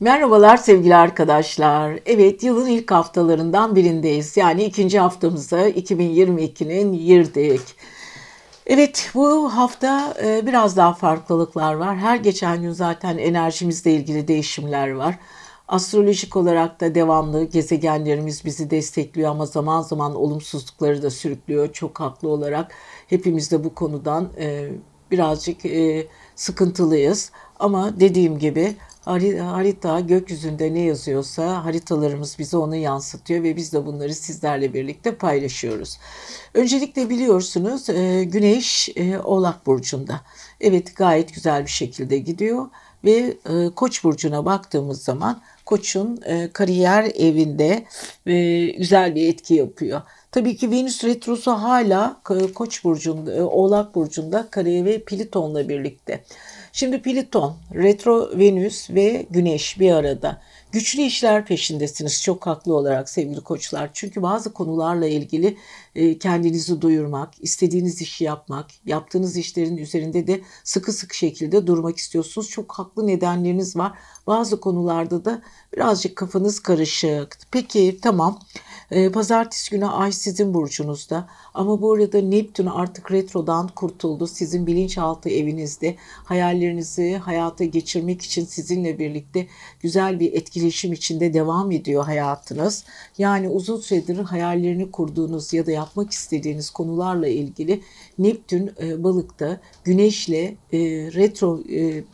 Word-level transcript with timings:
Merhabalar 0.00 0.56
sevgili 0.56 0.96
arkadaşlar. 0.96 1.98
Evet 2.06 2.42
yılın 2.42 2.66
ilk 2.66 2.90
haftalarından 2.90 3.76
birindeyiz. 3.76 4.36
Yani 4.36 4.64
ikinci 4.64 4.98
haftamıza 4.98 5.68
2022'nin 5.68 6.92
girdik. 7.06 7.60
Evet 8.66 9.10
bu 9.14 9.56
hafta 9.56 10.14
e, 10.22 10.46
biraz 10.46 10.76
daha 10.76 10.94
farklılıklar 10.94 11.74
var. 11.74 11.96
Her 11.96 12.16
geçen 12.16 12.62
gün 12.62 12.70
zaten 12.70 13.18
enerjimizle 13.18 13.92
ilgili 13.92 14.28
değişimler 14.28 14.90
var. 14.90 15.18
Astrolojik 15.68 16.36
olarak 16.36 16.80
da 16.80 16.94
devamlı 16.94 17.44
gezegenlerimiz 17.44 18.44
bizi 18.44 18.70
destekliyor 18.70 19.30
ama 19.30 19.46
zaman 19.46 19.82
zaman 19.82 20.14
olumsuzlukları 20.14 21.02
da 21.02 21.10
sürüklüyor. 21.10 21.72
Çok 21.72 22.00
haklı 22.00 22.28
olarak 22.28 22.72
hepimiz 23.06 23.50
de 23.50 23.64
bu 23.64 23.74
konudan 23.74 24.28
e, 24.38 24.68
birazcık 25.10 25.66
e, 25.66 26.06
sıkıntılıyız. 26.34 27.30
Ama 27.58 28.00
dediğim 28.00 28.38
gibi 28.38 28.76
harita 29.06 30.00
gökyüzünde 30.00 30.74
ne 30.74 30.80
yazıyorsa 30.80 31.64
haritalarımız 31.64 32.36
bize 32.38 32.56
onu 32.56 32.76
yansıtıyor 32.76 33.42
ve 33.42 33.56
biz 33.56 33.72
de 33.72 33.86
bunları 33.86 34.14
sizlerle 34.14 34.74
birlikte 34.74 35.14
paylaşıyoruz. 35.14 35.98
Öncelikle 36.54 37.10
biliyorsunuz 37.10 37.90
e, 37.90 38.24
Güneş 38.24 38.88
e, 38.96 39.18
Oğlak 39.18 39.66
Burcu'nda. 39.66 40.20
Evet 40.60 40.96
gayet 40.96 41.34
güzel 41.34 41.62
bir 41.64 41.70
şekilde 41.70 42.18
gidiyor 42.18 42.66
ve 43.04 43.36
e, 43.48 43.70
Koç 43.76 44.04
burcuna 44.04 44.44
baktığımız 44.44 45.04
zaman 45.04 45.40
Koç'un 45.66 46.20
kariyer 46.52 47.04
evinde 47.04 47.84
güzel 48.78 49.14
bir 49.14 49.28
etki 49.28 49.54
yapıyor. 49.54 50.02
Tabii 50.32 50.56
ki 50.56 50.70
Venüs 50.70 51.04
retrosu 51.04 51.50
hala 51.50 52.20
Koç 52.54 52.84
burcunda, 52.84 53.48
Oğlak 53.48 53.94
burcunda 53.94 54.46
kariyer 54.50 54.84
ve 54.84 55.04
Pliton'la 55.04 55.68
birlikte. 55.68 56.24
Şimdi 56.76 57.02
Pliton, 57.02 57.56
Retro 57.74 58.38
Venüs 58.38 58.90
ve 58.90 59.26
Güneş 59.30 59.80
bir 59.80 59.92
arada. 59.92 60.42
Güçlü 60.72 61.02
işler 61.02 61.46
peşindesiniz 61.46 62.22
çok 62.22 62.46
haklı 62.46 62.74
olarak 62.74 63.08
sevgili 63.08 63.40
koçlar. 63.40 63.90
Çünkü 63.92 64.22
bazı 64.22 64.52
konularla 64.52 65.06
ilgili 65.06 65.56
e, 65.94 66.18
kendinizi 66.18 66.80
duyurmak, 66.80 67.34
istediğiniz 67.40 68.02
işi 68.02 68.24
yapmak, 68.24 68.66
yaptığınız 68.86 69.36
işlerin 69.36 69.76
üzerinde 69.76 70.26
de 70.26 70.40
sıkı 70.64 70.92
sıkı 70.92 71.16
şekilde 71.16 71.66
durmak 71.66 71.96
istiyorsunuz. 71.96 72.48
Çok 72.50 72.72
haklı 72.72 73.06
nedenleriniz 73.06 73.76
var. 73.76 73.92
Bazı 74.26 74.60
konularda 74.60 75.24
da 75.24 75.42
birazcık 75.72 76.16
kafanız 76.16 76.60
karışık. 76.60 77.38
Peki 77.50 77.98
tamam. 78.02 78.40
E, 78.90 79.12
pazartesi 79.12 79.70
günü 79.70 79.86
Ay 79.86 80.12
sizin 80.12 80.54
burcunuzda 80.54 81.28
ama 81.54 81.80
bu 81.82 81.92
arada 81.92 82.20
Neptün 82.20 82.66
artık 82.66 83.12
retrodan 83.12 83.68
kurtuldu. 83.68 84.26
Sizin 84.26 84.66
bilinçaltı 84.66 85.28
evinizde 85.28 85.96
hayallerinizi 86.24 87.16
hayata 87.16 87.64
geçirmek 87.64 88.22
için 88.22 88.44
sizinle 88.44 88.98
birlikte 88.98 89.46
güzel 89.80 90.20
bir 90.20 90.32
etkileşim 90.32 90.92
içinde 90.92 91.34
devam 91.34 91.70
ediyor 91.70 92.04
hayatınız. 92.04 92.84
Yani 93.18 93.48
uzun 93.48 93.80
süredir 93.80 94.18
hayallerini 94.18 94.90
kurduğunuz 94.90 95.52
ya 95.52 95.66
da 95.66 95.70
yapmak 95.70 96.10
istediğiniz 96.10 96.70
konularla 96.70 97.28
ilgili 97.28 97.80
Neptün 98.18 98.72
e, 98.80 99.04
balıkta 99.04 99.60
güneşle 99.84 100.56
e, 100.72 100.78
retro 101.14 101.60
e, 101.68 101.78
e, 101.78 102.04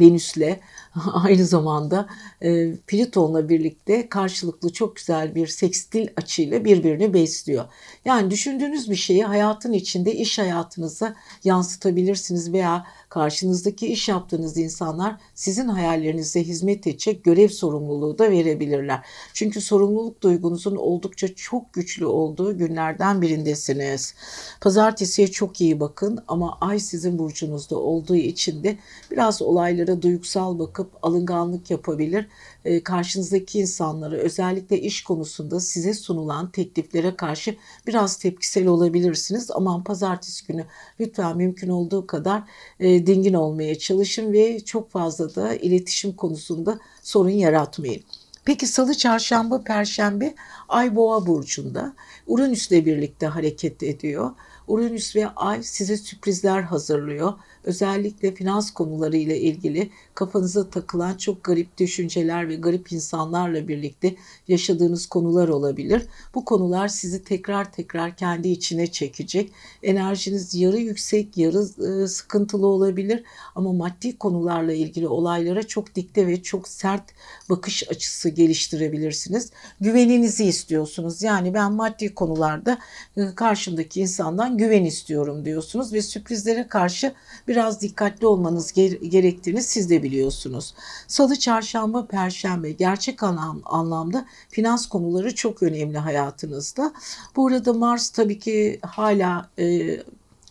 Venüs'le 0.00 0.56
aynı 1.12 1.44
zamanda 1.44 2.06
e, 2.42 2.76
Plüton'la 2.76 3.48
birlikte 3.48 4.08
karşılıklı 4.08 4.72
çok 4.72 4.96
güzel 4.96 5.34
bir 5.34 5.46
sekstil 5.46 6.08
açıyla 6.16 6.64
birbirini 6.64 7.14
besliyor. 7.14 7.64
Yani 8.04 8.30
düşündüğünüz 8.30 8.90
bir 8.90 8.96
şeyi 8.96 9.24
hayatın 9.24 9.72
içinde 9.72 10.14
iş 10.14 10.38
hayatınıza 10.38 11.14
yansıtabilirsiniz 11.44 12.52
veya 12.52 12.86
karşınızdaki 13.08 13.86
iş 13.86 14.08
yaptığınız 14.08 14.56
insanlar 14.56 15.16
sizin 15.34 15.68
hayallerinize 15.68 16.42
hizmet 16.42 16.86
edecek 16.86 17.24
görev 17.24 17.48
sorumluluğu 17.48 18.18
da 18.18 18.30
verebilirler. 18.30 19.00
Çünkü 19.34 19.60
sorumluluk 19.60 20.22
duygunuzun 20.22 20.76
oldukça 20.76 21.34
çok 21.34 21.72
güçlü 21.72 22.06
olduğu 22.06 22.58
günlerden 22.58 23.22
birindesiniz. 23.22 24.14
Pazartesiye 24.60 25.28
çok 25.28 25.60
iyi 25.60 25.80
bakın 25.80 26.18
ama 26.28 26.58
ay 26.60 26.78
sizin 26.78 27.18
burcunuzda 27.18 27.78
olduğu 27.78 28.16
için 28.16 28.64
de 28.64 28.76
biraz 29.10 29.42
olaylara 29.42 30.02
duygusal 30.02 30.58
bakıp 30.58 30.85
alınganlık 31.02 31.70
yapabilir 31.70 32.26
e, 32.64 32.82
karşınızdaki 32.82 33.58
insanları 33.58 34.16
özellikle 34.16 34.80
iş 34.80 35.04
konusunda 35.04 35.60
size 35.60 35.94
sunulan 35.94 36.50
tekliflere 36.50 37.16
karşı 37.16 37.56
biraz 37.86 38.16
tepkisel 38.16 38.66
olabilirsiniz. 38.66 39.50
Aman 39.50 39.84
pazartesi 39.84 40.46
günü 40.46 40.64
lütfen 41.00 41.36
mümkün 41.36 41.68
olduğu 41.68 42.06
kadar 42.06 42.42
e, 42.80 43.06
dingin 43.06 43.34
olmaya 43.34 43.78
çalışın 43.78 44.32
ve 44.32 44.60
çok 44.60 44.90
fazla 44.90 45.34
da 45.34 45.54
iletişim 45.54 46.12
konusunda 46.12 46.78
sorun 47.02 47.30
yaratmayın. 47.30 48.02
Peki 48.46 48.66
salı, 48.66 48.94
çarşamba, 48.94 49.62
perşembe 49.62 50.34
Ay 50.68 50.96
Boğa 50.96 51.26
burcunda 51.26 51.94
Uranüs'le 52.26 52.70
birlikte 52.70 53.26
hareket 53.26 53.82
ediyor. 53.82 54.30
Uranüs 54.66 55.16
ve 55.16 55.28
Ay 55.28 55.62
size 55.62 55.96
sürprizler 55.96 56.62
hazırlıyor 56.62 57.32
özellikle 57.66 58.34
finans 58.34 58.70
konuları 58.70 59.16
ile 59.16 59.40
ilgili 59.40 59.90
kafanıza 60.14 60.70
takılan 60.70 61.16
çok 61.16 61.44
garip 61.44 61.78
düşünceler 61.78 62.48
ve 62.48 62.56
garip 62.56 62.92
insanlarla 62.92 63.68
birlikte 63.68 64.14
yaşadığınız 64.48 65.06
konular 65.06 65.48
olabilir. 65.48 66.02
Bu 66.34 66.44
konular 66.44 66.88
sizi 66.88 67.24
tekrar 67.24 67.72
tekrar 67.72 68.16
kendi 68.16 68.48
içine 68.48 68.86
çekecek. 68.86 69.52
Enerjiniz 69.82 70.54
yarı 70.54 70.78
yüksek, 70.78 71.36
yarı 71.36 71.66
e, 72.02 72.06
sıkıntılı 72.06 72.66
olabilir 72.66 73.22
ama 73.54 73.72
maddi 73.72 74.18
konularla 74.18 74.72
ilgili 74.72 75.08
olaylara 75.08 75.62
çok 75.62 75.94
dikte 75.94 76.26
ve 76.26 76.42
çok 76.42 76.68
sert 76.68 77.04
bakış 77.50 77.88
açısı 77.90 78.28
geliştirebilirsiniz. 78.28 79.50
Güveninizi 79.80 80.44
istiyorsunuz. 80.44 81.22
Yani 81.22 81.54
ben 81.54 81.72
maddi 81.72 82.14
konularda 82.14 82.78
e, 83.16 83.34
karşımdaki 83.34 84.00
insandan 84.00 84.58
güven 84.58 84.84
istiyorum 84.84 85.44
diyorsunuz 85.44 85.92
ve 85.92 86.02
sürprizlere 86.02 86.68
karşı 86.68 87.12
bir 87.48 87.55
biraz 87.56 87.80
dikkatli 87.80 88.26
olmanız 88.26 88.72
gerektiğini 89.02 89.62
siz 89.62 89.90
de 89.90 90.02
biliyorsunuz. 90.02 90.74
Salı, 91.08 91.38
çarşamba, 91.38 92.06
perşembe 92.06 92.72
gerçek 92.72 93.22
anlam, 93.22 93.62
anlamda 93.64 94.26
finans 94.48 94.86
konuları 94.86 95.34
çok 95.34 95.62
önemli 95.62 95.98
hayatınızda. 95.98 96.92
Bu 97.36 97.46
arada 97.46 97.72
Mars 97.72 98.10
tabii 98.10 98.38
ki 98.38 98.78
hala 98.82 99.50
e, 99.58 99.96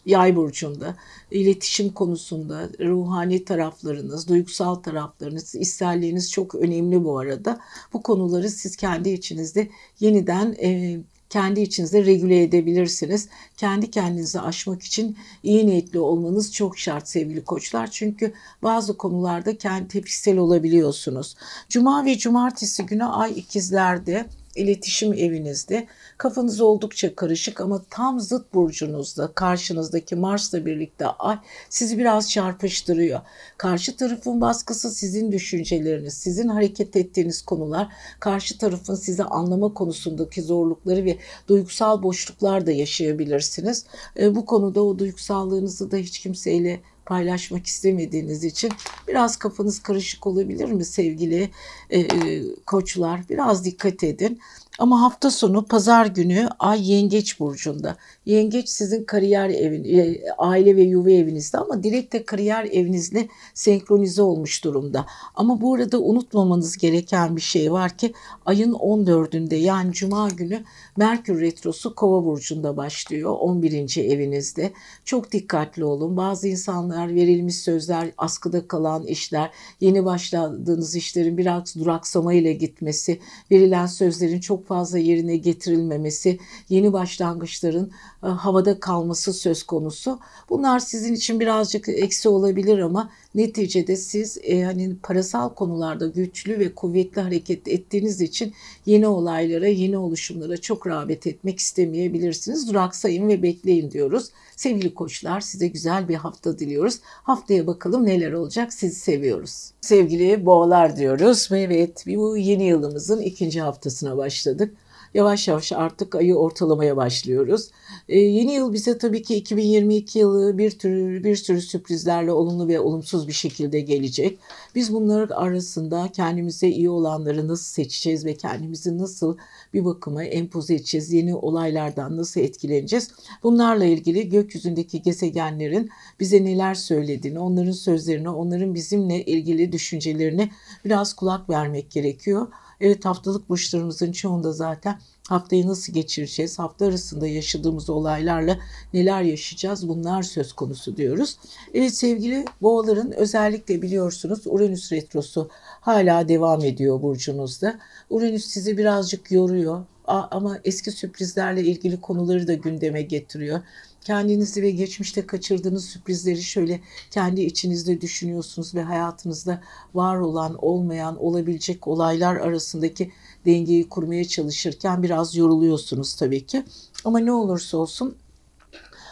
yay 0.06 0.36
burcunda 0.36 0.96
iletişim 1.32 1.90
konusunda 1.90 2.70
ruhani 2.80 3.46
taraflarınız, 3.46 4.28
duygusal 4.28 4.76
taraflarınız, 4.76 5.56
isterleriniz 5.56 6.32
çok 6.32 6.56
önemli 6.56 7.04
bu 7.04 7.20
arada. 7.20 7.60
Bu 7.94 8.02
konuları 8.02 8.50
siz 8.50 8.76
kendi 8.76 9.10
içinizde 9.10 9.70
yeniden 10.00 10.56
e, 10.62 11.00
kendi 11.36 11.62
içinizde 11.62 12.06
regüle 12.06 12.44
edebilirsiniz. 12.44 13.28
Kendi 13.58 13.92
kendinizi 13.92 14.40
aşmak 14.40 14.84
için 14.84 15.18
iyi 15.44 15.68
niyetli 15.68 16.00
olmanız 16.00 16.54
çok 16.54 16.80
şart 16.80 17.08
sevgili 17.08 17.44
koçlar. 17.44 17.92
Çünkü 17.92 18.34
bazı 18.64 18.98
konularda 18.98 19.58
kendi 19.58 19.88
tepkisel 19.88 20.38
olabiliyorsunuz. 20.38 21.36
Cuma 21.70 22.06
ve 22.06 22.18
cumartesi 22.18 22.86
günü 22.86 23.04
ay 23.04 23.32
ikizlerde 23.40 24.26
iletişim 24.56 25.14
evinizde. 25.14 25.88
Kafanız 26.18 26.62
oldukça 26.62 27.16
karışık 27.16 27.62
ama 27.62 27.82
tam 27.90 28.20
zıt 28.20 28.54
burcunuzda 28.54 29.32
karşınızdaki 29.36 30.16
Mars'la 30.16 30.66
birlikte 30.66 31.06
ay 31.06 31.38
sizi 31.70 31.98
biraz 31.98 32.32
çarpıştırıyor. 32.32 33.22
Karşı 33.58 33.98
tarafın 33.98 34.42
baskısı 34.42 34.92
sizin 34.92 35.32
düşünceleriniz, 35.32 36.14
sizin 36.14 36.48
hareket 36.48 36.96
ettiğiniz 36.96 37.42
konular, 37.42 37.88
karşı 38.20 38.58
tarafın 38.58 38.96
sizi 38.96 39.24
anlama 39.24 39.74
konusundaki 39.74 40.42
zorlukları 40.42 41.06
ve 41.06 41.18
duygusal 41.48 42.04
boşluklar 42.04 42.66
da 42.66 42.72
yaşayabilirsiniz. 42.72 43.86
E, 44.20 44.36
bu 44.36 44.46
konuda 44.46 44.84
o 44.84 45.00
duygusallığınızı 45.00 45.92
da 45.92 45.98
hiç 45.98 46.20
kimseyle 46.20 46.82
paylaşmak 47.06 47.68
istemediğiniz 47.68 48.44
için 48.44 48.72
biraz 49.08 49.36
kafanız 49.38 49.84
karışık 49.84 50.28
olabilir 50.28 50.72
mi 50.72 50.86
sevgili 50.86 51.50
e, 51.90 52.00
e, 52.00 52.44
koçlar? 52.66 53.30
Biraz 53.30 53.66
dikkat 53.66 54.04
edin. 54.04 54.40
Ama 54.80 55.02
hafta 55.02 55.32
sonu 55.32 55.66
pazar 55.66 56.06
günü 56.06 56.50
Ay 56.60 56.92
Yengeç 56.92 57.40
burcunda. 57.40 57.98
Yengeç 58.26 58.70
sizin 58.70 59.04
kariyer 59.04 59.50
evin, 59.50 59.84
e, 59.98 60.22
aile 60.38 60.76
ve 60.76 60.82
yuva 60.82 61.12
evinizde 61.12 61.58
ama 61.58 61.84
direkt 61.84 62.14
de 62.14 62.26
kariyer 62.26 62.66
evinizle 62.66 63.28
senkronize 63.54 64.22
olmuş 64.22 64.64
durumda. 64.64 65.06
Ama 65.36 65.62
bu 65.62 65.74
arada 65.74 66.02
unutmamanız 66.02 66.78
gereken 66.78 67.36
bir 67.36 67.42
şey 67.42 67.72
var 67.72 67.98
ki 67.98 68.14
ayın 68.46 68.74
14'ünde 68.74 69.56
yani 69.56 69.94
cuma 69.94 70.30
günü 70.30 70.64
Merkür 70.98 71.42
Retrosu 71.42 71.96
Kova 71.96 72.26
burcunda 72.26 72.78
başlıyor 72.78 73.36
11. 73.40 73.98
evinizde. 73.98 74.74
Çok 75.06 75.32
dikkatli 75.32 75.84
olun. 75.86 76.18
Bazı 76.18 76.48
insanlar 76.48 77.16
verilmiş 77.16 77.56
sözler, 77.56 78.12
askıda 78.18 78.68
kalan 78.68 79.08
işler, 79.08 79.52
yeni 79.82 80.06
başladığınız 80.06 80.96
işlerin 80.96 81.38
biraz 81.38 81.76
duraksama 81.76 82.34
ile 82.34 82.54
gitmesi, 82.54 83.20
verilen 83.52 83.86
sözlerin 83.86 84.40
çok 84.40 84.68
fazla 84.68 84.98
yerine 84.98 85.38
getirilmemesi, 85.38 86.40
yeni 86.70 86.94
başlangıçların 86.94 87.92
e, 88.24 88.28
havada 88.28 88.80
kalması 88.80 89.34
söz 89.34 89.64
konusu. 89.64 90.20
Bunlar 90.50 90.80
sizin 90.80 91.14
için 91.14 91.40
birazcık 91.40 91.90
eksi 91.90 92.30
olabilir 92.30 92.80
ama 92.80 93.10
neticede 93.36 93.96
siz 93.96 94.38
e, 94.44 94.64
hani 94.64 94.96
parasal 95.04 95.50
konularda 95.50 96.08
güçlü 96.08 96.60
ve 96.60 96.76
kuvvetli 96.76 97.22
hareket 97.22 97.68
ettiğiniz 97.68 98.22
için 98.22 98.54
yeni 98.86 99.08
olaylara, 99.08 99.68
yeni 99.68 99.98
oluşumlara 99.98 100.58
çok 100.58 100.88
rağbet 100.88 101.28
etmek 101.28 101.60
istemeyebilirsiniz. 101.60 102.70
Duraksayın 102.70 103.28
ve 103.28 103.44
bekleyin 103.44 103.92
diyoruz. 103.92 104.30
Sevgili 104.56 104.94
koçlar 104.94 105.42
size 105.42 105.68
güzel 105.68 106.10
bir 106.10 106.16
hafta 106.16 106.60
diliyoruz. 106.60 107.00
Haftaya 107.04 107.68
bakalım 107.68 108.06
neler 108.06 108.32
olacak. 108.32 108.74
Sizi 108.74 108.96
seviyoruz. 108.96 109.72
Sevgili 109.82 110.46
boğalar 110.46 110.98
diyoruz 110.98 111.52
ve 111.52 111.62
evet 111.62 112.04
bu 112.08 112.38
yeni 112.38 112.64
yılımızın 112.64 113.22
ikinci 113.22 113.62
haftasına 113.62 114.18
başladık 114.18 114.74
yavaş 115.16 115.48
yavaş 115.48 115.72
artık 115.72 116.16
ayı 116.16 116.36
ortalamaya 116.36 116.98
başlıyoruz. 116.98 117.70
Ee, 118.10 118.20
yeni 118.20 118.54
yıl 118.54 118.74
bize 118.74 118.98
tabii 118.98 119.24
ki 119.24 119.36
2022 119.36 120.20
yılı 120.20 120.58
bir 120.58 120.72
tür 120.72 121.24
bir 121.24 121.36
sürü 121.36 121.62
sürprizlerle 121.62 122.32
olumlu 122.32 122.68
ve 122.68 122.80
olumsuz 122.80 123.28
bir 123.28 123.34
şekilde 123.34 123.80
gelecek. 123.80 124.40
Biz 124.76 124.94
bunların 124.94 125.36
arasında 125.36 126.10
kendimize 126.14 126.68
iyi 126.68 126.90
olanları 126.90 127.48
nasıl 127.48 127.66
seçeceğiz 127.66 128.26
ve 128.26 128.34
kendimizi 128.34 128.98
nasıl 128.98 129.38
bir 129.74 129.86
bakıma 129.86 130.24
empoze 130.24 130.76
edeceğiz, 130.76 131.14
yeni 131.14 131.36
olaylardan 131.36 132.18
nasıl 132.18 132.42
etkileneceğiz? 132.42 133.12
Bunlarla 133.44 133.86
ilgili 133.86 134.30
gökyüzündeki 134.30 135.02
gezegenlerin 135.02 135.90
bize 136.20 136.46
neler 136.46 136.74
söylediğini, 136.74 137.40
onların 137.40 137.72
sözlerini, 137.72 138.30
onların 138.30 138.74
bizimle 138.74 139.26
ilgili 139.26 139.72
düşüncelerini 139.72 140.52
biraz 140.86 141.14
kulak 141.14 141.50
vermek 141.50 141.92
gerekiyor. 141.92 142.48
Evet 142.82 143.06
haftalık 143.06 143.50
burçlarımızın 143.50 144.12
çoğunda 144.12 144.52
zaten 144.52 145.00
haftayı 145.30 145.68
nasıl 145.68 145.94
geçireceğiz, 145.94 146.60
hafta 146.60 146.86
arasında 146.86 147.28
yaşadığımız 147.28 147.90
olaylarla 147.90 148.58
neler 148.94 149.22
yaşayacağız 149.22 149.90
bunlar 149.90 150.24
söz 150.24 150.54
konusu 150.54 150.98
diyoruz. 150.98 151.38
Evet 151.74 151.96
sevgili 151.96 152.46
boğaların 152.62 153.12
özellikle 153.12 153.82
biliyorsunuz 153.82 154.42
Uranüs 154.46 154.92
retrosu 154.92 155.50
hala 155.82 156.28
devam 156.28 156.64
ediyor 156.64 157.02
burcunuzda. 157.02 157.80
Uranüs 158.10 158.46
sizi 158.46 158.78
birazcık 158.78 159.32
yoruyor 159.32 159.86
ama 160.08 160.60
eski 160.64 160.92
sürprizlerle 160.92 161.62
ilgili 161.62 162.02
konuları 162.02 162.48
da 162.48 162.54
gündeme 162.54 163.02
getiriyor 163.02 163.62
kendinizi 164.06 164.62
ve 164.62 164.72
geçmişte 164.72 165.28
kaçırdığınız 165.28 165.86
sürprizleri 165.86 166.44
şöyle 166.44 166.82
kendi 167.12 167.42
içinizde 167.42 168.02
düşünüyorsunuz 168.02 168.76
ve 168.76 168.82
hayatınızda 168.82 169.62
var 169.94 170.18
olan, 170.18 170.66
olmayan, 170.66 171.24
olabilecek 171.24 171.88
olaylar 171.88 172.36
arasındaki 172.36 173.12
dengeyi 173.46 173.90
kurmaya 173.90 174.26
çalışırken 174.26 175.04
biraz 175.04 175.36
yoruluyorsunuz 175.36 176.16
tabii 176.16 176.46
ki. 176.46 176.64
Ama 177.06 177.20
ne 177.20 177.32
olursa 177.32 177.78
olsun 177.78 178.16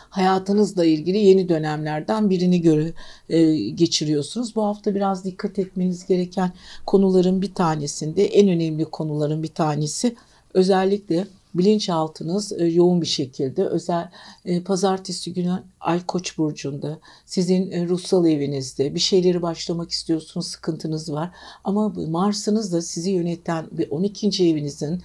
hayatınızla 0.09 0.85
ilgili 0.85 1.17
yeni 1.17 1.49
dönemlerden 1.49 2.29
birini 2.29 2.61
göre 2.61 2.93
e, 3.29 3.55
geçiriyorsunuz. 3.69 4.55
Bu 4.55 4.63
hafta 4.63 4.95
biraz 4.95 5.25
dikkat 5.25 5.59
etmeniz 5.59 6.07
gereken 6.07 6.51
konuların 6.85 7.41
bir 7.41 7.53
tanesinde 7.53 8.25
en 8.25 8.49
önemli 8.49 8.85
konuların 8.85 9.43
bir 9.43 9.53
tanesi 9.53 10.15
özellikle 10.53 11.27
bilinçaltınız 11.55 12.51
e, 12.51 12.65
yoğun 12.65 13.01
bir 13.01 13.07
şekilde 13.07 13.65
özel 13.65 14.11
e, 14.45 14.63
pazartesi 14.63 15.33
günü 15.33 15.63
Ay 15.79 16.05
Koç 16.05 16.37
burcunda 16.37 16.99
sizin 17.25 17.71
e, 17.71 17.87
ruhsal 17.87 18.25
evinizde 18.25 18.95
bir 18.95 18.99
şeyleri 18.99 19.41
başlamak 19.41 19.91
istiyorsunuz 19.91 20.47
sıkıntınız 20.47 21.11
var 21.11 21.31
ama 21.63 21.89
Mars'ınız 21.89 22.73
da 22.73 22.81
sizi 22.81 23.11
yöneten 23.11 23.65
ve 23.71 23.87
12. 23.89 24.49
evinizin 24.49 25.01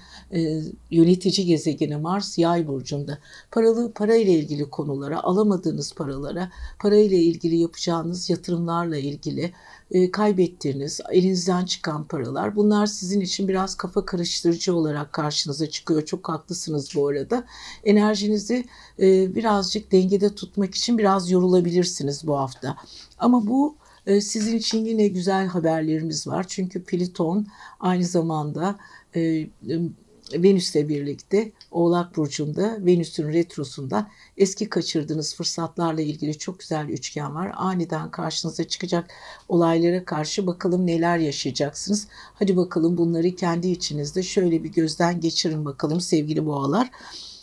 yönetici 0.90 1.46
gezegeni 1.46 1.96
Mars 1.96 2.38
Yay 2.38 2.68
burcunda 2.68 3.18
paralı 3.50 3.92
para 3.92 4.14
ile 4.14 4.32
ilgili 4.32 4.70
konulara 4.70 5.22
alamadığınız 5.22 5.92
paralara 5.92 6.50
para 6.78 6.96
ile 6.96 7.16
ilgili 7.16 7.56
yapacağınız 7.56 8.30
yatırımlarla 8.30 8.96
ilgili 8.96 9.52
e, 9.90 10.10
kaybettiğiniz, 10.10 11.00
elinizden 11.10 11.64
çıkan 11.64 12.04
paralar 12.04 12.56
bunlar 12.56 12.86
sizin 12.86 13.20
için 13.20 13.48
biraz 13.48 13.74
kafa 13.74 14.04
karıştırıcı 14.04 14.74
olarak 14.76 15.12
karşınıza 15.12 15.70
çıkıyor. 15.70 16.04
Çok 16.04 16.28
haklısınız 16.28 16.90
bu 16.94 17.08
arada. 17.08 17.44
Enerjinizi 17.84 18.64
e, 19.00 19.34
birazcık 19.34 19.92
dengede 19.92 20.34
tutmak 20.34 20.74
için 20.74 20.98
biraz 20.98 21.30
yorulabilirsiniz 21.30 22.26
bu 22.26 22.38
hafta. 22.38 22.76
Ama 23.18 23.46
bu 23.46 23.76
e, 24.06 24.20
sizin 24.20 24.56
için 24.56 24.84
yine 24.84 25.08
güzel 25.08 25.46
haberlerimiz 25.46 26.26
var. 26.26 26.46
Çünkü 26.48 26.84
Pliton 26.84 27.46
aynı 27.80 28.04
zamanda 28.04 28.78
Venüs'le 30.34 30.74
birlikte 30.74 31.52
Oğlak 31.70 32.16
Burcu'nda 32.16 32.76
Venüs'ün 32.86 33.28
retrosunda 33.28 34.10
eski 34.36 34.68
kaçırdığınız 34.68 35.34
fırsatlarla 35.34 36.00
ilgili 36.00 36.38
çok 36.38 36.60
güzel 36.60 36.88
üçgen 36.88 37.34
var. 37.34 37.52
Aniden 37.56 38.10
karşınıza 38.10 38.64
çıkacak 38.64 39.10
olaylara 39.48 40.04
karşı 40.04 40.46
bakalım 40.46 40.86
neler 40.86 41.18
yaşayacaksınız. 41.18 42.08
Hadi 42.34 42.56
bakalım 42.56 42.98
bunları 42.98 43.34
kendi 43.34 43.68
içinizde 43.68 44.22
şöyle 44.22 44.64
bir 44.64 44.72
gözden 44.72 45.20
geçirin 45.20 45.64
bakalım 45.64 46.00
sevgili 46.00 46.46
boğalar. 46.46 46.90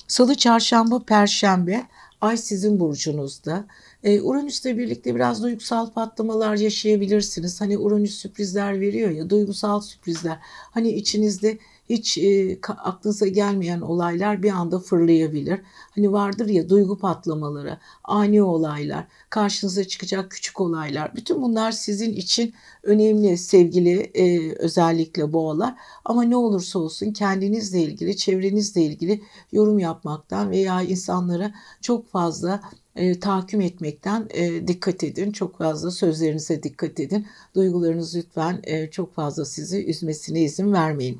Salı, 0.08 0.36
çarşamba, 0.36 1.04
perşembe 1.04 1.88
Ay 2.22 2.38
sizin 2.38 2.80
burcunuzda. 2.80 3.66
Ee, 4.04 4.22
Uranüs'le 4.22 4.66
birlikte 4.66 5.16
biraz 5.16 5.44
duygusal 5.44 5.92
patlamalar 5.92 6.56
yaşayabilirsiniz. 6.56 7.62
Hani 7.62 7.78
Uranüs 7.78 8.16
sürprizler 8.16 8.80
veriyor 8.82 9.12
ya 9.12 9.30
duygusal 9.30 9.82
sürprizler. 9.82 10.38
Hani 10.44 10.90
içinizde 10.90 11.58
hiç 11.90 12.18
e, 12.18 12.60
aklınıza 12.78 13.28
gelmeyen 13.28 13.82
olaylar 13.82 14.44
bir 14.44 14.52
anda 14.52 14.80
fırlayabilir. 14.80 15.60
Hani 15.92 16.12
vardır 16.12 16.50
ya 16.50 16.70
duygu 16.70 16.98
patlamaları, 16.98 17.78
ani 18.04 18.44
olaylar, 18.44 19.08
karşınıza 19.30 19.84
çıkacak 19.84 20.32
küçük 20.32 20.62
olaylar. 20.62 21.16
Bütün 21.16 21.42
bunlar 21.42 21.72
sizin 21.72 22.14
için 22.14 22.54
önemli 22.84 23.38
sevgili 23.38 24.00
e, 24.00 24.56
özellikle 24.56 25.34
boğalar. 25.34 25.76
Ama 26.06 26.24
ne 26.24 26.36
olursa 26.36 26.80
olsun 26.80 27.12
kendinizle 27.12 27.82
ilgili, 27.82 28.18
çevrenizle 28.18 28.82
ilgili 28.82 29.22
yorum 29.52 29.80
yapmaktan 29.80 30.52
veya 30.52 30.82
insanlara 30.82 31.54
çok 31.82 32.08
fazla 32.08 32.62
e, 32.96 33.20
tahakküm 33.20 33.62
etmekten 33.62 34.28
e, 34.30 34.68
dikkat 34.68 35.04
edin. 35.04 35.32
Çok 35.32 35.58
fazla 35.58 35.92
sözlerinize 35.92 36.64
dikkat 36.64 37.00
edin. 37.00 37.26
Duygularınız 37.56 38.16
lütfen 38.16 38.60
e, 38.64 38.90
çok 38.90 39.16
fazla 39.16 39.46
sizi 39.46 39.86
üzmesine 39.86 40.42
izin 40.42 40.74
vermeyin. 40.74 41.20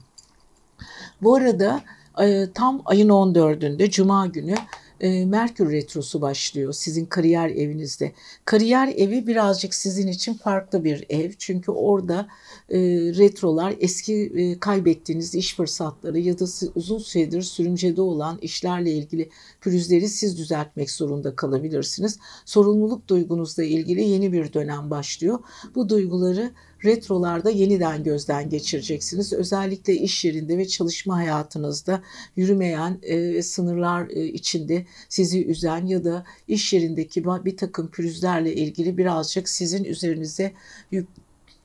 Bu 1.22 1.36
arada 1.36 1.84
e, 2.22 2.48
tam 2.54 2.82
ayın 2.86 3.10
14'ünde 3.10 3.90
Cuma 3.90 4.28
günü 4.28 4.56
e, 5.02 5.26
Merkür 5.26 5.72
Retrosu 5.72 6.22
başlıyor 6.22 6.74
sizin 6.74 7.06
kariyer 7.06 7.50
evinizde. 7.50 8.12
Kariyer 8.46 8.88
evi 8.88 9.28
birazcık 9.28 9.74
sizin 9.74 10.08
için 10.08 10.34
farklı 10.34 10.84
bir 10.84 11.06
ev. 11.10 11.32
Çünkü 11.40 11.72
orada 11.72 12.28
e, 12.70 12.80
retrolar 13.18 13.76
eski 13.80 14.58
kaybettiğiniz 14.60 15.36
iş 15.36 15.56
fırsatları 15.56 16.20
ya 16.20 16.40
da 16.40 16.46
uzun 16.76 16.98
süredir 16.98 17.42
sürümcede 17.42 18.02
olan 18.02 18.38
işlerle 18.42 18.92
ilgili 18.92 19.30
pürüzleri 19.62 20.10
siz 20.10 20.38
düzeltmek 20.38 20.92
zorunda 20.92 21.36
kalabilirsiniz. 21.36 22.20
Sorumluluk 22.46 23.08
duygunuzla 23.08 23.64
ilgili 23.64 24.04
yeni 24.04 24.34
bir 24.34 24.54
dönem 24.54 24.90
başlıyor. 24.90 25.40
Bu 25.76 25.90
duyguları 25.90 26.52
retrolarda 26.84 27.50
yeniden 27.50 28.04
gözden 28.04 28.50
geçireceksiniz. 28.50 29.34
Özellikle 29.34 29.94
iş 29.96 30.26
yerinde 30.26 30.58
ve 30.58 30.68
çalışma 30.68 31.16
hayatınızda 31.16 32.02
yürümeyen 32.36 33.00
e, 33.02 33.42
sınırlar 33.42 34.08
e, 34.10 34.26
içinde 34.26 34.86
sizi 35.10 35.46
üzen 35.46 35.86
ya 35.86 36.04
da 36.04 36.26
iş 36.48 36.74
yerindeki 36.74 37.26
bir 37.26 37.58
takım 37.58 37.88
pürüzlerle 37.88 38.56
ilgili 38.56 38.98
birazcık 38.98 39.50
sizin 39.50 39.84
üzerinize 39.84 40.54
yük, 40.92 41.08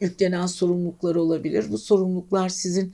yüklenen 0.01 0.47
sorumluluklar 0.47 1.15
olabilir. 1.15 1.65
Bu 1.71 1.79
sorumluluklar 1.79 2.49
sizin 2.49 2.93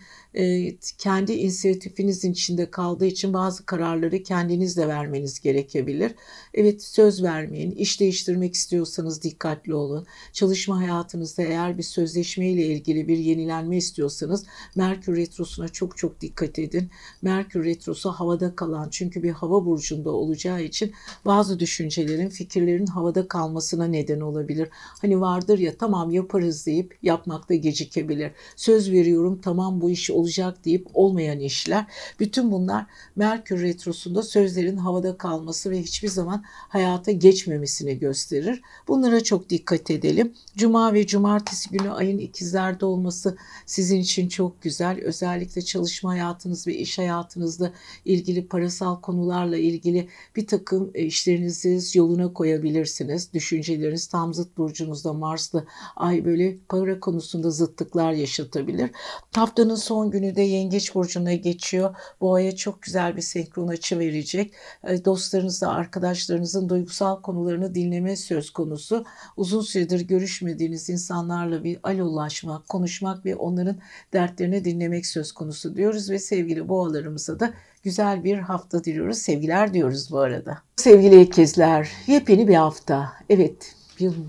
kendi 0.99 1.33
inisiyatifinizin 1.33 2.33
içinde 2.33 2.71
kaldığı 2.71 3.07
için 3.07 3.33
bazı 3.33 3.67
kararları 3.67 4.23
kendiniz 4.23 4.77
de 4.77 4.89
vermeniz 4.89 5.41
gerekebilir. 5.41 6.15
Evet 6.55 6.83
söz 6.83 7.23
vermeyin. 7.23 7.71
İş 7.71 8.01
değiştirmek 8.01 8.55
istiyorsanız 8.55 9.23
dikkatli 9.23 9.75
olun. 9.75 10.07
Çalışma 10.33 10.79
hayatınızda 10.79 11.43
eğer 11.43 11.79
bir 11.79 11.83
sözleşme 11.83 12.51
ile 12.51 12.67
ilgili 12.67 13.09
bir 13.09 13.19
yenilenme 13.19 13.77
istiyorsanız 13.77 14.45
Merkür 14.75 15.17
Retrosu'na 15.17 15.69
çok 15.69 15.97
çok 15.97 16.21
dikkat 16.21 16.59
edin. 16.59 16.91
Merkür 17.23 17.65
Retrosu 17.65 18.11
havada 18.11 18.57
kalan 18.57 18.89
çünkü 18.91 19.23
bir 19.23 19.31
hava 19.31 19.65
burcunda 19.65 20.11
olacağı 20.11 20.63
için 20.63 20.93
bazı 21.25 21.61
düşüncelerin, 21.61 22.29
fikirlerin 22.29 22.87
havada 22.87 23.29
kalmasına 23.29 23.85
neden 23.85 24.21
olabilir. 24.21 24.69
Hani 24.73 25.21
vardır 25.21 25.59
ya 25.59 25.77
tamam 25.77 26.11
yaparız 26.11 26.67
deyip 26.67 26.99
yapmakta 27.03 27.55
gecikebilir. 27.55 28.33
Söz 28.57 28.91
veriyorum 28.91 29.41
tamam 29.43 29.81
bu 29.81 29.91
iş 29.91 30.11
olur 30.11 30.26
olacak 30.27 30.65
deyip 30.65 30.87
olmayan 30.95 31.41
işler. 31.41 31.85
Bütün 32.21 32.53
bunlar 32.53 32.87
Merkür 33.17 33.63
Retrosu'nda 33.63 34.23
sözlerin 34.23 34.77
havada 34.77 35.17
kalması 35.17 35.71
ve 35.71 35.83
hiçbir 35.83 36.09
zaman 36.09 36.45
hayata 36.47 37.13
geçmemesini 37.13 37.99
gösterir. 37.99 38.63
Bunlara 38.89 39.23
çok 39.23 39.51
dikkat 39.51 39.91
edelim. 39.91 40.33
Cuma 40.57 40.95
ve 40.95 41.07
cumartesi 41.07 41.71
günü 41.71 41.91
ayın 41.91 42.19
ikizlerde 42.19 42.87
olması 42.87 43.37
sizin 43.67 44.01
için 44.01 44.29
çok 44.29 44.63
güzel. 44.63 45.01
Özellikle 45.01 45.63
çalışma 45.63 46.11
hayatınız 46.11 46.67
ve 46.67 46.75
iş 46.75 46.99
hayatınızla 46.99 47.73
ilgili 48.05 48.47
parasal 48.49 49.01
konularla 49.01 49.57
ilgili 49.57 50.09
bir 50.37 50.47
takım 50.47 50.91
e, 50.95 51.05
işlerinizi 51.05 51.99
yoluna 51.99 52.33
koyabilirsiniz. 52.33 53.33
Düşünceleriniz 53.33 54.07
tam 54.07 54.35
zıt 54.35 54.57
burcunuzda 54.57 55.13
Mars'la 55.13 55.65
ay 55.97 56.25
böyle 56.25 56.57
para 56.69 57.01
konusunda 57.01 57.51
zıtlıklar 57.51 58.13
yaşatabilir. 58.13 58.91
Haftanın 59.35 59.75
son 59.75 60.06
günü 60.11 60.37
de 60.37 60.43
Yengeç 60.43 60.95
Burcu'na 60.95 61.35
geçiyor. 61.35 61.97
Bu 62.21 62.35
aya 62.35 62.57
çok 62.57 62.83
güzel 62.83 63.17
bir 63.17 63.23
senkron 63.23 63.69
açı 63.69 63.99
verecek. 63.99 64.53
E, 64.85 65.05
dostlarınızla, 65.05 65.71
arkadaşlarınızın 65.71 66.69
duygusal 66.69 67.23
konularını 67.23 67.75
dinleme 67.75 68.17
söz 68.17 68.51
konusu. 68.51 69.05
Uzun 69.37 69.61
süredir 69.61 70.01
görüşmediğiniz 70.01 70.91
insanlarla 70.91 71.65
bir 71.65 71.79
alolaşmak, 71.83 72.69
konuşmak 72.69 73.27
ve 73.27 73.37
onların 73.37 73.79
dertlerini 74.13 74.65
dinlemek 74.65 75.07
söz 75.07 75.33
konusu 75.33 75.77
diyoruz 75.77 76.11
ve 76.11 76.19
sevgili 76.19 76.69
boğalarımıza 76.69 77.41
da 77.41 77.55
güzel 77.83 78.25
bir 78.25 78.39
hafta 78.39 78.85
diliyoruz. 78.85 79.19
Sevgiler 79.19 79.75
diyoruz 79.75 80.11
bu 80.11 80.19
arada. 80.19 80.59
Sevgili 80.77 81.21
ikizler, 81.21 81.89
yepyeni 82.07 82.49
bir 82.49 82.55
hafta. 82.55 83.13
Evet, 83.29 83.75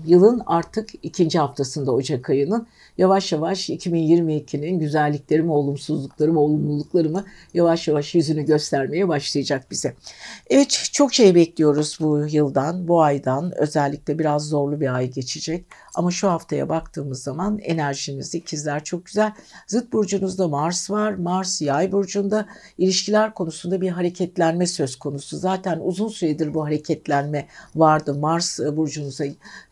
yılın 0.06 0.42
artık 0.46 0.90
ikinci 1.02 1.38
haftasında 1.38 1.92
Ocak 1.92 2.30
ayının 2.30 2.66
yavaş 2.98 3.32
yavaş 3.32 3.70
2022'nin 3.70 4.78
güzellikleri 4.78 5.42
mi, 5.42 5.52
olumsuzlukları 5.52 6.32
mı, 6.32 6.40
olumlulukları 6.40 7.10
mı 7.10 7.24
yavaş 7.54 7.88
yavaş 7.88 8.14
yüzünü 8.14 8.42
göstermeye 8.42 9.08
başlayacak 9.08 9.70
bize. 9.70 9.94
Evet 10.50 10.90
çok 10.92 11.14
şey 11.14 11.34
bekliyoruz 11.34 11.98
bu 12.00 12.26
yıldan, 12.30 12.88
bu 12.88 13.02
aydan. 13.02 13.52
Özellikle 13.56 14.18
biraz 14.18 14.48
zorlu 14.48 14.80
bir 14.80 14.94
ay 14.94 15.10
geçecek. 15.10 15.64
Ama 15.98 16.10
şu 16.10 16.30
haftaya 16.30 16.68
baktığımız 16.68 17.22
zaman 17.22 17.58
enerjiniz 17.58 18.34
ikizler 18.34 18.84
çok 18.84 19.06
güzel. 19.06 19.32
Zıt 19.66 19.92
burcunuzda 19.92 20.48
Mars 20.48 20.90
var. 20.90 21.12
Mars 21.12 21.62
yay 21.62 21.92
burcunda 21.92 22.48
ilişkiler 22.78 23.34
konusunda 23.34 23.80
bir 23.80 23.88
hareketlenme 23.88 24.66
söz 24.66 24.96
konusu. 24.96 25.36
Zaten 25.36 25.80
uzun 25.82 26.08
süredir 26.08 26.54
bu 26.54 26.64
hareketlenme 26.64 27.46
vardı. 27.76 28.14
Mars 28.14 28.60
burcunuza, 28.60 29.24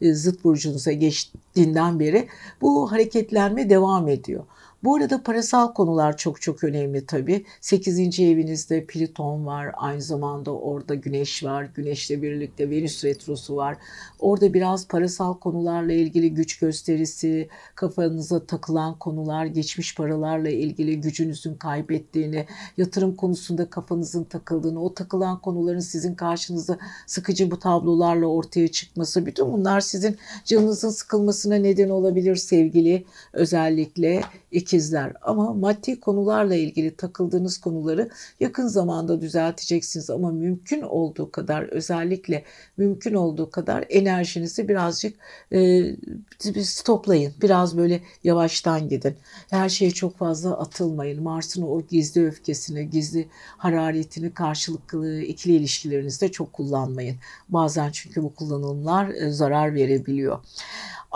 zıt 0.03 0.45
burcunuza 0.45 0.93
geçtiğinden 0.93 2.01
beri 2.01 2.29
bu 2.61 2.93
hareketlenme 2.93 3.71
devam 3.71 4.09
ediyor. 4.09 4.45
Bu 4.87 4.95
arada 4.95 5.23
parasal 5.23 5.73
konular 5.73 6.17
çok 6.17 6.43
çok 6.43 6.65
önemli 6.65 7.07
tabii. 7.07 7.45
8. 7.61 8.21
evinizde 8.21 8.85
Plüton 8.85 9.47
var. 9.47 9.71
Aynı 9.77 10.03
zamanda 10.03 10.51
orada 10.51 10.95
Güneş 10.95 11.45
var. 11.45 11.69
Güneşle 11.75 12.23
birlikte 12.23 12.71
Venüs 12.71 13.05
retrosu 13.05 13.57
var. 13.57 13.77
Orada 14.19 14.55
biraz 14.55 14.89
parasal 14.89 15.35
konularla 15.35 15.93
ilgili 15.93 16.35
güç 16.35 16.59
gösterisi, 16.59 17.49
kafanıza 17.75 18.47
takılan 18.47 18.99
konular, 18.99 19.47
geçmiş 19.47 19.95
paralarla 19.95 20.51
ilgili 20.51 21.01
gücünüzün 21.01 21.55
kaybettiğini, 21.55 22.47
yatırım 22.77 23.17
konusunda 23.17 23.71
kafanızın 23.71 24.25
takıldığını, 24.25 24.83
o 24.85 24.95
takılan 24.95 25.41
konuların 25.41 25.81
sizin 25.81 26.15
karşınıza 26.15 26.79
sıkıcı 27.07 27.51
bu 27.51 27.59
tablolarla 27.59 28.27
ortaya 28.27 28.69
çıkması, 28.69 29.27
bütün 29.27 29.53
bunlar 29.53 29.81
sizin 29.81 30.17
canınızın 30.45 30.91
sıkılmasına 30.91 31.55
neden 31.55 31.89
olabilir 31.89 32.37
sevgili 32.37 33.05
özellikle 33.33 34.23
ikizler. 34.57 35.13
Ama 35.23 35.55
maddi 35.55 36.01
konularla 36.01 36.55
ilgili 36.55 36.97
takıldığınız 36.97 37.59
konuları 37.59 38.11
yakın 38.41 38.67
zamanda 38.67 39.21
düzelteceksiniz 39.21 40.11
ama 40.11 40.31
mümkün 40.31 40.83
olduğu 40.83 41.31
kadar 41.31 41.63
özellikle 41.63 42.45
mümkün 42.77 43.15
olduğu 43.15 43.51
kadar 43.51 43.85
enerjinizi 43.89 44.69
birazcık 44.69 45.17
e, 45.53 45.83
stoplayın. 46.65 47.33
Biraz 47.43 47.77
böyle 47.77 48.01
yavaştan 48.25 48.89
gidin. 48.89 49.17
Her 49.51 49.69
şeye 49.69 49.91
çok 49.91 50.19
fazla 50.19 50.59
atılmayın. 50.59 51.23
Mars'ın 51.23 51.63
o 51.63 51.83
gizli 51.83 52.27
öfkesini, 52.27 52.91
gizli 52.91 53.29
hararetini 53.57 54.35
karşılıklı 54.35 55.21
ikili 55.21 55.57
ilişkilerinizde 55.57 56.33
çok 56.33 56.53
kullanmayın. 56.53 57.17
Bazen 57.49 57.91
çünkü 57.91 58.23
bu 58.23 58.35
kullanımlar 58.35 59.09
e, 59.09 59.31
zarar 59.31 59.75
verebiliyor. 59.75 60.39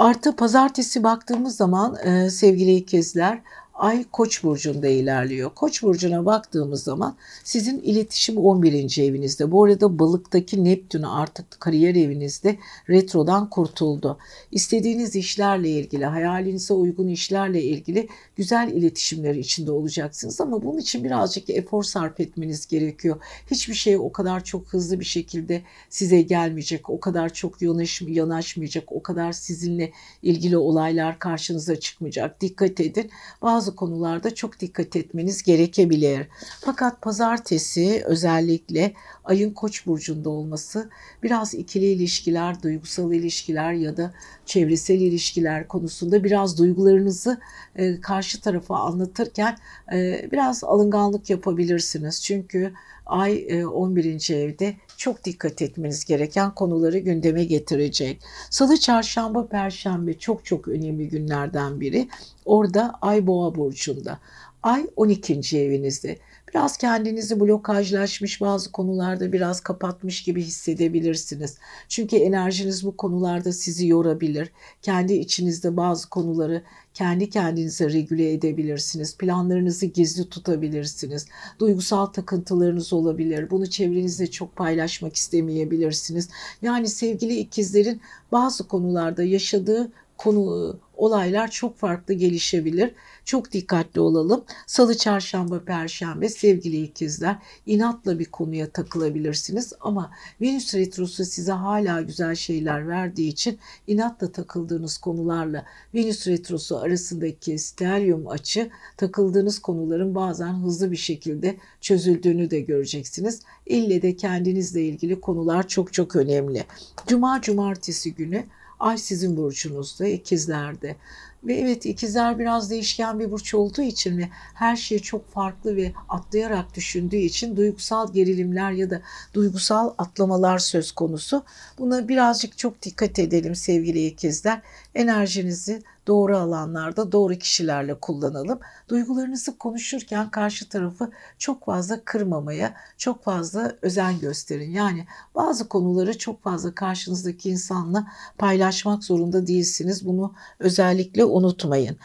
Artı 0.00 0.36
pazartesi 0.36 1.02
baktığımız 1.02 1.56
zaman 1.56 1.96
e, 2.04 2.30
sevgili 2.30 2.76
ikizler 2.76 3.29
lugar 3.30 3.44
Ay 3.80 4.04
Koç 4.12 4.44
burcunda 4.44 4.88
ilerliyor. 4.88 5.50
Koç 5.54 5.82
burcuna 5.82 6.26
baktığımız 6.26 6.82
zaman 6.82 7.16
sizin 7.44 7.78
iletişim 7.78 8.36
11. 8.36 8.98
evinizde. 9.02 9.50
Bu 9.50 9.64
arada 9.64 9.98
balıktaki 9.98 10.64
Neptün 10.64 11.02
artık 11.02 11.60
kariyer 11.60 11.94
evinizde 11.94 12.58
retrodan 12.90 13.50
kurtuldu. 13.50 14.18
İstediğiniz 14.50 15.16
işlerle 15.16 15.70
ilgili, 15.70 16.04
hayalinize 16.04 16.74
uygun 16.74 17.08
işlerle 17.08 17.62
ilgili 17.62 18.08
güzel 18.36 18.68
iletişimler 18.68 19.34
içinde 19.34 19.70
olacaksınız 19.72 20.40
ama 20.40 20.62
bunun 20.62 20.78
için 20.78 21.04
birazcık 21.04 21.50
efor 21.50 21.82
sarf 21.82 22.20
etmeniz 22.20 22.66
gerekiyor. 22.66 23.16
Hiçbir 23.50 23.74
şey 23.74 23.98
o 23.98 24.12
kadar 24.12 24.44
çok 24.44 24.66
hızlı 24.66 25.00
bir 25.00 25.04
şekilde 25.04 25.62
size 25.88 26.22
gelmeyecek, 26.22 26.90
o 26.90 27.00
kadar 27.00 27.32
çok 27.32 27.62
yanaş, 27.62 28.02
yanaşmayacak, 28.02 28.92
o 28.92 29.02
kadar 29.02 29.32
sizinle 29.32 29.92
ilgili 30.22 30.56
olaylar 30.56 31.18
karşınıza 31.18 31.80
çıkmayacak. 31.80 32.40
Dikkat 32.40 32.80
edin. 32.80 33.10
Bazı 33.42 33.69
bazı 33.70 33.76
konularda 33.76 34.34
çok 34.34 34.60
dikkat 34.60 34.96
etmeniz 34.96 35.42
gerekebilir. 35.42 36.26
Fakat 36.60 37.02
pazartesi 37.02 38.02
özellikle 38.06 38.92
ayın 39.24 39.50
koç 39.50 39.86
burcunda 39.86 40.30
olması 40.30 40.90
biraz 41.22 41.54
ikili 41.54 41.86
ilişkiler, 41.86 42.62
duygusal 42.62 43.12
ilişkiler 43.12 43.72
ya 43.72 43.96
da 43.96 44.12
çevresel 44.46 45.00
ilişkiler 45.00 45.68
konusunda 45.68 46.24
biraz 46.24 46.58
duygularınızı 46.58 47.40
e, 47.76 48.00
karşı 48.00 48.40
tarafa 48.40 48.76
anlatırken 48.76 49.56
e, 49.92 50.28
biraz 50.32 50.64
alınganlık 50.64 51.30
yapabilirsiniz. 51.30 52.22
Çünkü 52.22 52.72
ay 53.06 53.64
11. 53.64 54.30
E, 54.30 54.36
evde 54.36 54.74
çok 55.00 55.24
dikkat 55.24 55.62
etmeniz 55.62 56.04
gereken 56.04 56.54
konuları 56.54 56.98
gündeme 56.98 57.44
getirecek. 57.44 58.22
Salı, 58.50 58.80
çarşamba, 58.80 59.46
perşembe 59.46 60.18
çok 60.18 60.44
çok 60.44 60.68
önemli 60.68 61.08
günlerden 61.08 61.80
biri. 61.80 62.08
Orada 62.44 62.94
Ay 63.00 63.26
Boğa 63.26 63.54
burcunda. 63.54 64.18
Ay 64.62 64.86
12. 64.96 65.58
evinizde. 65.58 66.18
Biraz 66.54 66.76
kendinizi 66.76 67.40
blokajlaşmış 67.40 68.40
bazı 68.40 68.72
konularda 68.72 69.32
biraz 69.32 69.60
kapatmış 69.60 70.22
gibi 70.22 70.42
hissedebilirsiniz. 70.42 71.58
Çünkü 71.88 72.16
enerjiniz 72.16 72.86
bu 72.86 72.96
konularda 72.96 73.52
sizi 73.52 73.86
yorabilir. 73.86 74.50
Kendi 74.82 75.12
içinizde 75.12 75.76
bazı 75.76 76.08
konuları 76.08 76.62
kendi 76.94 77.30
kendinize 77.30 77.92
regüle 77.92 78.32
edebilirsiniz. 78.32 79.16
Planlarınızı 79.16 79.86
gizli 79.86 80.28
tutabilirsiniz. 80.28 81.26
Duygusal 81.58 82.06
takıntılarınız 82.06 82.92
olabilir. 82.92 83.50
Bunu 83.50 83.66
çevrenizde 83.70 84.26
çok 84.26 84.56
paylaşmak 84.56 85.16
istemeyebilirsiniz. 85.16 86.28
Yani 86.62 86.88
sevgili 86.88 87.36
ikizlerin 87.36 88.00
bazı 88.32 88.68
konularda 88.68 89.22
yaşadığı 89.22 89.92
konu 90.18 90.76
olaylar 91.00 91.50
çok 91.50 91.78
farklı 91.78 92.14
gelişebilir. 92.14 92.94
Çok 93.24 93.52
dikkatli 93.52 94.00
olalım. 94.00 94.44
Salı, 94.66 94.96
çarşamba, 94.96 95.64
perşembe 95.64 96.28
sevgili 96.28 96.82
ikizler 96.82 97.36
inatla 97.66 98.18
bir 98.18 98.24
konuya 98.24 98.70
takılabilirsiniz 98.70 99.72
ama 99.80 100.10
Venüs 100.40 100.74
retrosu 100.74 101.24
size 101.24 101.52
hala 101.52 102.00
güzel 102.00 102.34
şeyler 102.34 102.88
verdiği 102.88 103.28
için 103.28 103.58
inatla 103.86 104.32
takıldığınız 104.32 104.98
konularla 104.98 105.64
Venüs 105.94 106.26
retrosu 106.26 106.78
arasındaki 106.78 107.58
stelyum 107.58 108.28
açı 108.28 108.70
takıldığınız 108.96 109.58
konuların 109.58 110.14
bazen 110.14 110.52
hızlı 110.52 110.92
bir 110.92 110.96
şekilde 110.96 111.56
çözüldüğünü 111.80 112.50
de 112.50 112.60
göreceksiniz. 112.60 113.40
İlle 113.66 114.02
de 114.02 114.16
kendinizle 114.16 114.82
ilgili 114.82 115.20
konular 115.20 115.68
çok 115.68 115.92
çok 115.92 116.16
önemli. 116.16 116.64
Cuma 117.06 117.40
cumartesi 117.40 118.14
günü 118.14 118.44
Ay 118.80 118.98
sizin 118.98 119.36
burcunuzda, 119.36 120.06
ikizlerde. 120.06 120.96
Ve 121.44 121.54
evet 121.54 121.86
ikizler 121.86 122.38
biraz 122.38 122.70
değişken 122.70 123.18
bir 123.20 123.30
burç 123.30 123.54
olduğu 123.54 123.82
için 123.82 124.18
ve 124.18 124.28
her 124.54 124.76
şey 124.76 124.98
çok 124.98 125.30
farklı 125.30 125.76
ve 125.76 125.92
atlayarak 126.08 126.74
düşündüğü 126.74 127.16
için 127.16 127.56
duygusal 127.56 128.12
gerilimler 128.12 128.72
ya 128.72 128.90
da 128.90 129.00
duygusal 129.34 129.94
atlamalar 129.98 130.58
söz 130.58 130.92
konusu. 130.92 131.44
Buna 131.78 132.08
birazcık 132.08 132.58
çok 132.58 132.82
dikkat 132.82 133.18
edelim 133.18 133.54
sevgili 133.54 134.06
ikizler. 134.06 134.62
Enerjinizi 134.94 135.82
doğru 136.06 136.36
alanlarda 136.36 137.12
doğru 137.12 137.34
kişilerle 137.34 137.94
kullanalım. 137.94 138.60
Duygularınızı 138.88 139.58
konuşurken 139.58 140.30
karşı 140.30 140.68
tarafı 140.68 141.10
çok 141.38 141.64
fazla 141.64 142.04
kırmamaya, 142.04 142.74
çok 142.98 143.24
fazla 143.24 143.76
özen 143.82 144.18
gösterin. 144.18 144.70
Yani 144.70 145.06
bazı 145.34 145.68
konuları 145.68 146.18
çok 146.18 146.42
fazla 146.42 146.74
karşınızdaki 146.74 147.50
insanla 147.50 148.06
paylaşmak 148.38 149.04
zorunda 149.04 149.46
değilsiniz. 149.46 150.06
Bunu 150.06 150.34
özellikle 150.58 151.24
unutmayın. 151.24 151.96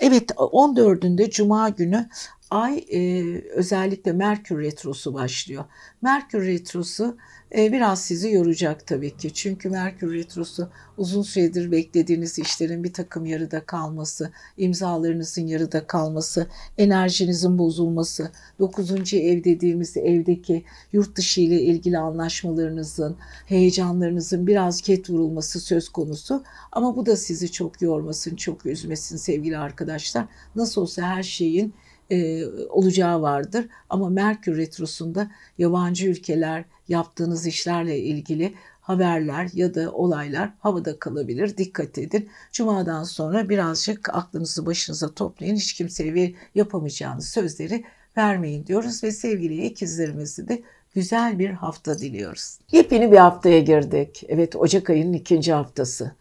Evet 0.00 0.30
14'ünde 0.30 1.30
Cuma 1.30 1.68
günü 1.68 2.08
ay 2.50 2.84
e, 2.90 3.22
özellikle 3.40 4.12
Merkür 4.12 4.62
Retrosu 4.62 5.14
başlıyor. 5.14 5.64
Merkür 6.02 6.46
Retrosu 6.46 7.16
biraz 7.54 8.02
sizi 8.02 8.30
yoracak 8.30 8.86
tabii 8.86 9.16
ki. 9.16 9.32
Çünkü 9.34 9.70
Merkür 9.70 10.14
Retrosu 10.14 10.68
uzun 10.96 11.22
süredir 11.22 11.72
beklediğiniz 11.72 12.38
işlerin 12.38 12.84
bir 12.84 12.92
takım 12.92 13.26
yarıda 13.26 13.64
kalması, 13.66 14.30
imzalarınızın 14.56 15.46
yarıda 15.46 15.86
kalması, 15.86 16.46
enerjinizin 16.78 17.58
bozulması, 17.58 18.30
9. 18.58 19.14
ev 19.14 19.44
dediğimiz 19.44 19.96
evdeki 19.96 20.64
yurt 20.92 21.16
dışı 21.16 21.40
ile 21.40 21.62
ilgili 21.62 21.98
anlaşmalarınızın, 21.98 23.16
heyecanlarınızın 23.46 24.46
biraz 24.46 24.80
ket 24.80 25.10
vurulması 25.10 25.60
söz 25.60 25.88
konusu. 25.88 26.42
Ama 26.72 26.96
bu 26.96 27.06
da 27.06 27.16
sizi 27.16 27.52
çok 27.52 27.82
yormasın, 27.82 28.36
çok 28.36 28.66
üzmesin 28.66 29.16
sevgili 29.16 29.58
arkadaşlar. 29.58 30.24
Nasıl 30.56 30.82
olsa 30.82 31.02
her 31.02 31.22
şeyin 31.22 31.74
e, 32.10 32.46
olacağı 32.46 33.22
vardır. 33.22 33.66
Ama 33.90 34.08
Merkür 34.08 34.56
Retrosu'nda 34.56 35.30
yabancı 35.58 36.06
ülkeler 36.06 36.64
yaptığınız 36.88 37.46
işlerle 37.46 37.98
ilgili 37.98 38.54
haberler 38.80 39.50
ya 39.54 39.74
da 39.74 39.92
olaylar 39.92 40.50
havada 40.60 40.98
kalabilir. 40.98 41.56
Dikkat 41.56 41.98
edin. 41.98 42.28
Cuma'dan 42.52 43.04
sonra 43.04 43.48
birazcık 43.48 44.14
aklınızı 44.14 44.66
başınıza 44.66 45.14
toplayın. 45.14 45.56
Hiç 45.56 45.72
kimseye 45.72 46.34
yapamayacağınız 46.54 47.28
sözleri 47.28 47.84
vermeyin 48.16 48.66
diyoruz 48.66 49.04
ve 49.04 49.12
sevgili 49.12 49.66
ikizlerimizi 49.66 50.48
de 50.48 50.62
güzel 50.94 51.38
bir 51.38 51.50
hafta 51.50 51.98
diliyoruz. 51.98 52.58
Yepyeni 52.72 53.12
bir 53.12 53.16
haftaya 53.16 53.60
girdik. 53.60 54.24
Evet 54.28 54.56
Ocak 54.56 54.90
ayının 54.90 55.12
ikinci 55.12 55.52
haftası. 55.52 56.12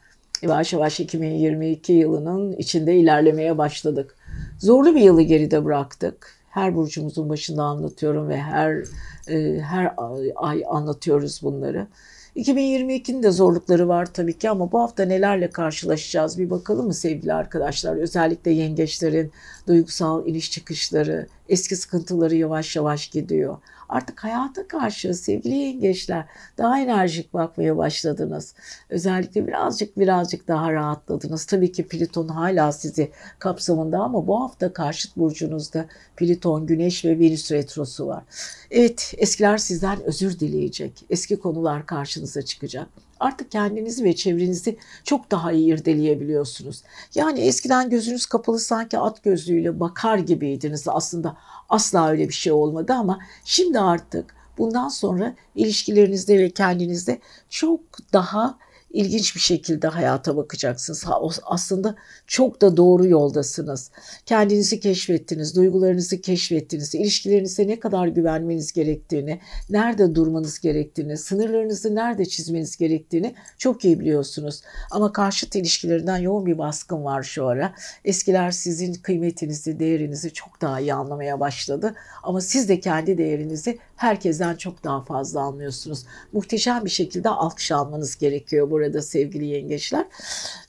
Yavaş 0.42 0.74
yavaş 0.74 1.00
2022 1.00 1.94
yılının 1.94 2.54
içinde 2.54 2.96
ilerlemeye 2.96 3.58
başladık. 3.58 4.17
Zorlu 4.60 4.96
bir 4.96 5.02
yılı 5.02 5.22
geride 5.22 5.66
bıraktık. 5.66 6.38
Her 6.50 6.76
burcumuzun 6.76 7.30
başında 7.30 7.64
anlatıyorum 7.64 8.30
ve 8.30 8.38
her 8.38 8.84
e, 9.28 9.60
her 9.62 9.94
ay 10.36 10.64
anlatıyoruz 10.68 11.40
bunları. 11.44 11.88
2022'nin 12.36 13.24
de 13.24 13.32
zorlukları 13.32 13.88
var 13.88 14.14
tabii 14.14 14.38
ki 14.38 14.50
ama 14.50 14.72
bu 14.72 14.80
hafta 14.80 15.06
nelerle 15.06 15.50
karşılaşacağız 15.50 16.40
bir 16.40 16.50
bakalım 16.50 16.86
mı 16.86 16.94
sevgili 16.94 17.34
arkadaşlar? 17.34 17.96
Özellikle 17.96 18.52
yengeçlerin 18.52 19.32
duygusal 19.68 20.28
iniş 20.28 20.52
çıkışları, 20.52 21.28
eski 21.50 21.76
sıkıntıları 21.76 22.36
yavaş 22.36 22.76
yavaş 22.76 23.08
gidiyor. 23.08 23.58
Artık 23.90 24.24
hayata 24.24 24.68
karşı 24.68 25.14
sevgili 25.14 25.56
yengeçler 25.56 26.26
daha 26.58 26.80
enerjik 26.80 27.34
bakmaya 27.34 27.78
başladınız. 27.78 28.54
Özellikle 28.90 29.48
birazcık 29.48 30.00
birazcık 30.00 30.48
daha 30.48 30.74
rahatladınız. 30.74 31.46
Tabii 31.46 31.72
ki 31.72 31.88
Plüton 31.88 32.28
hala 32.28 32.72
sizi 32.72 33.12
kapsamında 33.40 34.00
ama 34.00 34.28
bu 34.28 34.42
hafta 34.42 34.74
karşıt 34.74 35.18
burcunuzda 35.18 35.86
Plüton, 36.18 36.66
Güneş 36.66 37.06
ve 37.06 37.20
Venüs 37.20 37.52
retrosu 37.52 38.08
var. 38.08 38.24
Evet 38.72 39.14
eskiler 39.18 39.58
sizden 39.58 40.04
özür 40.04 40.40
dileyecek. 40.40 41.06
Eski 41.10 41.40
konular 41.40 41.86
karşınıza 41.86 42.42
çıkacak 42.42 42.88
artık 43.20 43.52
kendinizi 43.52 44.04
ve 44.04 44.16
çevrenizi 44.16 44.78
çok 45.04 45.32
daha 45.32 45.52
iyi 45.52 45.74
irdeleyebiliyorsunuz. 45.74 46.84
Yani 47.16 47.40
eskiden 47.40 47.90
gözünüz 47.90 48.26
kapalı 48.26 48.60
sanki 48.60 49.00
at 49.00 49.24
gözlüğüyle 49.24 49.80
bakar 49.80 50.18
gibiydiniz. 50.18 50.88
Aslında 50.88 51.38
asla 51.70 52.10
öyle 52.10 52.28
bir 52.28 52.34
şey 52.34 52.54
olmadı 52.54 52.94
ama 52.94 53.20
şimdi 53.44 53.80
artık 53.80 54.36
bundan 54.58 54.90
sonra 54.90 55.36
ilişkilerinizde 55.56 56.40
ve 56.40 56.50
kendinizde 56.50 57.20
çok 57.50 57.80
daha 58.14 58.58
ilginç 58.98 59.36
bir 59.36 59.42
şekilde 59.42 59.88
hayata 59.88 60.38
bakacaksınız. 60.38 61.06
Aslında 61.44 61.96
çok 62.28 62.62
da 62.62 62.78
doğru 62.78 63.08
yoldasınız. 63.08 63.92
Kendinizi 64.26 64.80
keşfettiniz, 64.80 65.56
duygularınızı 65.56 66.22
keşfettiniz, 66.22 66.96
ilişkilerinize 66.96 67.68
ne 67.68 67.80
kadar 67.80 68.08
güvenmeniz 68.08 68.74
gerektiğini, 68.74 69.40
nerede 69.70 70.16
durmanız 70.16 70.60
gerektiğini, 70.60 71.18
sınırlarınızı 71.18 71.96
nerede 71.96 72.26
çizmeniz 72.26 72.78
gerektiğini 72.78 73.36
çok 73.58 73.86
iyi 73.86 74.00
biliyorsunuz. 74.00 74.62
Ama 74.92 75.12
karşıt 75.12 75.56
ilişkilerinden 75.56 76.18
yoğun 76.18 76.46
bir 76.46 76.58
baskın 76.58 77.04
var 77.04 77.24
şu 77.24 77.48
ara. 77.48 77.74
Eskiler 78.06 78.52
sizin 78.52 78.94
kıymetinizi, 78.94 79.80
değerinizi 79.80 80.34
çok 80.34 80.62
daha 80.62 80.80
iyi 80.80 80.94
anlamaya 80.94 81.40
başladı. 81.40 81.96
Ama 82.24 82.42
siz 82.42 82.70
de 82.70 82.80
kendi 82.80 83.18
değerinizi 83.18 83.80
herkesten 83.96 84.56
çok 84.56 84.84
daha 84.84 85.02
fazla 85.02 85.42
anlıyorsunuz. 85.42 86.06
Muhteşem 86.34 86.86
bir 86.86 86.90
şekilde 86.90 87.30
alkış 87.30 87.72
almanız 87.72 88.16
gerekiyor 88.18 88.72
burada 88.72 88.87
sevgili 89.02 89.46
yengeçler. 89.46 90.06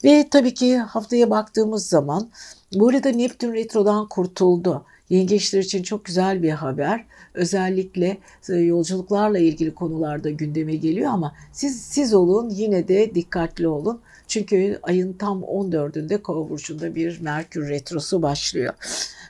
Ve 0.04 0.28
tabii 0.30 0.54
ki 0.54 0.78
haftaya 0.78 1.30
baktığımız 1.30 1.88
zaman 1.88 2.30
bu 2.74 2.88
arada 2.88 3.08
Neptün 3.08 3.52
Retro'dan 3.52 4.08
kurtuldu. 4.08 4.84
Yengeçler 5.10 5.60
için 5.60 5.82
çok 5.82 6.04
güzel 6.04 6.42
bir 6.42 6.50
haber. 6.50 7.04
Özellikle 7.34 8.18
e, 8.48 8.54
yolculuklarla 8.54 9.38
ilgili 9.38 9.74
konularda 9.74 10.30
gündeme 10.30 10.76
geliyor 10.76 11.10
ama 11.10 11.34
siz 11.52 11.80
siz 11.80 12.14
olun 12.14 12.50
yine 12.50 12.88
de 12.88 13.14
dikkatli 13.14 13.68
olun. 13.68 14.00
Çünkü 14.28 14.78
ayın 14.82 15.12
tam 15.12 15.42
14'ünde 15.42 16.22
Kova 16.22 16.48
burcunda 16.48 16.94
bir 16.94 17.20
Merkür 17.20 17.68
retrosu 17.68 18.22
başlıyor. 18.22 18.74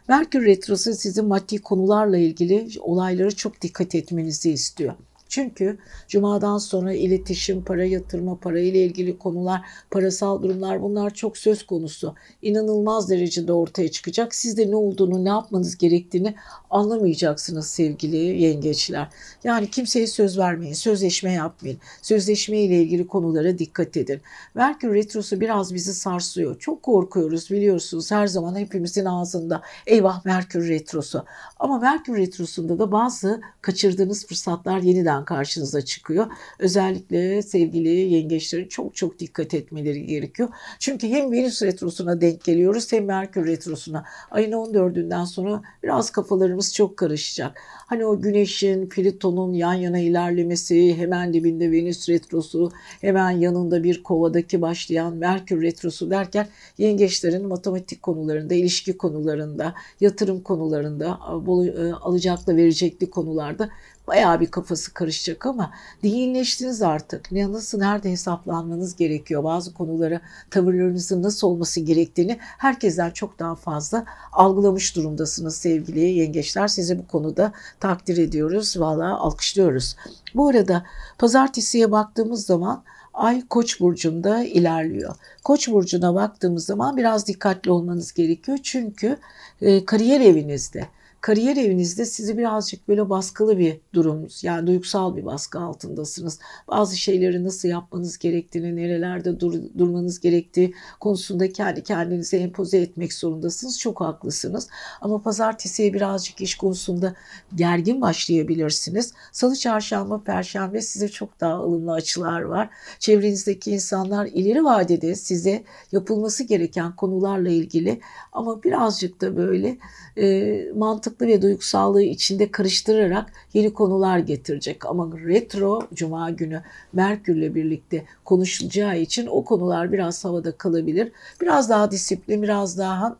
Merkür 0.08 0.46
retrosu 0.46 0.94
sizin 0.94 1.24
maddi 1.24 1.58
konularla 1.58 2.18
ilgili 2.18 2.68
olaylara 2.80 3.30
çok 3.30 3.62
dikkat 3.62 3.94
etmenizi 3.94 4.50
istiyor. 4.50 4.94
Çünkü 5.28 5.78
cumadan 6.08 6.58
sonra 6.58 6.92
iletişim, 6.92 7.64
para 7.64 7.84
yatırma, 7.84 8.40
para 8.40 8.60
ile 8.60 8.84
ilgili 8.84 9.18
konular, 9.18 9.60
parasal 9.90 10.42
durumlar 10.42 10.82
bunlar 10.82 11.14
çok 11.14 11.38
söz 11.38 11.66
konusu. 11.66 12.14
İnanılmaz 12.42 13.10
derecede 13.10 13.52
ortaya 13.52 13.90
çıkacak. 13.90 14.34
Siz 14.34 14.56
de 14.56 14.70
ne 14.70 14.76
olduğunu, 14.76 15.24
ne 15.24 15.28
yapmanız 15.28 15.78
gerektiğini 15.78 16.34
anlamayacaksınız 16.70 17.66
sevgili 17.66 18.16
yengeçler. 18.16 19.08
Yani 19.44 19.70
kimseye 19.70 20.06
söz 20.06 20.38
vermeyin, 20.38 20.74
sözleşme 20.74 21.32
yapmayın. 21.32 21.78
Sözleşme 22.02 22.58
ile 22.58 22.82
ilgili 22.82 23.06
konulara 23.06 23.58
dikkat 23.58 23.96
edin. 23.96 24.20
Merkür 24.54 24.94
Retrosu 24.94 25.40
biraz 25.40 25.74
bizi 25.74 25.94
sarsıyor. 25.94 26.58
Çok 26.58 26.82
korkuyoruz 26.82 27.50
biliyorsunuz 27.50 28.10
her 28.10 28.26
zaman 28.26 28.56
hepimizin 28.56 29.04
ağzında 29.04 29.62
eyvah 29.86 30.24
Merkür 30.24 30.68
Retrosu. 30.68 31.24
Ama 31.58 31.78
Merkür 31.78 32.16
Retrosu'nda 32.16 32.78
da 32.78 32.92
bazı 32.92 33.40
kaçırdığınız 33.62 34.26
fırsatlar 34.26 34.78
yeniden 34.78 35.17
karşınıza 35.24 35.82
çıkıyor. 35.82 36.26
Özellikle 36.58 37.42
sevgili 37.42 37.88
yengeçlerin 37.88 38.68
çok 38.68 38.94
çok 38.94 39.18
dikkat 39.18 39.54
etmeleri 39.54 40.06
gerekiyor. 40.06 40.48
Çünkü 40.78 41.08
hem 41.08 41.32
Venüs 41.32 41.62
Retrosu'na 41.62 42.20
denk 42.20 42.44
geliyoruz 42.44 42.92
hem 42.92 43.04
Merkür 43.04 43.46
Retrosu'na. 43.46 44.04
Ayın 44.30 44.52
14'ünden 44.52 45.24
sonra 45.24 45.62
biraz 45.82 46.10
kafalarımız 46.10 46.74
çok 46.74 46.96
karışacak. 46.96 47.60
Hani 47.86 48.06
o 48.06 48.20
güneşin, 48.20 48.88
Plüton'un 48.88 49.52
yan 49.52 49.74
yana 49.74 49.98
ilerlemesi, 49.98 50.96
hemen 50.96 51.32
dibinde 51.32 51.70
Venüs 51.70 52.08
retrosu, 52.08 52.70
hemen 53.00 53.30
yanında 53.30 53.84
bir 53.84 54.02
kovadaki 54.02 54.62
başlayan 54.62 55.16
Merkür 55.16 55.62
retrosu 55.62 56.10
derken 56.10 56.48
yengeçlerin 56.78 57.48
matematik 57.48 58.02
konularında, 58.02 58.54
ilişki 58.54 58.96
konularında, 58.96 59.74
yatırım 60.00 60.42
konularında, 60.42 61.06
e, 61.06 61.92
alacakla 61.92 62.56
verecekli 62.56 63.10
konularda 63.10 63.68
Bayağı 64.08 64.40
bir 64.40 64.46
kafası 64.46 64.94
karışacak 64.94 65.46
ama 65.46 65.70
dinginleştiniz 66.02 66.82
artık. 66.82 67.32
Ne 67.32 67.52
nasıl 67.52 67.78
nerede 67.78 68.10
hesaplanmanız 68.10 68.96
gerekiyor? 68.96 69.44
Bazı 69.44 69.74
konulara 69.74 70.20
tavırlarınızın 70.50 71.22
nasıl 71.22 71.46
olması 71.48 71.80
gerektiğini 71.80 72.38
herkesten 72.40 73.10
çok 73.10 73.38
daha 73.38 73.54
fazla 73.54 74.04
algılamış 74.32 74.96
durumdasınız 74.96 75.56
sevgili 75.56 76.00
yengeçler. 76.00 76.68
Sizi 76.68 76.98
bu 76.98 77.06
konuda 77.06 77.52
takdir 77.80 78.18
ediyoruz. 78.18 78.80
Valla 78.80 79.18
alkışlıyoruz. 79.18 79.96
Bu 80.34 80.48
arada 80.48 80.84
pazartesiye 81.18 81.90
baktığımız 81.92 82.46
zaman 82.46 82.82
Ay 83.14 83.46
Koç 83.48 83.80
burcunda 83.80 84.44
ilerliyor. 84.44 85.14
Koç 85.44 85.68
burcuna 85.68 86.14
baktığımız 86.14 86.66
zaman 86.66 86.96
biraz 86.96 87.26
dikkatli 87.26 87.70
olmanız 87.70 88.12
gerekiyor. 88.12 88.58
Çünkü 88.62 89.16
e, 89.60 89.84
kariyer 89.84 90.20
evinizde 90.20 90.88
kariyer 91.20 91.56
evinizde 91.56 92.04
sizi 92.04 92.38
birazcık 92.38 92.88
böyle 92.88 93.10
baskılı 93.10 93.58
bir 93.58 93.80
durum, 93.94 94.28
yani 94.42 94.66
duygusal 94.66 95.16
bir 95.16 95.24
baskı 95.24 95.58
altındasınız. 95.58 96.38
Bazı 96.68 96.96
şeyleri 96.96 97.44
nasıl 97.44 97.68
yapmanız 97.68 98.18
gerektiğini, 98.18 98.76
nerelerde 98.76 99.40
dur, 99.40 99.54
durmanız 99.78 100.20
gerektiği 100.20 100.74
konusunda 101.00 101.52
kendi 101.52 101.82
kendinize 101.82 102.36
empoze 102.36 102.78
etmek 102.78 103.12
zorundasınız. 103.12 103.78
Çok 103.78 104.00
haklısınız. 104.00 104.68
Ama 105.00 105.22
pazartesiye 105.22 105.94
birazcık 105.94 106.40
iş 106.40 106.54
konusunda 106.54 107.14
gergin 107.54 108.00
başlayabilirsiniz. 108.00 109.12
Salı, 109.32 109.56
çarşamba, 109.56 110.22
perşembe 110.22 110.82
size 110.82 111.08
çok 111.08 111.40
daha 111.40 111.60
ılımlı 111.60 111.92
açılar 111.92 112.40
var. 112.40 112.70
Çevrenizdeki 112.98 113.70
insanlar 113.70 114.26
ileri 114.26 114.64
vadede 114.64 115.14
size 115.14 115.64
yapılması 115.92 116.44
gereken 116.44 116.96
konularla 116.96 117.48
ilgili 117.48 118.00
ama 118.32 118.62
birazcık 118.62 119.20
da 119.20 119.36
böyle 119.36 119.78
e, 120.16 120.58
mantıklı 120.74 121.07
ve 121.20 121.42
duygusallığı 121.42 122.02
içinde 122.02 122.50
karıştırarak 122.50 123.32
yeni 123.54 123.72
konular 123.72 124.18
getirecek. 124.18 124.86
Ama 124.86 125.10
retro 125.26 125.80
cuma 125.94 126.30
günü 126.30 126.62
Merkür'le 126.92 127.54
birlikte 127.54 128.04
konuşulacağı 128.24 128.98
için 128.98 129.26
o 129.26 129.44
konular 129.44 129.92
biraz 129.92 130.24
havada 130.24 130.52
kalabilir. 130.52 131.12
Biraz 131.40 131.70
daha 131.70 131.90
disiplin, 131.90 132.42
biraz 132.42 132.78
daha 132.78 133.16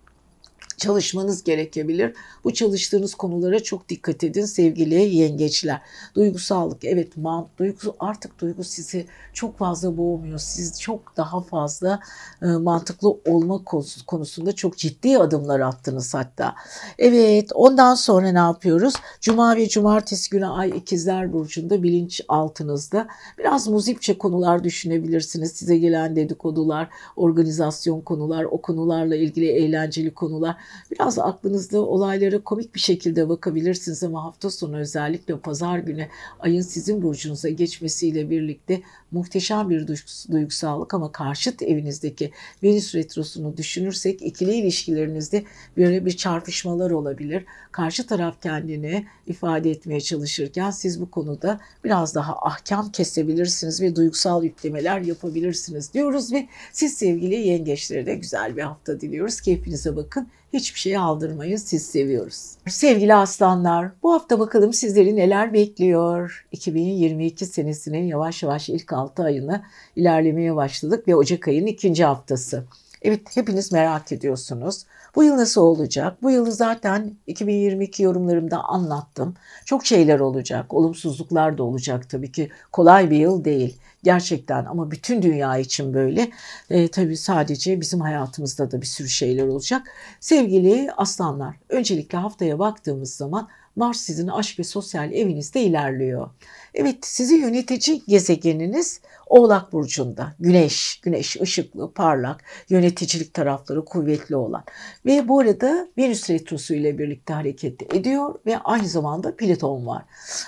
çalışmanız 0.79 1.45
gerekebilir. 1.45 2.15
Bu 2.45 2.55
çalıştığınız 2.55 3.15
konulara 3.15 3.63
çok 3.63 3.89
dikkat 3.89 4.25
edin 4.25 4.45
sevgili 4.45 4.95
yengeçler. 4.95 5.81
Duygusallık 6.15 6.85
evet 6.85 7.17
mant 7.17 7.59
duygusu 7.59 7.97
artık 8.01 8.41
duygu 8.41 8.65
sizi 8.65 9.07
çok 9.33 9.59
fazla 9.59 9.97
boğmuyor. 9.97 10.39
Siz 10.39 10.81
çok 10.81 11.17
daha 11.17 11.41
fazla 11.41 12.01
e, 12.43 12.47
mantıklı 12.47 13.09
olma 13.09 13.65
konusunda 14.07 14.53
çok 14.53 14.79
ciddi 14.79 15.19
adımlar 15.19 15.61
attınız 15.61 16.15
hatta. 16.15 16.55
Evet 16.99 17.51
ondan 17.55 17.95
sonra 17.95 18.33
ne 18.33 18.39
yapıyoruz? 18.39 18.95
Cuma 19.21 19.57
ve 19.57 19.69
cumartesi 19.69 20.31
günü 20.31 20.47
ay 20.47 20.71
ikizler 20.71 21.33
burcunda 21.33 21.83
bilinç 21.83 22.21
altınızda 22.29 23.09
biraz 23.39 23.69
muzipçe 23.69 24.19
konular 24.19 24.65
düşünebilirsiniz. 24.65 25.53
Size 25.53 25.79
gelen 25.79 26.17
dedikodular, 26.17 26.89
organizasyon 27.17 28.01
konular, 28.01 28.45
o 28.45 28.63
konularla 28.63 29.17
ilgili 29.17 29.49
eğlenceli 29.49 30.15
konular 30.15 30.57
Biraz 30.91 31.19
aklınızda 31.19 31.81
olaylara 31.81 32.45
komik 32.45 32.75
bir 32.75 32.81
şekilde 32.81 33.29
bakabilirsiniz 33.29 34.03
ama 34.05 34.25
hafta 34.25 34.51
sonu 34.51 34.77
özellikle 34.77 35.39
pazar 35.39 35.79
günü 35.79 36.09
ayın 36.41 36.63
sizin 36.63 37.03
burcunuza 37.03 37.49
geçmesiyle 37.49 38.31
birlikte 38.31 38.83
muhteşem 39.11 39.71
bir 39.71 39.87
duygusallık 40.31 40.95
ama 40.95 41.13
karşıt 41.13 41.63
evinizdeki 41.63 42.31
Venüs 42.63 42.95
retrosunu 42.95 43.57
düşünürsek 43.57 44.23
ikili 44.23 44.55
ilişkilerinizde 44.55 45.45
böyle 45.77 46.07
bir 46.07 46.17
çarpışmalar 46.17 46.91
olabilir. 46.91 47.45
Karşı 47.73 48.07
taraf 48.07 48.43
kendini 48.43 49.07
ifade 49.27 49.71
etmeye 49.71 50.01
çalışırken 50.01 50.71
siz 50.71 51.01
bu 51.01 51.11
konuda 51.11 51.61
biraz 51.85 52.15
daha 52.15 52.37
ahkam 52.37 52.93
kesebilirsiniz 52.93 53.81
ve 53.81 53.97
duygusal 53.97 54.45
yüklemeler 54.45 55.01
yapabilirsiniz 55.01 55.95
diyoruz 55.95 56.33
ve 56.33 56.49
siz 56.73 56.95
sevgili 56.95 57.35
yengeçlere 57.35 58.07
de 58.07 58.15
güzel 58.15 58.57
bir 58.57 58.63
hafta 58.63 59.01
diliyoruz. 59.01 59.41
Keyfinize 59.41 59.97
bakın. 59.97 60.29
Hiçbir 60.53 60.81
şeyi 60.81 60.99
aldırmayın. 60.99 61.57
Siz 61.57 61.87
seviyoruz. 61.87 62.51
Sevgili 62.69 63.15
aslanlar, 63.15 63.91
bu 64.03 64.13
hafta 64.13 64.39
bakalım 64.39 64.73
sizleri 64.73 65.17
neler 65.17 65.53
bekliyor. 65.53 66.47
2022 66.53 67.47
senesinin 67.47 68.07
yavaş 68.07 68.43
yavaş 68.43 68.69
ilk 68.69 68.93
6 68.93 69.23
ayını 69.23 69.63
ilerlemeye 69.97 70.57
başladık 70.57 71.09
ve 71.09 71.17
Ocak 71.17 71.49
ayının 71.49 71.67
ikinci 71.67 72.05
haftası. 72.05 72.65
Evet 73.03 73.37
hepiniz 73.37 73.73
merak 73.73 74.13
ediyorsunuz. 74.13 74.85
Bu 75.17 75.25
yıl 75.25 75.37
nasıl 75.37 75.63
olacak? 75.63 76.23
Bu 76.23 76.31
yılı 76.31 76.53
zaten 76.53 77.17
2022 77.27 78.03
yorumlarımda 78.03 78.65
anlattım. 78.65 79.35
Çok 79.65 79.87
şeyler 79.87 80.21
olacak. 80.21 80.75
Olumsuzluklar 80.75 81.59
da 81.59 81.63
olacak 81.63 82.11
tabii 82.11 82.33
ki. 82.33 82.51
Kolay 82.73 83.11
bir 83.11 83.17
yıl 83.17 83.45
değil 83.45 83.79
gerçekten 84.03 84.65
ama 84.65 84.91
bütün 84.91 85.23
dünya 85.23 85.59
için 85.59 85.95
böyle. 85.95 86.31
E, 86.71 86.89
tabii 86.89 87.17
sadece 87.17 87.81
bizim 87.81 88.01
hayatımızda 88.01 88.71
da 88.71 88.81
bir 88.81 88.87
sürü 88.87 89.09
şeyler 89.09 89.47
olacak. 89.47 89.83
Sevgili 90.21 90.93
aslanlar, 90.97 91.57
öncelikle 91.69 92.19
haftaya 92.19 92.59
baktığımız 92.59 93.15
zaman 93.17 93.49
Mars 93.77 94.01
sizin 94.01 94.29
aşk 94.29 94.59
ve 94.59 94.65
sosyal 94.65 95.13
evinizde 95.13 95.63
ilerliyor. 95.63 96.31
Evet 96.75 96.99
sizi 97.03 97.35
yönetici 97.35 98.03
gezegeniniz 98.09 99.01
Oğlak 99.29 99.73
Burcu'nda 99.73 100.35
Güneş, 100.41 101.01
Güneş 101.01 101.37
ışıklı, 101.41 101.93
parlak, 101.93 102.45
yöneticilik 102.69 103.35
tarafları 103.35 103.85
kuvvetli 103.85 104.37
olan 104.37 104.65
ve 105.07 105.29
bu 105.29 105.41
arada 105.41 105.89
Venüs 105.99 106.31
Retrosu 106.31 106.75
ile 106.75 106.99
birlikte 106.99 107.35
hareket 107.35 107.95
ediyor 107.95 108.35
ve 108.47 108.59
aynı 108.59 108.89
zamanda 108.89 109.37
Plüton 109.37 109.87
var. 109.87 110.05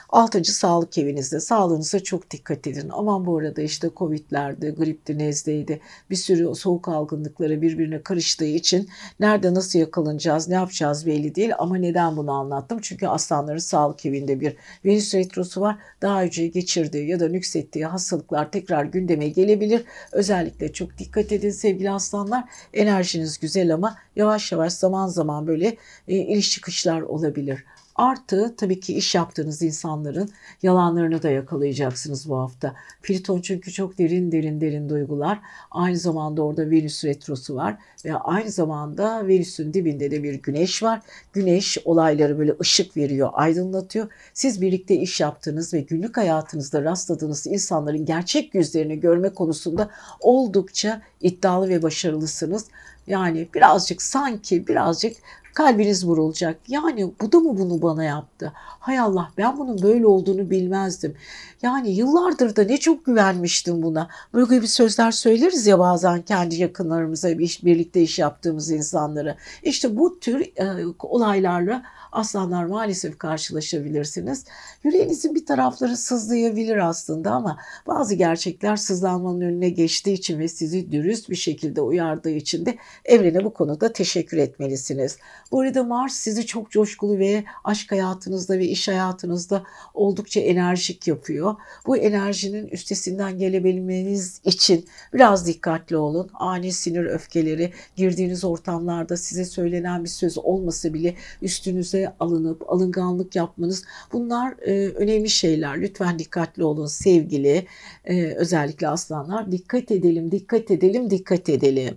Altıncı 0.08 0.52
sağlık 0.52 0.98
evinizde 0.98 1.40
sağlığınıza 1.40 2.00
çok 2.00 2.30
dikkat 2.30 2.66
edin. 2.66 2.88
Aman 2.92 3.26
bu 3.26 3.38
arada 3.38 3.62
işte 3.62 3.90
Covid'lerdi, 3.96 4.74
gripti, 4.78 5.18
nezdeydi 5.18 5.80
bir 6.10 6.16
sürü 6.16 6.54
soğuk 6.54 6.88
algınlıkları 6.88 7.62
birbirine 7.62 8.02
karıştığı 8.02 8.44
için 8.44 8.88
nerede 9.20 9.54
nasıl 9.54 9.78
yakalanacağız, 9.78 10.48
ne 10.48 10.54
yapacağız 10.54 11.06
belli 11.06 11.34
değil 11.34 11.52
ama 11.58 11.76
neden 11.76 12.16
bunu 12.16 12.32
anlattım? 12.32 12.78
Çünkü 12.82 13.06
aslanların 13.06 13.58
sağlık 13.58 14.06
evinde 14.06 14.40
bir 14.40 14.56
Venüs 14.84 15.14
Retrosu 15.14 15.60
var. 15.60 15.76
Daha 16.02 16.22
önce 16.22 16.46
geçirdiği 16.46 17.08
ya 17.08 17.20
da 17.20 17.28
nüksettiği 17.28 17.86
hastalıklar 17.86 18.52
tekrar 18.52 18.69
tekrar 18.70 18.84
gündeme 18.84 19.28
gelebilir. 19.28 19.84
Özellikle 20.12 20.72
çok 20.72 20.98
dikkat 20.98 21.32
edin 21.32 21.50
sevgili 21.50 21.90
aslanlar. 21.90 22.44
Enerjiniz 22.74 23.38
güzel 23.38 23.74
ama 23.74 23.96
yavaş 24.16 24.52
yavaş 24.52 24.72
zaman 24.72 25.06
zaman 25.06 25.46
böyle 25.46 25.76
e, 26.08 26.16
iniş 26.16 26.50
çıkışlar 26.50 27.00
olabilir. 27.00 27.64
Artı 28.00 28.54
tabii 28.56 28.80
ki 28.80 28.94
iş 28.94 29.14
yaptığınız 29.14 29.62
insanların 29.62 30.30
yalanlarını 30.62 31.22
da 31.22 31.30
yakalayacaksınız 31.30 32.28
bu 32.28 32.38
hafta. 32.38 32.74
Plüton 33.02 33.40
çünkü 33.40 33.72
çok 33.72 33.98
derin 33.98 34.32
derin 34.32 34.60
derin 34.60 34.88
duygular. 34.88 35.40
Aynı 35.70 35.96
zamanda 35.96 36.42
orada 36.42 36.70
Venüs 36.70 37.04
retrosu 37.04 37.54
var 37.54 37.76
ve 38.04 38.14
aynı 38.14 38.50
zamanda 38.50 39.28
Venüs'ün 39.28 39.72
dibinde 39.72 40.10
de 40.10 40.22
bir 40.22 40.34
güneş 40.34 40.82
var. 40.82 41.00
Güneş 41.32 41.78
olayları 41.84 42.38
böyle 42.38 42.54
ışık 42.60 42.96
veriyor, 42.96 43.30
aydınlatıyor. 43.32 44.08
Siz 44.34 44.60
birlikte 44.60 44.94
iş 44.94 45.20
yaptığınız 45.20 45.74
ve 45.74 45.80
günlük 45.80 46.16
hayatınızda 46.16 46.82
rastladığınız 46.82 47.46
insanların 47.46 48.04
gerçek 48.04 48.54
yüzlerini 48.54 49.00
görme 49.00 49.28
konusunda 49.28 49.90
oldukça 50.20 51.02
iddialı 51.20 51.68
ve 51.68 51.82
başarılısınız. 51.82 52.66
Yani 53.06 53.48
birazcık 53.54 54.02
sanki 54.02 54.66
birazcık 54.66 55.16
kalbiniz 55.60 56.06
vurulacak. 56.06 56.60
Yani 56.68 57.12
bu 57.20 57.32
da 57.32 57.40
mı 57.40 57.58
bunu 57.58 57.82
bana 57.82 58.04
yaptı? 58.04 58.52
Hay 58.54 58.98
Allah 58.98 59.30
ben 59.38 59.58
bunun 59.58 59.82
böyle 59.82 60.06
olduğunu 60.06 60.50
bilmezdim. 60.50 61.16
Yani 61.62 61.90
yıllardır 61.90 62.56
da 62.56 62.64
ne 62.64 62.76
çok 62.76 63.04
güvenmiştim 63.06 63.82
buna. 63.82 64.08
Böyle 64.34 64.54
gibi 64.54 64.68
sözler 64.68 65.10
söyleriz 65.10 65.66
ya 65.66 65.78
bazen 65.78 66.22
kendi 66.22 66.56
yakınlarımıza, 66.56 67.38
birlikte 67.38 68.02
iş 68.02 68.18
yaptığımız 68.18 68.70
insanlara. 68.70 69.36
İşte 69.62 69.96
bu 69.96 70.20
tür 70.20 70.40
e, 70.40 70.86
olaylarla 70.98 71.82
aslanlar 72.12 72.64
maalesef 72.64 73.18
karşılaşabilirsiniz. 73.18 74.44
Yüreğinizin 74.84 75.34
bir 75.34 75.46
tarafları 75.46 75.96
sızlayabilir 75.96 76.76
aslında 76.76 77.30
ama 77.30 77.58
bazı 77.86 78.14
gerçekler 78.14 78.76
sızlanmanın 78.76 79.40
önüne 79.40 79.68
geçtiği 79.68 80.12
için 80.12 80.38
ve 80.38 80.48
sizi 80.48 80.92
dürüst 80.92 81.30
bir 81.30 81.36
şekilde 81.36 81.80
uyardığı 81.80 82.30
için 82.30 82.66
de 82.66 82.78
evrene 83.04 83.44
bu 83.44 83.52
konuda 83.52 83.92
teşekkür 83.92 84.36
etmelisiniz. 84.36 85.18
Bu 85.52 85.60
arada 85.60 85.84
Mars 85.84 86.14
sizi 86.14 86.46
çok 86.46 86.70
coşkulu 86.70 87.18
ve 87.18 87.44
aşk 87.64 87.92
hayatınızda 87.92 88.58
ve 88.58 88.66
iş 88.66 88.88
hayatınızda 88.88 89.62
oldukça 89.94 90.40
enerjik 90.40 91.08
yapıyor. 91.08 91.54
Bu 91.86 91.96
enerjinin 91.96 92.68
üstesinden 92.68 93.38
gelebilmeniz 93.38 94.40
için 94.44 94.86
biraz 95.14 95.46
dikkatli 95.46 95.96
olun. 95.96 96.30
Ani 96.34 96.72
sinir 96.72 97.04
öfkeleri 97.04 97.72
girdiğiniz 97.96 98.44
ortamlarda 98.44 99.16
size 99.16 99.44
söylenen 99.44 100.04
bir 100.04 100.08
söz 100.08 100.38
olmasa 100.38 100.94
bile 100.94 101.14
üstünüze 101.42 101.99
alınıp 102.20 102.72
alınganlık 102.72 103.36
yapmanız 103.36 103.84
bunlar 104.12 104.54
e, 104.62 104.88
önemli 104.88 105.30
şeyler. 105.30 105.80
Lütfen 105.80 106.18
dikkatli 106.18 106.64
olun 106.64 106.86
sevgili 106.86 107.66
e, 108.04 108.24
özellikle 108.24 108.88
aslanlar. 108.88 109.52
Dikkat 109.52 109.90
edelim, 109.90 110.30
dikkat 110.30 110.70
edelim, 110.70 111.10
dikkat 111.10 111.48
edelim. 111.48 111.96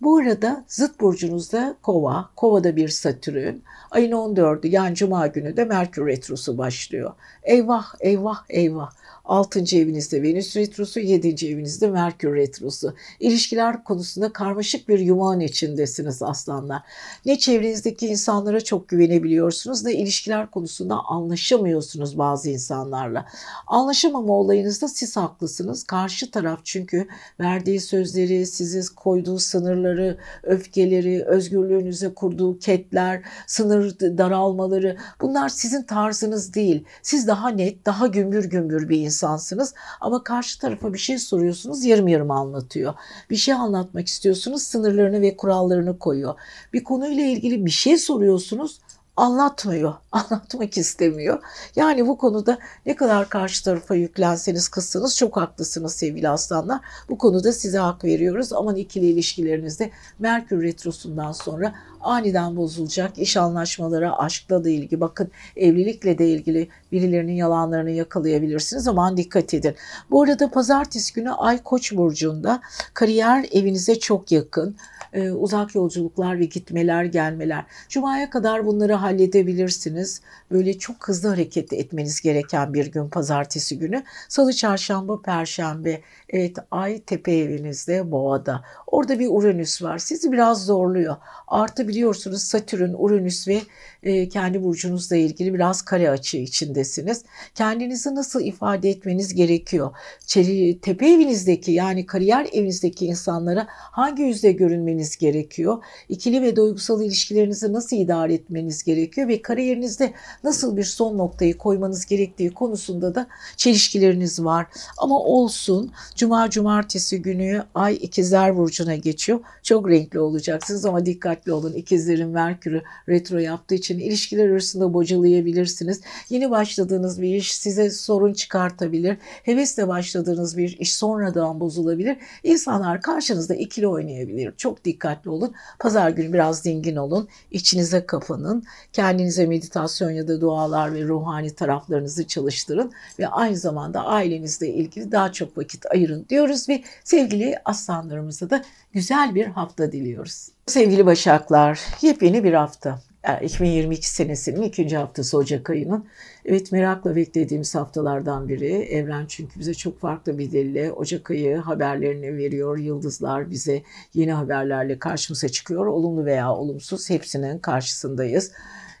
Bu 0.00 0.16
arada 0.16 0.64
zıt 0.68 1.00
burcunuzda 1.00 1.76
kova, 1.82 2.30
kovada 2.36 2.76
bir 2.76 2.88
satürn. 2.88 3.54
Ayın 3.90 4.12
14'ü 4.12 4.68
yani 4.68 4.94
cuma 4.94 5.26
günü 5.26 5.56
de 5.56 5.64
Merkür 5.64 6.06
Retrosu 6.06 6.58
başlıyor. 6.58 7.12
Eyvah, 7.42 7.94
eyvah, 8.00 8.44
eyvah. 8.48 8.90
6. 9.28 9.76
evinizde 9.76 10.22
Venüs 10.22 10.56
retrosu, 10.56 11.00
7. 11.00 11.46
evinizde 11.46 11.88
Merkür 11.90 12.34
retrosu. 12.34 12.94
İlişkiler 13.20 13.84
konusunda 13.84 14.32
karmaşık 14.32 14.88
bir 14.88 14.98
yumağın 14.98 15.40
içindesiniz 15.40 16.22
aslanlar. 16.22 16.82
Ne 17.26 17.38
çevrenizdeki 17.38 18.06
insanlara 18.06 18.60
çok 18.60 18.88
güvenebiliyorsunuz 18.88 19.84
ne 19.84 19.92
ilişkiler 19.92 20.50
konusunda 20.50 20.94
anlaşamıyorsunuz 20.94 22.18
bazı 22.18 22.50
insanlarla. 22.50 23.26
Anlaşamama 23.66 24.32
olayınızda 24.32 24.88
siz 24.88 25.16
haklısınız. 25.16 25.84
Karşı 25.84 26.30
taraf 26.30 26.60
çünkü 26.64 27.08
verdiği 27.40 27.80
sözleri, 27.80 28.46
sizi 28.46 28.94
koyduğu 28.94 29.38
sınırları, 29.38 30.18
öfkeleri, 30.42 31.24
özgürlüğünüze 31.24 32.14
kurduğu 32.14 32.58
ketler, 32.58 33.22
sınır 33.46 34.00
daralmaları 34.00 34.96
bunlar 35.20 35.48
sizin 35.48 35.82
tarzınız 35.82 36.54
değil. 36.54 36.84
Siz 37.02 37.26
daha 37.26 37.48
net, 37.48 37.86
daha 37.86 38.06
gümbür 38.06 38.44
gümbür 38.44 38.88
bir 38.88 38.98
insan 38.98 39.17
insansınız 39.18 39.74
ama 40.00 40.24
karşı 40.24 40.60
tarafa 40.60 40.92
bir 40.92 40.98
şey 40.98 41.18
soruyorsunuz 41.18 41.84
yarım 41.84 42.08
yarım 42.08 42.30
anlatıyor. 42.30 42.94
Bir 43.30 43.36
şey 43.36 43.54
anlatmak 43.54 44.06
istiyorsunuz 44.06 44.62
sınırlarını 44.62 45.20
ve 45.20 45.36
kurallarını 45.36 45.98
koyuyor. 45.98 46.34
Bir 46.72 46.84
konuyla 46.84 47.24
ilgili 47.24 47.66
bir 47.66 47.70
şey 47.70 47.98
soruyorsunuz 47.98 48.80
anlatmıyor, 49.18 49.94
anlatmak 50.12 50.78
istemiyor. 50.78 51.42
Yani 51.76 52.06
bu 52.06 52.18
konuda 52.18 52.58
ne 52.86 52.96
kadar 52.96 53.28
karşı 53.28 53.64
tarafa 53.64 53.94
yüklenseniz 53.94 54.68
kızsanız 54.68 55.16
çok 55.16 55.36
haklısınız 55.36 55.94
sevgili 55.94 56.28
aslanlar. 56.28 56.80
Bu 57.08 57.18
konuda 57.18 57.52
size 57.52 57.78
hak 57.78 58.04
veriyoruz. 58.04 58.52
Aman 58.52 58.76
ikili 58.76 59.06
ilişkilerinizde 59.06 59.90
Merkür 60.18 60.62
Retrosu'ndan 60.62 61.32
sonra 61.32 61.74
aniden 62.00 62.56
bozulacak. 62.56 63.18
İş 63.18 63.36
anlaşmaları, 63.36 64.16
aşkla 64.16 64.64
da 64.64 64.70
ilgili, 64.70 65.00
bakın 65.00 65.30
evlilikle 65.56 66.18
de 66.18 66.28
ilgili 66.28 66.68
birilerinin 66.92 67.32
yalanlarını 67.32 67.90
yakalayabilirsiniz. 67.90 68.88
Aman 68.88 69.16
dikkat 69.16 69.54
edin. 69.54 69.74
Bu 70.10 70.22
arada 70.22 70.50
pazartesi 70.50 71.14
günü 71.14 71.30
Ay 71.30 71.62
Koç 71.62 71.92
burcunda 71.92 72.60
kariyer 72.94 73.46
evinize 73.52 73.98
çok 73.98 74.32
yakın 74.32 74.76
e, 75.12 75.30
uzak 75.30 75.74
yolculuklar 75.74 76.38
ve 76.38 76.44
gitmeler 76.44 77.04
gelmeler. 77.04 77.64
Cuma'ya 77.88 78.30
kadar 78.30 78.66
bunları 78.66 78.92
halledebilirsiniz. 78.92 80.20
Böyle 80.50 80.78
çok 80.78 81.08
hızlı 81.08 81.28
hareket 81.28 81.72
etmeniz 81.72 82.20
gereken 82.20 82.74
bir 82.74 82.92
gün 82.92 83.08
pazartesi 83.08 83.78
günü. 83.78 84.02
Salı, 84.28 84.52
çarşamba, 84.52 85.22
perşembe. 85.22 86.00
Evet 86.28 86.56
ay 86.70 87.00
tepe 87.00 87.32
evinizde 87.32 88.10
boğada. 88.10 88.64
Orada 88.86 89.18
bir 89.18 89.28
Uranüs 89.30 89.82
var. 89.82 89.98
Sizi 89.98 90.32
biraz 90.32 90.64
zorluyor. 90.64 91.16
Artı 91.48 91.88
biliyorsunuz 91.88 92.42
Satürn, 92.42 92.94
Uranüs 92.98 93.48
ve 93.48 93.60
e, 94.02 94.28
kendi 94.28 94.62
burcunuzla 94.62 95.16
ilgili 95.16 95.54
biraz 95.54 95.82
kare 95.82 96.10
açı 96.10 96.36
içindesiniz. 96.36 97.24
Kendinizi 97.54 98.14
nasıl 98.14 98.40
ifade 98.44 98.90
etmeniz 98.90 99.34
gerekiyor? 99.34 99.90
Çeli, 100.26 100.80
tepe 100.80 101.10
evinizdeki 101.10 101.72
yani 101.72 102.06
kariyer 102.06 102.48
evinizdeki 102.52 103.06
insanlara 103.06 103.66
hangi 103.70 104.22
yüzde 104.22 104.52
görünmeniz 104.52 105.16
gerekiyor? 105.16 105.84
İkili 106.08 106.42
ve 106.42 106.56
duygusal 106.56 107.02
ilişkilerinizi 107.02 107.72
nasıl 107.72 107.96
idare 107.96 108.34
etmeniz 108.34 108.84
gerekiyor? 108.84 109.28
Ve 109.28 109.42
kariyerinizde 109.42 110.12
nasıl 110.44 110.76
bir 110.76 110.84
son 110.84 111.18
noktayı 111.18 111.58
koymanız 111.58 112.06
gerektiği 112.06 112.50
konusunda 112.50 113.14
da 113.14 113.26
çelişkileriniz 113.56 114.44
var. 114.44 114.66
Ama 114.98 115.18
olsun 115.18 115.92
Cuma 116.16 116.50
cumartesi 116.50 117.22
günü 117.22 117.64
Ay 117.74 117.94
ikizler 117.94 118.56
burcuna 118.56 118.96
geçiyor. 118.96 119.40
Çok 119.62 119.90
renkli 119.90 120.20
olacaksınız 120.20 120.84
ama 120.84 121.06
dikkatli 121.06 121.52
olun. 121.52 121.72
İkizlerin 121.72 122.28
Merkür'ü 122.28 122.82
retro 123.08 123.38
yaptığı 123.38 123.74
için 123.74 123.87
ilişkiler 123.96 124.48
arasında 124.48 124.94
bocalayabilirsiniz. 124.94 126.00
Yeni 126.30 126.50
başladığınız 126.50 127.22
bir 127.22 127.34
iş 127.34 127.54
size 127.54 127.90
sorun 127.90 128.32
çıkartabilir. 128.32 129.16
Hevesle 129.42 129.88
başladığınız 129.88 130.56
bir 130.56 130.78
iş 130.78 130.94
sonradan 130.94 131.60
bozulabilir. 131.60 132.16
İnsanlar 132.42 133.02
karşınızda 133.02 133.54
ikili 133.54 133.86
oynayabilir. 133.88 134.54
Çok 134.56 134.84
dikkatli 134.84 135.30
olun. 135.30 135.54
Pazar 135.78 136.10
günü 136.10 136.32
biraz 136.32 136.64
dingin 136.64 136.96
olun. 136.96 137.28
İçinize 137.50 138.06
kapanın. 138.06 138.64
Kendinize 138.92 139.46
meditasyon 139.46 140.10
ya 140.10 140.28
da 140.28 140.40
dualar 140.40 140.94
ve 140.94 141.02
ruhani 141.02 141.54
taraflarınızı 141.54 142.26
çalıştırın 142.26 142.92
ve 143.18 143.28
aynı 143.28 143.56
zamanda 143.56 144.04
ailenizle 144.04 144.68
ilgili 144.68 145.12
daha 145.12 145.32
çok 145.32 145.58
vakit 145.58 145.86
ayırın 145.86 146.26
diyoruz 146.28 146.68
ve 146.68 146.82
sevgili 147.04 147.54
aslanlarımıza 147.64 148.50
da 148.50 148.64
güzel 148.92 149.34
bir 149.34 149.46
hafta 149.46 149.92
diliyoruz. 149.92 150.48
Sevgili 150.66 151.06
Başaklar, 151.06 151.80
yepyeni 152.02 152.44
bir 152.44 152.52
hafta. 152.52 153.00
2022 153.42 154.10
senesinin 154.10 154.62
ikinci 154.62 154.96
haftası 154.96 155.36
Ocak 155.36 155.70
ayının. 155.70 156.04
Evet 156.44 156.72
merakla 156.72 157.16
beklediğimiz 157.16 157.74
haftalardan 157.74 158.48
biri. 158.48 158.72
Evren 158.72 159.26
çünkü 159.28 159.60
bize 159.60 159.74
çok 159.74 160.00
farklı 160.00 160.38
bir 160.38 160.50
dille 160.50 160.92
Ocak 160.92 161.30
ayı 161.30 161.56
haberlerini 161.56 162.36
veriyor. 162.36 162.78
Yıldızlar 162.78 163.50
bize 163.50 163.82
yeni 164.14 164.32
haberlerle 164.32 164.98
karşımıza 164.98 165.48
çıkıyor. 165.48 165.86
Olumlu 165.86 166.24
veya 166.24 166.54
olumsuz 166.54 167.10
hepsinin 167.10 167.58
karşısındayız. 167.58 168.52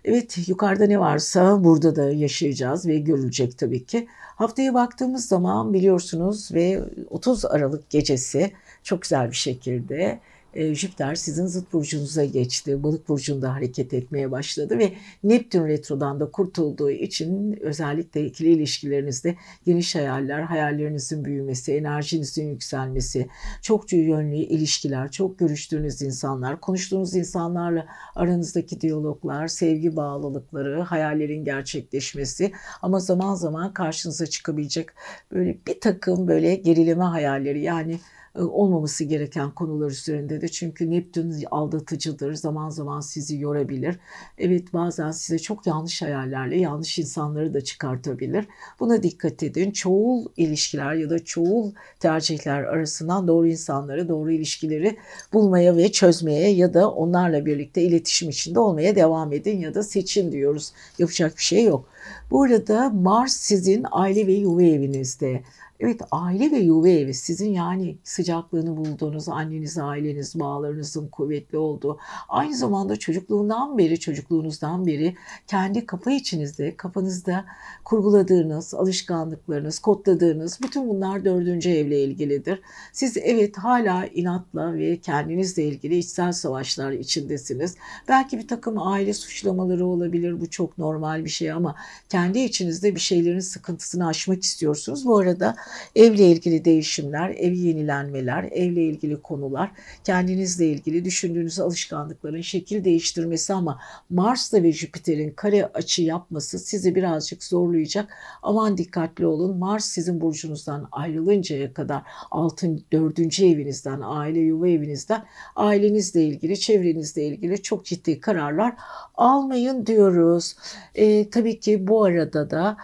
Evet 0.04 0.48
yukarıda 0.48 0.86
ne 0.86 1.00
varsa 1.00 1.64
burada 1.64 1.96
da 1.96 2.10
yaşayacağız 2.10 2.86
ve 2.86 2.98
görülecek 2.98 3.58
tabii 3.58 3.84
ki. 3.84 4.06
Haftaya 4.36 4.74
baktığımız 4.74 5.28
zaman 5.28 5.72
biliyorsunuz 5.72 6.54
ve 6.54 6.84
30 7.10 7.44
Aralık 7.44 7.90
gecesi 7.90 8.52
çok 8.82 9.02
güzel 9.02 9.30
bir 9.30 9.36
şekilde 9.36 10.20
e, 10.54 10.74
Jüpiter 10.74 11.14
sizin 11.14 11.46
zıt 11.46 11.72
burcunuza 11.72 12.24
geçti. 12.24 12.82
Balık 12.82 13.08
burcunda 13.08 13.54
hareket 13.54 13.94
etmeye 13.94 14.30
başladı 14.30 14.78
ve 14.78 14.92
Neptün 15.24 15.66
retrodan 15.66 16.20
da 16.20 16.30
kurtulduğu 16.30 16.90
için 16.90 17.58
özellikle 17.60 18.26
ikili 18.26 18.48
ilişkilerinizde 18.48 19.36
geniş 19.66 19.94
hayaller, 19.94 20.40
hayallerinizin 20.40 21.24
büyümesi, 21.24 21.72
enerjinizin 21.72 22.50
yükselmesi, 22.50 23.28
çok 23.62 23.92
yönlü 23.92 24.36
ilişkiler, 24.36 25.10
çok 25.10 25.38
görüştüğünüz 25.38 26.02
insanlar, 26.02 26.60
konuştuğunuz 26.60 27.14
insanlarla 27.14 27.86
aranızdaki 28.14 28.80
diyaloglar, 28.80 29.48
sevgi 29.48 29.96
bağlılıkları, 29.96 30.80
hayallerin 30.80 31.44
gerçekleşmesi 31.44 32.52
ama 32.82 33.00
zaman 33.00 33.34
zaman 33.34 33.72
karşınıza 33.72 34.26
çıkabilecek 34.26 34.88
böyle 35.32 35.58
bir 35.66 35.80
takım 35.80 36.28
böyle 36.28 36.54
gerileme 36.54 37.04
hayalleri 37.04 37.62
yani 37.62 37.98
olmaması 38.34 39.04
gereken 39.04 39.50
konular 39.50 39.90
üzerinde 39.90 40.40
de 40.40 40.48
çünkü 40.48 40.90
Neptün 40.90 41.44
aldatıcıdır. 41.50 42.34
Zaman 42.34 42.70
zaman 42.70 43.00
sizi 43.00 43.38
yorabilir. 43.38 43.96
Evet 44.38 44.72
bazen 44.72 45.10
size 45.10 45.38
çok 45.38 45.66
yanlış 45.66 46.02
hayallerle 46.02 46.58
yanlış 46.58 46.98
insanları 46.98 47.54
da 47.54 47.60
çıkartabilir. 47.60 48.46
Buna 48.80 49.02
dikkat 49.02 49.42
edin. 49.42 49.70
Çoğul 49.70 50.26
ilişkiler 50.36 50.94
ya 50.94 51.10
da 51.10 51.24
çoğul 51.24 51.72
tercihler 52.00 52.62
arasından 52.62 53.28
doğru 53.28 53.46
insanları, 53.46 54.08
doğru 54.08 54.30
ilişkileri 54.30 54.96
bulmaya 55.32 55.76
ve 55.76 55.92
çözmeye 55.92 56.50
ya 56.50 56.74
da 56.74 56.90
onlarla 56.90 57.46
birlikte 57.46 57.82
iletişim 57.82 58.28
içinde 58.28 58.60
olmaya 58.60 58.96
devam 58.96 59.32
edin 59.32 59.58
ya 59.58 59.74
da 59.74 59.82
seçin 59.82 60.32
diyoruz. 60.32 60.72
Yapacak 60.98 61.36
bir 61.36 61.42
şey 61.42 61.64
yok. 61.64 61.88
Bu 62.30 62.42
arada 62.42 62.90
Mars 62.90 63.32
sizin 63.32 63.86
aile 63.90 64.26
ve 64.26 64.32
yuva 64.32 64.62
evinizde. 64.62 65.42
Evet 65.80 66.00
aile 66.10 66.50
ve 66.50 66.58
yuva 66.58 66.88
evi 66.88 67.14
sizin 67.14 67.52
yani 67.52 67.98
sıcaklığını 68.04 68.76
bulduğunuz 68.76 69.28
anneniz, 69.28 69.78
aileniz, 69.78 70.40
bağlarınızın 70.40 71.08
kuvvetli 71.08 71.58
olduğu 71.58 71.98
aynı 72.28 72.56
zamanda 72.56 72.96
çocukluğundan 72.96 73.78
beri, 73.78 74.00
çocukluğunuzdan 74.00 74.86
beri 74.86 75.14
kendi 75.46 75.86
kafa 75.86 76.10
içinizde, 76.10 76.76
kafanızda 76.76 77.44
kurguladığınız, 77.84 78.74
alışkanlıklarınız, 78.74 79.78
kodladığınız 79.78 80.58
bütün 80.62 80.88
bunlar 80.88 81.24
dördüncü 81.24 81.70
evle 81.70 82.02
ilgilidir. 82.04 82.60
Siz 82.92 83.16
evet 83.16 83.58
hala 83.58 84.06
inatla 84.06 84.74
ve 84.74 85.00
kendinizle 85.00 85.64
ilgili 85.64 85.98
içsel 85.98 86.32
savaşlar 86.32 86.92
içindesiniz. 86.92 87.76
Belki 88.08 88.38
bir 88.38 88.48
takım 88.48 88.88
aile 88.88 89.14
suçlamaları 89.14 89.86
olabilir. 89.86 90.40
Bu 90.40 90.50
çok 90.50 90.78
normal 90.78 91.24
bir 91.24 91.30
şey 91.30 91.52
ama 91.52 91.74
kendi 92.08 92.38
içinizde 92.38 92.94
bir 92.94 93.00
şeylerin 93.00 93.40
sıkıntısını 93.40 94.06
aşmak 94.06 94.42
istiyorsunuz. 94.42 95.06
Bu 95.06 95.18
arada 95.18 95.56
evle 95.96 96.26
ilgili 96.26 96.64
değişimler, 96.64 97.30
ev 97.30 97.52
yenilenmeler, 97.52 98.44
evle 98.44 98.82
ilgili 98.82 99.22
konular, 99.22 99.70
kendinizle 100.04 100.66
ilgili 100.66 101.04
düşündüğünüz 101.04 101.60
alışkanlıkların 101.60 102.40
şekil 102.40 102.84
değiştirmesi 102.84 103.52
ama 103.52 103.80
Mars'la 104.10 104.62
ve 104.62 104.72
Jüpiter'in 104.72 105.30
kare 105.30 105.66
açı 105.66 106.02
yapması 106.02 106.58
sizi 106.58 106.94
birazcık 106.94 107.44
zorlayacak. 107.44 108.08
Aman 108.42 108.78
dikkatli 108.78 109.26
olun. 109.26 109.56
Mars 109.56 109.84
sizin 109.84 110.20
burcunuzdan 110.20 110.88
ayrılıncaya 110.92 111.74
kadar 111.74 112.02
altın 112.30 112.84
dördüncü 112.92 113.46
evinizden, 113.46 114.00
aile 114.04 114.40
yuva 114.40 114.68
evinizden 114.68 115.24
ailenizle 115.56 116.24
ilgili, 116.24 116.60
çevrenizle 116.60 117.26
ilgili 117.26 117.62
çok 117.62 117.84
ciddi 117.84 118.20
kararlar 118.20 118.74
almayın 119.14 119.86
diyoruz. 119.86 120.56
E, 120.94 121.30
tabii 121.30 121.60
ki 121.60 121.86
bu 121.88 122.04
arada 122.04 122.50
da 122.50 122.76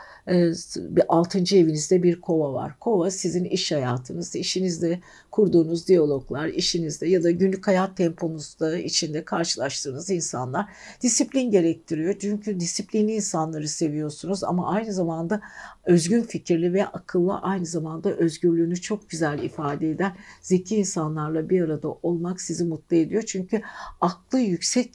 altıncı 1.08 1.56
evinizde 1.56 2.02
bir 2.02 2.20
kova 2.20 2.52
var. 2.52 2.78
Kova 2.80 3.10
sizin 3.10 3.44
iş 3.44 3.72
hayatınız, 3.72 4.36
işinizde 4.36 5.00
kurduğunuz 5.30 5.88
diyaloglar, 5.88 6.48
işinizde 6.48 7.08
ya 7.08 7.22
da 7.22 7.30
günlük 7.30 7.66
hayat 7.66 7.96
temponuzda 7.96 8.78
içinde 8.78 9.24
karşılaştığınız 9.24 10.10
insanlar 10.10 10.66
disiplin 11.00 11.50
gerektiriyor. 11.50 12.14
Çünkü 12.18 12.60
disiplinli 12.60 13.12
insanları 13.12 13.68
seviyorsunuz 13.68 14.44
ama 14.44 14.68
aynı 14.72 14.92
zamanda 14.92 15.40
özgün 15.84 16.22
fikirli 16.22 16.72
ve 16.72 16.86
akıllı 16.86 17.38
aynı 17.38 17.66
zamanda 17.66 18.10
özgürlüğünü 18.10 18.80
çok 18.80 19.10
güzel 19.10 19.38
ifade 19.38 19.90
eden 19.90 20.16
zeki 20.42 20.76
insanlarla 20.76 21.50
bir 21.50 21.62
arada 21.62 21.88
olmak 21.88 22.40
sizi 22.40 22.64
mutlu 22.64 22.96
ediyor. 22.96 23.22
Çünkü 23.22 23.62
aklı 24.00 24.38
yüksek 24.38 24.94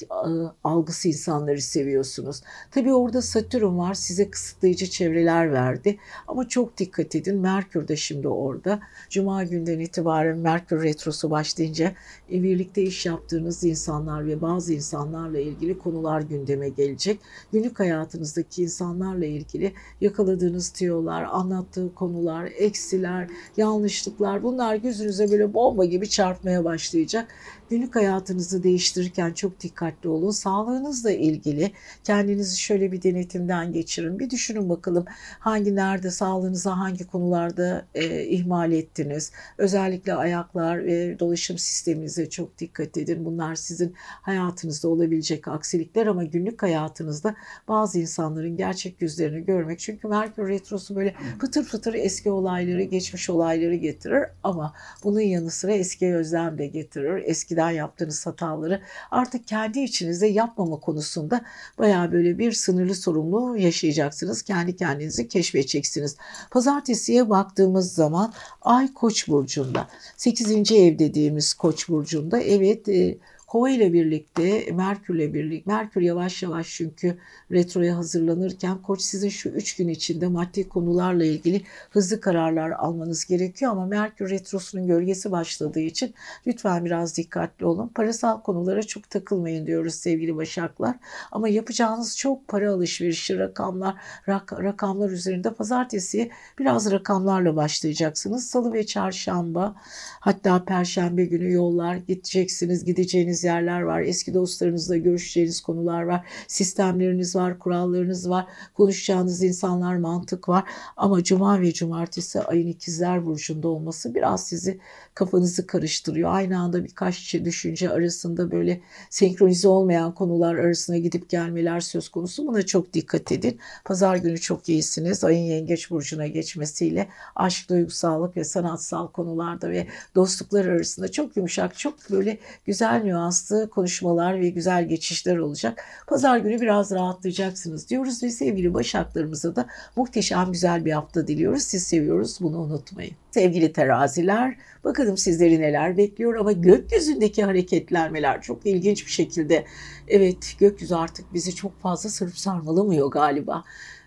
algısı 0.63 1.08
insanları 1.08 1.62
seviyorsunuz. 1.62 2.42
Tabii 2.72 2.94
orada 2.94 3.22
Satürn 3.22 3.78
var 3.78 3.94
size 3.94 4.30
kısıtlayıcı 4.30 4.89
çevreler 5.20 5.52
verdi 5.52 5.98
ama 6.28 6.48
çok 6.48 6.78
dikkat 6.78 7.16
edin 7.16 7.38
Merkür 7.38 7.88
de 7.88 7.96
şimdi 7.96 8.28
orada. 8.28 8.80
Cuma 9.10 9.44
günden 9.44 9.80
itibaren 9.80 10.38
Merkür 10.38 10.84
Retrosu 10.84 11.32
başlayınca 11.32 11.94
e, 12.32 12.44
birlikte 12.44 12.82
iş 12.82 13.06
yaptığınız 13.06 13.64
insanlar 13.64 14.28
ve 14.28 14.42
bazı 14.42 14.74
insanlarla 14.74 15.40
ilgili 15.40 15.80
konular 15.80 16.22
gündeme 16.22 16.70
gelecek. 16.70 17.20
Günlük 17.52 17.80
hayatınızdaki 17.80 18.64
insanlarla 18.64 19.26
ilgili 19.26 19.74
yakaladığınız 20.02 20.70
tiyolar, 20.70 21.24
anlattığı 21.24 21.96
konular, 21.96 22.50
eksiler, 22.58 23.28
yanlışlıklar 23.58 24.44
bunlar 24.44 24.76
gözünüze 24.76 25.32
böyle 25.32 25.54
bomba 25.54 25.86
gibi 25.86 26.10
çarpmaya 26.10 26.64
başlayacak. 26.64 27.28
Günlük 27.70 27.96
hayatınızı 27.96 28.64
değiştirirken 28.64 29.34
çok 29.34 29.60
dikkatli 29.60 30.10
olun. 30.10 30.32
Sağlığınızla 30.32 31.12
ilgili 31.12 31.72
kendinizi 32.04 32.60
şöyle 32.60 32.92
bir 32.92 33.04
denetimden 33.04 33.74
geçirin. 33.74 34.20
Bir 34.20 34.30
düşünün 34.30 34.70
bakalım 34.70 35.06
Hangi 35.39 35.76
nerede 35.76 36.12
sağlığınıza 36.12 36.78
hangi 36.78 37.08
konularda 37.08 37.86
e, 37.95 38.24
ihmal 38.24 38.72
ettiniz? 38.72 39.32
Özellikle 39.58 40.13
ayaklar 40.13 40.86
ve 40.86 41.19
dolaşım 41.19 41.58
sisteminize 41.58 42.30
çok 42.30 42.58
dikkat 42.58 42.98
edin. 42.98 43.26
Bunlar 43.26 43.56
sizin 43.56 43.93
hayatınızda 44.00 44.88
olabilecek 44.88 45.48
aksilikler 45.48 46.08
ama 46.08 46.24
günlük 46.24 46.63
hayatınızda 46.63 47.36
bazı 47.67 48.00
insanların 48.00 48.58
gerçek 48.58 49.02
yüzlerini 49.02 49.45
görmek. 49.45 49.80
Çünkü 49.80 50.08
Merkür 50.08 50.48
Retrosu 50.48 50.95
böyle 50.95 51.15
fıtır 51.39 51.63
fıtır 51.63 51.93
eski 51.93 52.32
olayları, 52.32 52.84
geçmiş 52.84 53.30
olayları 53.30 53.76
getirir 53.76 54.24
ama 54.43 54.74
bunun 55.04 55.19
yanı 55.19 55.52
sıra 55.52 55.72
eski 55.72 56.15
özlem 56.15 56.58
de 56.58 56.67
getirir. 56.67 57.24
Eskiden 57.26 57.72
yaptığınız 57.72 58.26
hataları 58.26 58.82
artık 59.12 59.48
kendi 59.48 59.80
içinizde 59.80 60.28
yapmama 60.28 60.80
konusunda 60.80 61.41
baya 61.78 62.12
böyle 62.12 62.38
bir 62.38 62.52
sınırlı 62.52 62.95
sorumluluğu 62.95 63.58
yaşayacaksınız. 63.58 64.41
Kendi 64.41 64.76
kendinizi 65.00 65.28
keşfedeceksiniz. 65.28 66.16
Pazartesiye 66.52 67.30
baktığımız 67.30 67.94
zaman 67.94 68.34
Ay 68.62 68.94
Koç 68.94 69.28
burcunda. 69.28 69.88
8. 70.18 70.72
ev 70.72 71.00
dediğimiz 71.00 71.54
Koç 71.54 71.90
burcunda. 71.90 72.40
Evet 72.40 72.90
e, 72.90 73.18
Kova 73.50 73.70
ile 73.70 73.94
birlikte, 73.94 74.72
Merkür 74.72 75.16
ile 75.16 75.34
birlikte, 75.34 75.72
Merkür 75.72 76.02
yavaş 76.02 76.44
yavaş 76.44 76.70
çünkü 76.70 77.18
retroya 77.52 77.98
hazırlanırken 77.98 78.82
Koç 78.82 79.02
sizin 79.02 79.30
şu 79.30 79.50
üç 79.50 79.76
gün 79.76 79.88
içinde 79.88 80.28
maddi 80.28 80.70
konularla 80.70 81.26
ilgili 81.26 81.62
hızlı 81.90 82.22
kararlar 82.22 82.72
almanız 82.72 83.26
gerekiyor 83.26 83.72
ama 83.72 83.86
Merkür 83.86 84.30
retrosunun 84.30 84.88
gölgesi 84.88 85.32
başladığı 85.32 85.80
için 85.80 86.14
lütfen 86.48 86.86
biraz 86.86 87.18
dikkatli 87.18 87.66
olun. 87.66 87.88
Parasal 87.88 88.42
konulara 88.42 88.84
çok 88.84 89.10
takılmayın 89.10 89.68
diyoruz 89.68 89.96
sevgili 89.96 90.36
Başaklar. 90.36 90.96
Ama 91.32 91.50
yapacağınız 91.50 92.18
çok 92.18 92.48
para 92.48 92.72
alışverişi, 92.72 93.40
rakamlar, 93.40 93.96
rak, 94.28 94.54
rakamlar 94.54 95.10
üzerinde 95.10 95.54
pazartesi 95.54 96.30
biraz 96.60 96.92
rakamlarla 96.92 97.56
başlayacaksınız. 97.56 98.50
Salı 98.50 98.74
ve 98.74 98.86
çarşamba 98.86 99.76
hatta 100.20 100.66
perşembe 100.66 101.26
günü 101.26 101.52
yollar 101.52 101.96
gideceksiniz, 101.96 102.86
gideceğiniz 102.86 103.38
gideceğiniz 103.39 103.43
yerler 103.43 103.82
var. 103.82 104.02
Eski 104.02 104.34
dostlarınızla 104.34 104.97
görüşeceğiniz 104.97 105.62
konular 105.62 106.04
var. 106.04 106.25
Sistemleriniz 106.47 107.36
var, 107.36 107.60
kurallarınız 107.60 108.30
var. 108.30 108.45
Konuşacağınız 108.73 109.43
insanlar, 109.43 109.97
mantık 109.97 110.49
var. 110.49 110.63
Ama 110.97 111.23
cuma 111.23 111.62
ve 111.62 111.73
cumartesi 111.73 112.41
ayın 112.41 112.67
ikizler 112.67 113.25
burcunda 113.25 113.67
olması 113.67 114.15
biraz 114.15 114.47
sizi 114.47 114.80
kafanızı 115.13 115.67
karıştırıyor. 115.67 116.34
Aynı 116.34 116.60
anda 116.60 116.84
birkaç 116.84 117.34
düşünce 117.34 117.89
arasında 117.89 118.52
böyle 118.52 118.82
senkronize 119.10 119.67
olmayan 119.67 120.13
konular 120.13 120.56
arasına 120.56 120.97
gidip 120.97 121.30
gelmeler 121.30 121.80
söz 121.80 122.10
konusu. 122.10 122.47
Buna 122.47 122.62
çok 122.62 122.93
dikkat 122.93 123.32
edin. 123.32 123.60
Pazar 123.86 124.15
günü 124.15 124.38
çok 124.38 124.69
iyisiniz. 124.69 125.23
Ayın 125.23 125.45
yengeç 125.45 125.91
burcuna 125.91 126.28
geçmesiyle 126.28 127.10
aşk, 127.36 127.69
duygusallık 127.69 128.38
ve 128.38 128.43
sanatsal 128.43 129.08
konularda 129.08 129.69
ve 129.69 129.88
dostluklar 130.15 130.65
arasında 130.65 131.12
çok 131.12 131.38
yumuşak, 131.38 131.78
çok 131.78 132.12
böyle 132.12 132.38
güzel 132.65 133.06
nüanslı 133.30 133.70
konuşmalar 133.70 134.42
ve 134.42 134.50
güzel 134.50 134.88
geçişler 134.88 135.38
olacak. 135.38 135.84
Pazar 136.08 136.38
günü 136.38 136.62
biraz 136.62 136.92
rahatlayacaksınız 136.92 137.89
diyoruz 137.89 138.24
ve 138.24 138.30
sevgili 138.30 138.74
başaklarımıza 138.74 139.56
da 139.56 139.68
muhteşem 139.96 140.52
güzel 140.52 140.86
bir 140.86 140.92
hafta 140.92 141.28
diliyoruz. 141.28 141.63
Siz 141.63 141.84
seviyoruz 141.84 142.38
bunu 142.42 142.58
unutmayın. 142.58 143.13
Sevgili 143.32 143.74
teraziler, 143.74 144.58
bakalım 144.84 145.18
sizleri 145.18 145.62
neler 145.62 145.98
bekliyor 145.98 146.36
ama 146.36 146.52
gökyüzündeki 146.52 147.44
hareketlenmeler 147.44 148.42
çok 148.42 148.65
ilginç 148.65 149.06
bir 149.06 149.12
şekilde. 149.12 149.65
Evet, 150.08 150.56
gökyüzü 150.60 150.96
artık 150.96 151.34
bizi 151.34 151.56
çok 151.56 151.82
fazla 151.82 152.10
sarıp 152.10 152.38
sarmalamıyor 152.38 153.12
galiba. 153.12 153.63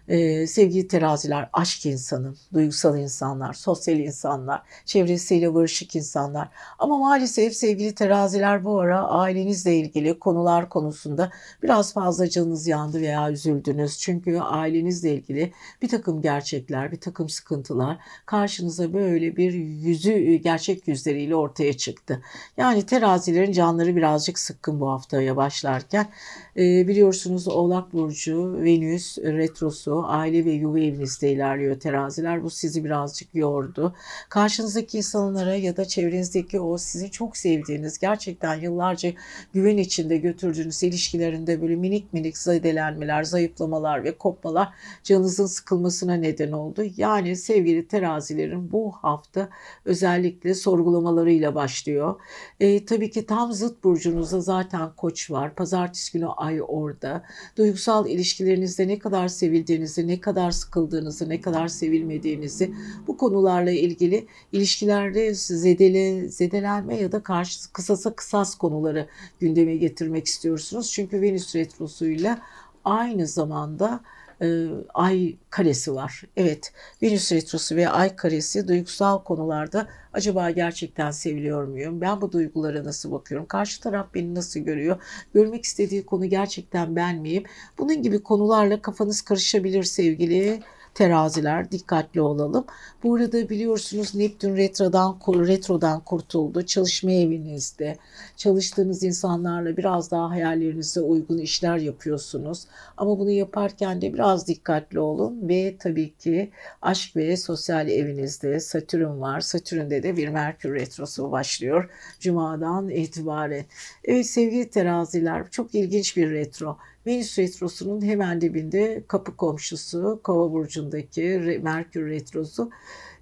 Ee, 0.08 0.46
sevgili 0.46 0.88
teraziler, 0.88 1.48
aşk 1.52 1.86
insanı, 1.86 2.34
duygusal 2.52 2.98
insanlar, 2.98 3.52
sosyal 3.52 3.98
insanlar, 3.98 4.62
çevresiyle 4.84 5.54
barışık 5.54 5.96
insanlar. 5.96 6.48
Ama 6.78 6.98
maalesef 6.98 7.56
sevgili 7.56 7.94
teraziler 7.94 8.64
bu 8.64 8.80
ara 8.80 9.02
ailenizle 9.02 9.76
ilgili 9.76 10.18
konular 10.18 10.68
konusunda 10.68 11.30
biraz 11.62 11.92
fazla 11.92 12.28
canınız 12.28 12.66
yandı 12.66 13.00
veya 13.00 13.30
üzüldünüz. 13.30 13.98
Çünkü 13.98 14.38
ailenizle 14.38 15.14
ilgili 15.14 15.52
bir 15.82 15.88
takım 15.88 16.22
gerçekler, 16.22 16.92
bir 16.92 17.00
takım 17.00 17.28
sıkıntılar 17.28 17.98
karşınıza 18.26 18.92
böyle 18.92 19.36
bir 19.36 19.52
yüzü, 19.52 20.34
gerçek 20.34 20.88
yüzleriyle 20.88 21.36
ortaya 21.36 21.72
çıktı. 21.72 22.22
Yani 22.56 22.86
terazilerin 22.86 23.52
canları 23.52 23.96
birazcık 23.96 24.38
sıkkın 24.38 24.80
bu 24.80 24.90
haftaya 24.90 25.36
başlarken. 25.36 26.08
Ee, 26.56 26.88
biliyorsunuz 26.88 27.48
Oğlak 27.48 27.92
Burcu, 27.92 28.62
Venüs, 28.62 29.18
Retrosu, 29.18 29.91
aile 29.98 30.44
ve 30.44 30.50
yuva 30.50 30.80
evinizde 30.80 31.32
ilerliyor 31.32 31.80
teraziler. 31.80 32.42
Bu 32.42 32.50
sizi 32.50 32.84
birazcık 32.84 33.34
yordu. 33.34 33.94
Karşınızdaki 34.28 34.98
insanlara 34.98 35.54
ya 35.54 35.76
da 35.76 35.84
çevrenizdeki 35.84 36.60
o 36.60 36.78
sizi 36.78 37.10
çok 37.10 37.36
sevdiğiniz, 37.36 37.98
gerçekten 37.98 38.60
yıllarca 38.60 39.12
güven 39.54 39.76
içinde 39.76 40.16
götürdüğünüz 40.16 40.82
ilişkilerinde 40.82 41.62
böyle 41.62 41.76
minik 41.76 42.12
minik 42.12 42.38
zedelenmeler, 42.38 43.22
zayıflamalar 43.22 44.04
ve 44.04 44.18
kopmalar 44.18 44.68
canınızın 45.02 45.46
sıkılmasına 45.46 46.14
neden 46.14 46.52
oldu. 46.52 46.84
Yani 46.96 47.36
sevgili 47.36 47.88
terazilerin 47.88 48.72
bu 48.72 48.92
hafta 48.92 49.48
özellikle 49.84 50.54
sorgulamalarıyla 50.54 51.54
başlıyor. 51.54 52.20
E, 52.60 52.84
tabii 52.84 53.10
ki 53.10 53.26
tam 53.26 53.52
zıt 53.52 53.84
burcunuzda 53.84 54.40
zaten 54.40 54.90
koç 54.96 55.30
var. 55.30 55.54
Pazartesi 55.54 56.12
günü 56.12 56.26
ay 56.26 56.60
orada. 56.68 57.22
Duygusal 57.56 58.08
ilişkilerinizde 58.08 58.88
ne 58.88 58.98
kadar 58.98 59.28
sevildiğiniz 59.28 59.81
sevdiğinizi, 59.86 60.06
ne 60.06 60.20
kadar 60.20 60.50
sıkıldığınızı, 60.50 61.28
ne 61.28 61.40
kadar 61.40 61.68
sevilmediğinizi 61.68 62.74
bu 63.06 63.16
konularla 63.16 63.70
ilgili 63.70 64.26
ilişkilerde 64.52 65.34
zedele, 65.34 66.28
zedelenme 66.28 66.96
ya 66.96 67.12
da 67.12 67.22
karşı 67.22 67.72
kısasa 67.72 68.14
kısas 68.14 68.54
konuları 68.54 69.08
gündeme 69.40 69.76
getirmek 69.76 70.26
istiyorsunuz. 70.26 70.92
Çünkü 70.92 71.22
Venüs 71.22 71.54
retrosuyla 71.56 72.38
aynı 72.84 73.26
zamanda 73.26 74.00
e, 74.42 74.68
ay 74.94 75.36
karesi 75.50 75.94
var. 75.94 76.22
Evet 76.36 76.72
Venüs 77.02 77.32
retrosu 77.32 77.76
ve 77.76 77.88
ay 77.88 78.16
karesi 78.16 78.68
duygusal 78.68 79.24
konularda 79.24 79.88
acaba 80.12 80.50
gerçekten 80.50 81.10
seviliyor 81.10 81.64
muyum? 81.64 82.00
Ben 82.00 82.20
bu 82.20 82.32
duygulara 82.32 82.84
nasıl 82.84 83.12
bakıyorum? 83.12 83.46
Karşı 83.46 83.80
taraf 83.80 84.06
beni 84.14 84.34
nasıl 84.34 84.60
görüyor? 84.60 85.02
Görmek 85.34 85.64
istediği 85.64 86.06
konu 86.06 86.26
gerçekten 86.26 86.96
ben 86.96 87.16
miyim? 87.16 87.44
Bunun 87.78 88.02
gibi 88.02 88.22
konularla 88.22 88.82
kafanız 88.82 89.22
karışabilir 89.22 89.82
sevgili 89.82 90.62
teraziler 90.94 91.70
dikkatli 91.70 92.20
olalım. 92.20 92.64
Bu 93.02 93.14
arada 93.14 93.48
biliyorsunuz 93.48 94.14
Neptün 94.14 94.56
retrodan, 94.56 95.18
retrodan 95.28 96.00
kurtuldu. 96.00 96.62
Çalışma 96.66 97.10
evinizde 97.10 97.96
çalıştığınız 98.36 99.02
insanlarla 99.02 99.76
biraz 99.76 100.10
daha 100.10 100.30
hayallerinize 100.30 101.00
uygun 101.00 101.38
işler 101.38 101.76
yapıyorsunuz. 101.76 102.66
Ama 102.96 103.18
bunu 103.18 103.30
yaparken 103.30 104.02
de 104.02 104.14
biraz 104.14 104.48
dikkatli 104.48 105.00
olun 105.00 105.48
ve 105.48 105.76
tabii 105.78 106.14
ki 106.14 106.50
aşk 106.82 107.16
ve 107.16 107.36
sosyal 107.36 107.88
evinizde 107.88 108.60
Satürn 108.60 109.20
var. 109.20 109.40
Satürn'de 109.40 110.02
de 110.02 110.16
bir 110.16 110.28
Merkür 110.28 110.74
retrosu 110.74 111.32
başlıyor 111.32 111.90
Cuma'dan 112.20 112.88
itibaren. 112.88 113.64
Evet 114.04 114.26
sevgili 114.26 114.70
teraziler 114.70 115.50
çok 115.50 115.74
ilginç 115.74 116.16
bir 116.16 116.30
retro. 116.30 116.78
Venüs 117.06 117.38
Retrosu'nun 117.38 118.02
hemen 118.04 118.40
dibinde 118.40 119.04
kapı 119.08 119.36
komşusu 119.36 120.20
Kova 120.24 120.52
burcundaki 120.52 121.60
Merkür 121.62 122.10
Retrosu 122.10 122.70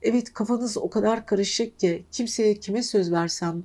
Evet 0.02 0.32
kafanız 0.32 0.76
o 0.78 0.90
kadar 0.90 1.26
karışık 1.26 1.78
ki 1.78 2.04
kimseye 2.12 2.54
kime 2.54 2.82
söz 2.82 3.12
versem 3.12 3.62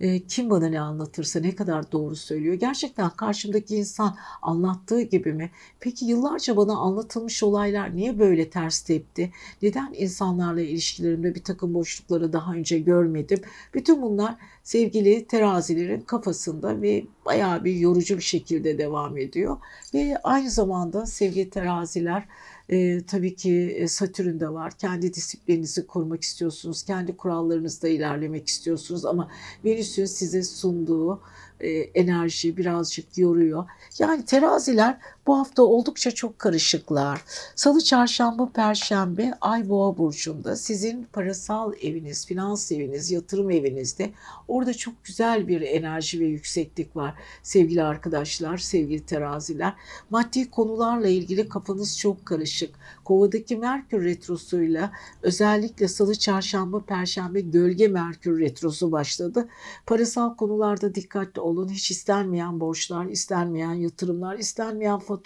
e, 0.00 0.20
kim 0.20 0.50
bana 0.50 0.66
ne 0.68 0.80
anlatırsa 0.80 1.40
ne 1.40 1.54
kadar 1.54 1.92
doğru 1.92 2.16
söylüyor. 2.16 2.54
Gerçekten 2.54 3.10
karşımdaki 3.10 3.76
insan 3.76 4.16
anlattığı 4.42 5.02
gibi 5.02 5.32
mi? 5.32 5.50
Peki 5.80 6.04
yıllarca 6.04 6.56
bana 6.56 6.76
anlatılmış 6.76 7.42
olaylar 7.42 7.96
niye 7.96 8.18
böyle 8.18 8.50
ters 8.50 8.80
tepti? 8.80 9.32
Neden 9.62 9.94
insanlarla 9.96 10.60
ilişkilerimde 10.60 11.34
bir 11.34 11.42
takım 11.42 11.74
boşlukları 11.74 12.32
daha 12.32 12.52
önce 12.52 12.78
görmedim? 12.78 13.40
Bütün 13.74 14.02
bunlar 14.02 14.36
sevgili 14.62 15.26
terazilerin 15.26 16.00
kafasında 16.00 16.82
ve 16.82 17.04
bayağı 17.26 17.64
bir 17.64 17.74
yorucu 17.74 18.16
bir 18.16 18.22
şekilde 18.22 18.78
devam 18.78 19.18
ediyor. 19.18 19.56
Ve 19.94 20.18
aynı 20.22 20.50
zamanda 20.50 21.06
sevgili 21.06 21.50
teraziler 21.50 22.24
e, 22.68 23.06
tabii 23.06 23.34
ki 23.36 23.84
Satürn 23.88 24.40
de 24.40 24.48
var. 24.48 24.72
Kendi 24.78 25.14
disiplininizi 25.14 25.86
korumak 25.86 26.22
istiyorsunuz. 26.22 26.82
Kendi 26.82 27.16
kurallarınızda 27.16 27.88
ilerlemek 27.88 28.48
istiyorsunuz. 28.48 29.04
Ama 29.04 29.30
Venüs'ün 29.64 30.04
size 30.04 30.42
sunduğu 30.42 31.20
e, 31.60 31.68
enerji 31.70 32.56
birazcık 32.56 33.18
yoruyor. 33.18 33.64
Yani 33.98 34.24
teraziler 34.24 34.98
Bu 35.28 35.38
hafta 35.38 35.62
oldukça 35.62 36.10
çok 36.10 36.38
karışıklar. 36.38 37.22
Salı, 37.54 37.80
çarşamba, 37.84 38.48
perşembe 38.52 39.34
Ay 39.40 39.68
Boğa 39.68 39.98
burcunda 39.98 40.56
sizin 40.56 41.08
parasal 41.12 41.72
eviniz, 41.82 42.26
finans 42.26 42.72
eviniz, 42.72 43.10
yatırım 43.10 43.50
evinizde 43.50 44.10
orada 44.48 44.74
çok 44.74 45.04
güzel 45.04 45.48
bir 45.48 45.60
enerji 45.60 46.20
ve 46.20 46.24
yükseklik 46.24 46.96
var. 46.96 47.14
Sevgili 47.42 47.82
arkadaşlar, 47.82 48.58
sevgili 48.58 49.06
teraziler. 49.06 49.74
Maddi 50.10 50.50
konularla 50.50 51.08
ilgili 51.08 51.48
kafanız 51.48 51.98
çok 51.98 52.26
karışık. 52.26 52.74
Kovadaki 53.04 53.56
Merkür 53.56 54.04
retrosuyla 54.04 54.92
özellikle 55.22 55.88
salı, 55.88 56.14
çarşamba, 56.14 56.80
perşembe 56.80 57.40
gölge 57.40 57.88
Merkür 57.88 58.40
retrosu 58.40 58.92
başladı. 58.92 59.48
Parasal 59.86 60.36
konularda 60.36 60.94
dikkatli 60.94 61.40
olun. 61.40 61.68
Hiç 61.68 61.90
istenmeyen 61.90 62.60
borçlar, 62.60 63.06
istenmeyen 63.06 63.74
yatırımlar, 63.74 64.38
istenmeyen 64.38 64.98
faturalar 64.98 65.17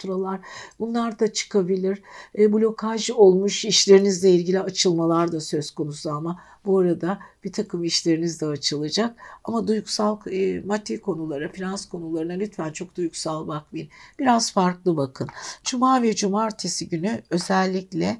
bunlar 0.79 1.19
da 1.19 1.33
çıkabilir. 1.33 2.01
E, 2.37 2.53
blokaj 2.53 3.09
olmuş 3.09 3.65
işlerinizle 3.65 4.29
ilgili 4.29 4.59
açılmalar 4.59 5.31
da 5.31 5.39
söz 5.39 5.71
konusu 5.71 6.11
ama 6.11 6.39
bu 6.65 6.79
arada 6.79 7.19
bir 7.43 7.51
takım 7.51 7.83
işleriniz 7.83 8.41
de 8.41 8.45
açılacak. 8.45 9.15
Ama 9.43 9.67
duygusal 9.67 10.17
e, 10.31 10.61
maddi 10.61 11.01
konulara, 11.01 11.51
finans 11.51 11.85
konularına 11.85 12.33
lütfen 12.33 12.71
çok 12.71 12.95
duygusal 12.95 13.47
bakmayın. 13.47 13.89
Biraz 14.19 14.53
farklı 14.53 14.97
bakın. 14.97 15.27
Cuma 15.63 16.01
ve 16.01 16.15
cumartesi 16.15 16.89
günü 16.89 17.21
özellikle 17.29 18.17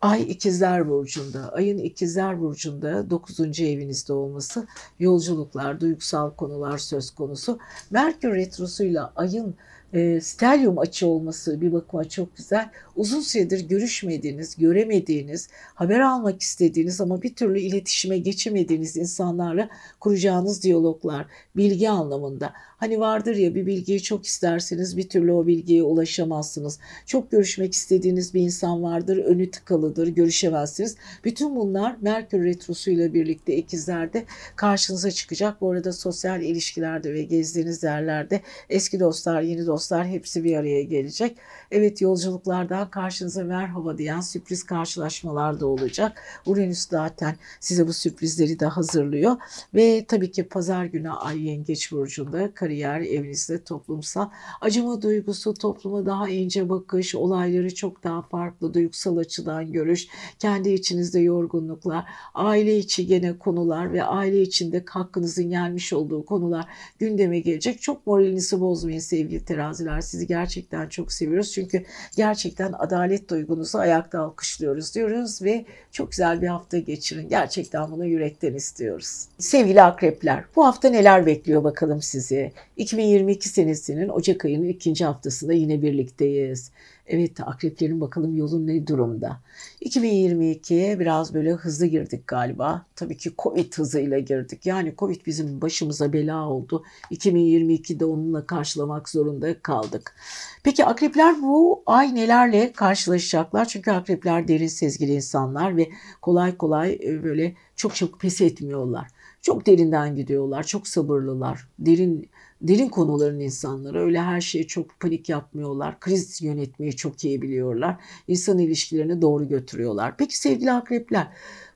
Ay 0.00 0.22
ikizler 0.22 0.88
Burcu'nda, 0.88 1.52
Ayın 1.52 1.78
ikizler 1.78 2.40
Burcu'nda 2.40 3.10
9. 3.10 3.60
evinizde 3.60 4.12
olması 4.12 4.66
yolculuklar, 4.98 5.80
duygusal 5.80 6.30
konular 6.30 6.78
söz 6.78 7.10
konusu. 7.10 7.58
Merkür 7.90 8.34
Retrosu'yla 8.34 9.12
Ayın 9.16 9.56
e, 9.92 10.20
stelyum 10.20 10.78
açı 10.78 11.06
olması 11.06 11.60
bir 11.60 11.72
bakıma 11.72 12.08
çok 12.08 12.36
güzel. 12.36 12.70
Uzun 12.96 13.20
süredir 13.20 13.68
görüşmediğiniz, 13.68 14.56
göremediğiniz, 14.56 15.48
haber 15.74 16.00
almak 16.00 16.42
istediğiniz 16.42 17.00
ama 17.00 17.22
bir 17.22 17.34
türlü 17.34 17.58
iletişime 17.86 18.18
geçemediğiniz 18.18 18.96
insanlarla 18.96 19.68
kuracağınız 20.00 20.62
diyaloglar, 20.62 21.26
bilgi 21.56 21.90
anlamında. 21.90 22.52
Hani 22.76 23.00
vardır 23.00 23.36
ya 23.36 23.54
bir 23.54 23.66
bilgiyi 23.66 24.02
çok 24.02 24.26
isterseniz 24.26 24.96
bir 24.96 25.08
türlü 25.08 25.32
o 25.32 25.46
bilgiye 25.46 25.82
ulaşamazsınız. 25.82 26.78
Çok 27.06 27.30
görüşmek 27.30 27.74
istediğiniz 27.74 28.34
bir 28.34 28.40
insan 28.40 28.82
vardır, 28.82 29.16
önü 29.16 29.50
tıkalıdır, 29.50 30.08
görüşemezsiniz. 30.08 30.96
Bütün 31.24 31.56
bunlar 31.56 31.96
Merkür 32.00 32.44
Retrosu 32.44 32.90
ile 32.90 33.14
birlikte 33.14 33.56
ikizlerde 33.56 34.24
karşınıza 34.56 35.10
çıkacak. 35.10 35.60
Bu 35.60 35.70
arada 35.70 35.92
sosyal 35.92 36.42
ilişkilerde 36.42 37.14
ve 37.14 37.22
gezdiğiniz 37.22 37.82
yerlerde 37.82 38.40
eski 38.68 39.00
dostlar, 39.00 39.42
yeni 39.42 39.66
dostlar 39.66 40.06
hepsi 40.06 40.44
bir 40.44 40.56
araya 40.56 40.82
gelecek. 40.82 41.36
Evet 41.70 42.00
yolculuklardan 42.00 42.90
karşınıza 42.90 43.44
merhaba 43.44 43.98
diyen 43.98 44.20
sürpriz 44.20 44.62
karşılaşmalar 44.62 45.60
da 45.60 45.66
olacak. 45.66 46.22
Uranüs 46.46 46.88
zaten 46.88 47.36
size 47.60 47.86
bu 47.86 47.92
sürprizleri 47.92 48.60
de 48.60 48.66
hazırlıyor. 48.66 49.36
Ve 49.74 50.04
tabii 50.08 50.30
ki 50.30 50.42
pazar 50.42 50.84
günü 50.84 51.10
Ay 51.10 51.46
Yengeç 51.46 51.92
Burcu'nda 51.92 52.54
kariyer, 52.66 53.00
evinizde 53.00 53.64
toplumsal 53.64 54.28
acıma 54.60 55.02
duygusu, 55.02 55.54
topluma 55.54 56.06
daha 56.06 56.28
ince 56.28 56.68
bakış, 56.68 57.14
olayları 57.14 57.74
çok 57.74 58.04
daha 58.04 58.22
farklı 58.22 58.74
duygusal 58.74 59.16
açıdan 59.16 59.72
görüş, 59.72 60.08
kendi 60.38 60.70
içinizde 60.70 61.20
yorgunluklar, 61.20 62.04
aile 62.34 62.78
içi 62.78 63.06
gene 63.06 63.38
konular 63.38 63.92
ve 63.92 64.02
aile 64.02 64.42
içinde 64.42 64.84
hakkınızın 64.88 65.50
gelmiş 65.50 65.92
olduğu 65.92 66.24
konular 66.24 66.64
gündeme 66.98 67.40
gelecek. 67.40 67.82
Çok 67.82 68.06
moralinizi 68.06 68.60
bozmayın 68.60 68.98
sevgili 68.98 69.44
teraziler. 69.44 70.00
Sizi 70.00 70.26
gerçekten 70.26 70.88
çok 70.88 71.12
seviyoruz. 71.12 71.52
Çünkü 71.52 71.84
gerçekten 72.16 72.72
adalet 72.72 73.30
duygunuzu 73.30 73.78
ayakta 73.78 74.20
alkışlıyoruz 74.20 74.94
diyoruz 74.94 75.42
ve 75.42 75.64
çok 75.92 76.10
güzel 76.10 76.42
bir 76.42 76.48
hafta 76.48 76.78
geçirin. 76.78 77.28
Gerçekten 77.28 77.90
bunu 77.90 78.06
yürekten 78.06 78.54
istiyoruz. 78.54 79.24
Sevgili 79.38 79.82
akrepler 79.82 80.44
bu 80.56 80.66
hafta 80.66 80.88
neler 80.88 81.26
bekliyor 81.26 81.64
bakalım 81.64 82.02
sizi? 82.02 82.52
2022 82.76 83.48
senesinin 83.48 84.08
Ocak 84.08 84.44
ayının 84.44 84.68
ikinci 84.68 85.04
haftasında 85.04 85.52
yine 85.52 85.82
birlikteyiz. 85.82 86.70
Evet 87.06 87.40
akreplerin 87.40 88.00
bakalım 88.00 88.36
yolun 88.36 88.66
ne 88.66 88.86
durumda. 88.86 89.40
2022'ye 89.82 90.98
biraz 90.98 91.34
böyle 91.34 91.52
hızlı 91.52 91.86
girdik 91.86 92.26
galiba. 92.26 92.86
Tabii 92.96 93.16
ki 93.16 93.32
Covid 93.38 93.74
hızıyla 93.74 94.18
girdik. 94.18 94.66
Yani 94.66 94.94
Covid 94.98 95.26
bizim 95.26 95.60
başımıza 95.60 96.12
bela 96.12 96.48
oldu. 96.48 96.82
2022'de 97.10 98.04
onunla 98.04 98.46
karşılamak 98.46 99.08
zorunda 99.08 99.60
kaldık. 99.62 100.14
Peki 100.62 100.84
akrepler 100.84 101.42
bu 101.42 101.82
ay 101.86 102.14
nelerle 102.14 102.72
karşılaşacaklar? 102.72 103.64
Çünkü 103.64 103.90
akrepler 103.90 104.48
derin 104.48 104.66
sezgili 104.66 105.12
insanlar 105.12 105.76
ve 105.76 105.88
kolay 106.22 106.56
kolay 106.56 106.98
e, 107.04 107.24
böyle 107.24 107.54
çok 107.76 107.94
çok 107.94 108.20
pes 108.20 108.40
etmiyorlar. 108.40 109.06
Çok 109.42 109.66
derinden 109.66 110.16
gidiyorlar, 110.16 110.62
çok 110.62 110.88
sabırlılar. 110.88 111.68
Derin 111.78 112.30
derin 112.62 112.88
konuların 112.88 113.40
insanları. 113.40 114.00
Öyle 114.00 114.20
her 114.20 114.40
şeye 114.40 114.66
çok 114.66 115.00
panik 115.00 115.28
yapmıyorlar. 115.28 116.00
Kriz 116.00 116.42
yönetmeyi 116.42 116.96
çok 116.96 117.24
iyi 117.24 117.42
biliyorlar. 117.42 117.96
İnsan 118.28 118.58
ilişkilerini 118.58 119.22
doğru 119.22 119.48
götürüyorlar. 119.48 120.16
Peki 120.16 120.38
sevgili 120.38 120.72
akrepler, 120.72 121.28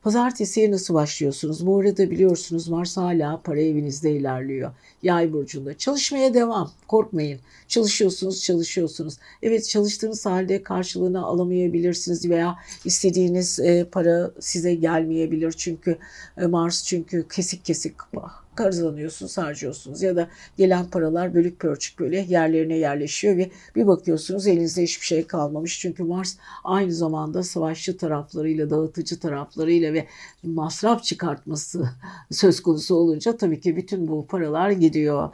pazartesiye 0.03 0.71
nasıl 0.71 0.95
başlıyorsunuz? 0.95 1.67
Bu 1.67 1.79
arada 1.79 2.11
biliyorsunuz 2.11 2.69
Mars 2.69 2.97
hala 2.97 3.43
para 3.43 3.61
evinizde 3.61 4.13
ilerliyor. 4.13 4.73
Yay 5.03 5.33
burcunda. 5.33 5.79
Çalışmaya 5.79 6.35
devam. 6.35 6.71
Korkmayın. 6.89 7.41
Çalışıyorsunuz, 7.69 8.43
çalışıyorsunuz. 8.43 9.17
Evet 9.43 9.69
çalıştığınız 9.69 10.27
halde 10.27 10.63
karşılığını 10.63 11.25
alamayabilirsiniz 11.25 12.31
veya 12.31 12.57
istediğiniz 12.85 13.61
e, 13.61 13.85
para 13.93 14.31
size 14.41 14.75
gelmeyebilir. 14.75 15.53
Çünkü 15.53 15.99
e, 16.37 16.47
Mars 16.47 16.85
çünkü 16.85 17.29
kesik 17.29 17.65
kesik 17.65 17.95
kazanıyorsunuz, 18.63 19.39
harcıyorsunuz 19.39 20.03
ya 20.03 20.17
da 20.17 20.29
gelen 20.59 20.87
paralar 20.87 21.35
bölük 21.35 21.61
pörçük 21.61 21.99
böyle 21.99 22.27
yerlerine 22.29 22.77
yerleşiyor 22.77 23.37
ve 23.37 23.51
bir 23.77 23.87
bakıyorsunuz 23.87 24.47
elinizde 24.47 24.83
hiçbir 24.83 25.07
şey 25.07 25.27
kalmamış. 25.27 25.81
Çünkü 25.81 26.03
Mars 26.03 26.37
aynı 26.65 26.93
zamanda 26.93 27.43
savaşçı 27.43 27.97
taraflarıyla, 27.97 28.71
dağıtıcı 28.71 29.19
taraflarıyla 29.19 29.93
ve 29.93 30.07
masraf 30.43 31.05
çıkartması 31.05 31.91
söz 32.31 32.61
konusu 32.61 32.95
olunca 32.95 33.37
tabii 33.37 33.61
ki 33.61 33.77
bütün 33.77 34.09
bu 34.09 34.27
paralar 34.27 34.71
gidiyor. 34.71 35.31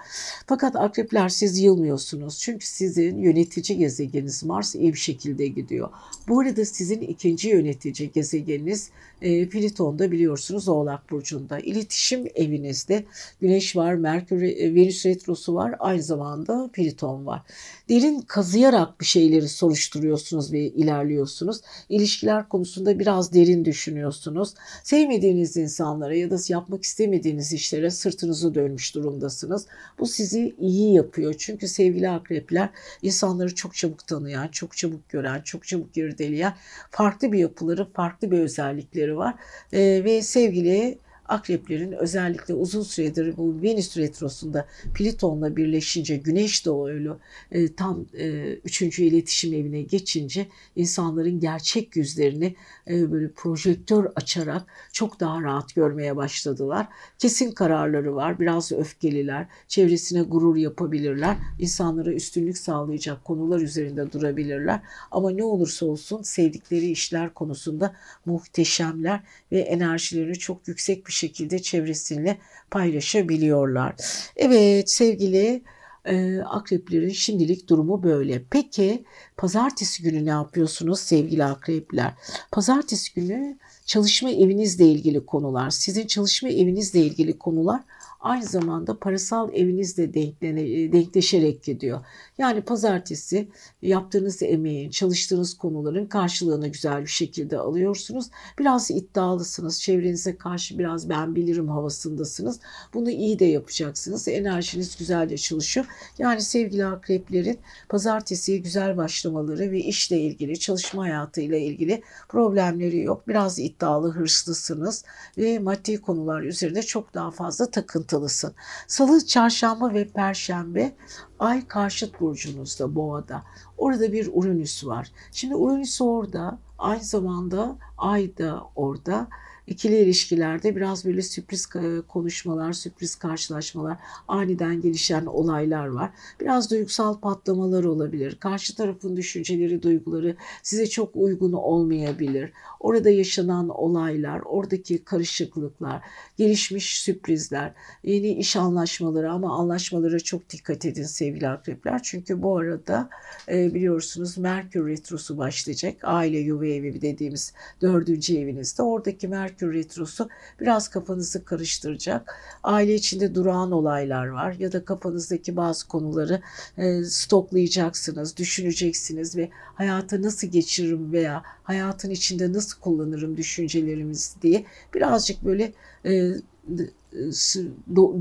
Fakat 0.46 0.76
akrepler 0.76 1.28
siz 1.28 1.58
yılmıyorsunuz. 1.58 2.38
Çünkü 2.38 2.66
sizin 2.66 3.18
yönetici 3.18 3.78
gezegeniniz 3.78 4.44
Mars 4.44 4.74
bir 4.74 4.94
şekilde 4.94 5.46
gidiyor. 5.46 5.88
Bu 6.28 6.40
arada 6.40 6.64
sizin 6.64 7.00
ikinci 7.00 7.48
yönetici 7.48 8.12
gezegeniniz 8.12 8.90
e, 9.22 9.48
Pliton'da 9.48 10.12
biliyorsunuz 10.12 10.68
Oğlak 10.68 11.10
Burcu'nda. 11.10 11.58
İletişim 11.58 12.26
evinizde 12.34 13.04
Güneş 13.40 13.76
var, 13.76 13.94
Merkür, 13.94 14.42
e, 14.42 14.74
Venüs 14.74 15.06
retrosu 15.06 15.54
var, 15.54 15.74
aynı 15.78 16.02
zamanda 16.02 16.70
Pliton 16.72 17.26
var. 17.26 17.42
Derin 17.88 18.20
kazıyarak 18.20 19.00
bir 19.00 19.06
şeyleri 19.06 19.48
soruşturuyorsunuz 19.48 20.52
ve 20.52 20.60
ilerliyorsunuz. 20.60 21.60
İlişkiler 21.88 22.48
konusunda 22.48 22.98
biraz 22.98 23.32
derin 23.34 23.64
düşünüyorsunuz. 23.64 24.54
Sevmediğiniz 24.82 25.56
insanlara 25.56 26.14
ya 26.14 26.30
da 26.30 26.36
yapmak 26.48 26.82
istemediğiniz 26.82 27.52
işlere 27.52 27.90
sırtınızı 27.90 28.54
dönmüş 28.54 28.94
durumdasınız. 28.94 29.66
Bu 29.98 30.06
sizi 30.06 30.54
iyi 30.58 30.94
yapıyor. 30.94 31.34
Çünkü 31.38 31.68
sevgili 31.68 32.08
akrepler 32.10 32.68
insanları 33.02 33.54
çok 33.54 33.74
çabuk 33.74 34.06
tanıyan, 34.06 34.48
çok 34.48 34.76
çabuk 34.76 35.08
gören, 35.08 35.40
çok 35.40 35.66
çabuk 35.66 35.96
irdeleyen 35.96 36.54
farklı 36.90 37.32
bir 37.32 37.38
yapıları, 37.38 37.92
farklı 37.92 38.30
bir 38.30 38.38
özellikleri 38.38 39.16
var. 39.16 39.34
Ee, 39.72 40.04
ve 40.04 40.22
sevgili 40.22 40.98
akreplerin 41.28 41.92
özellikle 41.92 42.54
uzun 42.54 42.82
süredir 42.82 43.36
bu 43.36 43.62
Venüs 43.62 43.96
retrosunda 43.96 44.66
Plüton'la 44.94 45.56
birleşince 45.56 46.16
Güneş 46.16 46.66
öyle 46.66 47.10
e, 47.50 47.74
tam 47.74 48.06
e, 48.18 48.52
üçüncü 48.52 49.02
iletişim 49.02 49.54
evine 49.54 49.82
geçince 49.82 50.46
insanların 50.76 51.40
gerçek 51.40 51.96
yüzlerini 51.96 52.54
e, 52.88 53.12
böyle 53.12 53.30
projektör 53.30 54.08
açarak 54.16 54.62
çok 54.92 55.20
daha 55.20 55.42
rahat 55.42 55.74
görmeye 55.74 56.16
başladılar. 56.16 56.86
Kesin 57.18 57.52
kararları 57.52 58.14
var. 58.14 58.40
Biraz 58.40 58.72
öfkeliler. 58.72 59.46
Çevresine 59.68 60.22
gurur 60.22 60.56
yapabilirler. 60.56 61.36
insanlara 61.58 62.12
üstünlük 62.12 62.58
sağlayacak 62.58 63.24
konular 63.24 63.60
üzerinde 63.60 64.12
durabilirler. 64.12 64.80
Ama 65.10 65.30
ne 65.30 65.44
olursa 65.44 65.86
olsun 65.86 66.22
sevdikleri 66.22 66.90
işler 66.90 67.34
konusunda 67.34 67.94
muhteşemler 68.26 69.20
ve 69.52 69.58
enerjilerini 69.58 70.38
çok 70.38 70.68
yüksek 70.68 71.06
bir 71.06 71.12
şekilde 71.16 71.62
çevresiyle 71.62 72.38
paylaşabiliyorlar. 72.70 73.94
Evet 74.36 74.90
sevgili 74.90 75.62
e, 76.04 76.40
akreplerin 76.40 77.08
şimdilik 77.08 77.68
durumu 77.68 78.02
böyle. 78.02 78.42
Peki 78.50 79.04
pazartesi 79.36 80.02
günü 80.02 80.24
ne 80.24 80.30
yapıyorsunuz 80.30 81.00
sevgili 81.00 81.44
akrepler? 81.44 82.14
Pazartesi 82.52 83.14
günü 83.14 83.58
çalışma 83.86 84.30
evinizle 84.30 84.86
ilgili 84.86 85.26
konular, 85.26 85.70
sizin 85.70 86.06
çalışma 86.06 86.48
evinizle 86.48 87.00
ilgili 87.00 87.38
konular 87.38 87.80
aynı 88.26 88.44
zamanda 88.44 88.98
parasal 88.98 89.54
evinizle 89.54 90.14
denklene, 90.14 90.92
denkleşerek 90.92 91.62
gidiyor. 91.62 92.00
Yani 92.38 92.60
pazartesi 92.60 93.48
yaptığınız 93.82 94.42
emeğin, 94.42 94.90
çalıştığınız 94.90 95.54
konuların 95.54 96.06
karşılığını 96.06 96.68
güzel 96.68 97.02
bir 97.02 97.06
şekilde 97.06 97.58
alıyorsunuz. 97.58 98.26
Biraz 98.58 98.90
iddialısınız, 98.90 99.80
çevrenize 99.82 100.36
karşı 100.36 100.78
biraz 100.78 101.08
ben 101.08 101.36
bilirim 101.36 101.68
havasındasınız. 101.68 102.60
Bunu 102.94 103.10
iyi 103.10 103.38
de 103.38 103.44
yapacaksınız. 103.44 104.28
Enerjiniz 104.28 104.96
güzelce 104.96 105.36
çalışıyor. 105.36 105.86
Yani 106.18 106.42
sevgili 106.42 106.86
akreplerin 106.86 107.58
pazartesiye 107.88 108.58
güzel 108.58 108.96
başlamaları 108.96 109.70
ve 109.70 109.78
işle 109.78 110.20
ilgili, 110.20 110.58
çalışma 110.58 111.02
hayatıyla 111.02 111.58
ilgili 111.58 112.02
problemleri 112.28 113.02
yok. 113.02 113.28
Biraz 113.28 113.58
iddialı, 113.58 114.10
hırslısınız 114.10 115.04
ve 115.38 115.58
maddi 115.58 116.00
konular 116.00 116.42
üzerinde 116.42 116.82
çok 116.82 117.14
daha 117.14 117.30
fazla 117.30 117.70
takıntılısın. 118.16 118.54
Salı, 118.86 119.26
çarşamba 119.26 119.94
ve 119.94 120.08
perşembe 120.08 120.92
ay 121.38 121.66
karşıt 121.66 122.20
burcunuzda 122.20 122.94
boğada. 122.94 123.42
Orada 123.78 124.12
bir 124.12 124.30
Uranüs 124.32 124.86
var. 124.86 125.10
Şimdi 125.32 125.54
Uranüs 125.54 126.00
orada 126.00 126.58
aynı 126.78 127.04
zamanda 127.04 127.76
ay 127.98 128.38
da 128.38 128.62
orada 128.76 129.28
ikili 129.66 129.96
ilişkilerde 129.96 130.76
biraz 130.76 131.04
böyle 131.04 131.22
sürpriz 131.22 131.68
konuşmalar, 132.08 132.72
sürpriz 132.72 133.14
karşılaşmalar, 133.14 133.96
aniden 134.28 134.80
gelişen 134.80 135.26
olaylar 135.26 135.86
var. 135.86 136.10
Biraz 136.40 136.70
duygusal 136.70 137.20
patlamalar 137.20 137.84
olabilir. 137.84 138.36
Karşı 138.40 138.76
tarafın 138.76 139.16
düşünceleri, 139.16 139.82
duyguları 139.82 140.36
size 140.62 140.86
çok 140.86 141.16
uygun 141.16 141.52
olmayabilir. 141.52 142.52
Orada 142.86 143.10
yaşanan 143.10 143.68
olaylar, 143.68 144.40
oradaki 144.44 145.04
karışıklıklar, 145.04 146.02
gelişmiş 146.36 147.00
sürprizler, 147.00 147.72
yeni 148.04 148.28
iş 148.28 148.56
anlaşmaları 148.56 149.30
ama 149.32 149.58
anlaşmalara 149.58 150.20
çok 150.20 150.50
dikkat 150.50 150.84
edin 150.84 151.02
sevgili 151.02 151.48
akrepler. 151.48 152.02
Çünkü 152.02 152.42
bu 152.42 152.58
arada 152.58 153.08
e, 153.48 153.74
biliyorsunuz 153.74 154.38
Merkür 154.38 154.88
Retrosu 154.88 155.38
başlayacak. 155.38 155.96
Aile 156.02 156.38
yuva 156.38 156.66
evi 156.66 157.02
dediğimiz 157.02 157.52
dördüncü 157.82 158.38
evinizde. 158.38 158.82
Oradaki 158.82 159.28
Merkür 159.28 159.74
Retrosu 159.74 160.28
biraz 160.60 160.88
kafanızı 160.88 161.44
karıştıracak. 161.44 162.34
Aile 162.62 162.94
içinde 162.94 163.34
durağan 163.34 163.72
olaylar 163.72 164.26
var 164.26 164.52
ya 164.58 164.72
da 164.72 164.84
kafanızdaki 164.84 165.56
bazı 165.56 165.88
konuları 165.88 166.42
e, 166.78 167.04
stoklayacaksınız, 167.04 168.36
düşüneceksiniz 168.36 169.36
ve 169.36 169.50
hayata 169.74 170.22
nasıl 170.22 170.46
geçiririm 170.46 171.12
veya 171.12 171.42
hayatın 171.64 172.10
içinde 172.10 172.52
nasıl 172.52 172.75
kullanırım 172.80 173.36
düşüncelerimiz 173.36 174.36
diye 174.42 174.64
birazcık 174.94 175.44
böyle 175.44 175.72
e, 176.06 176.32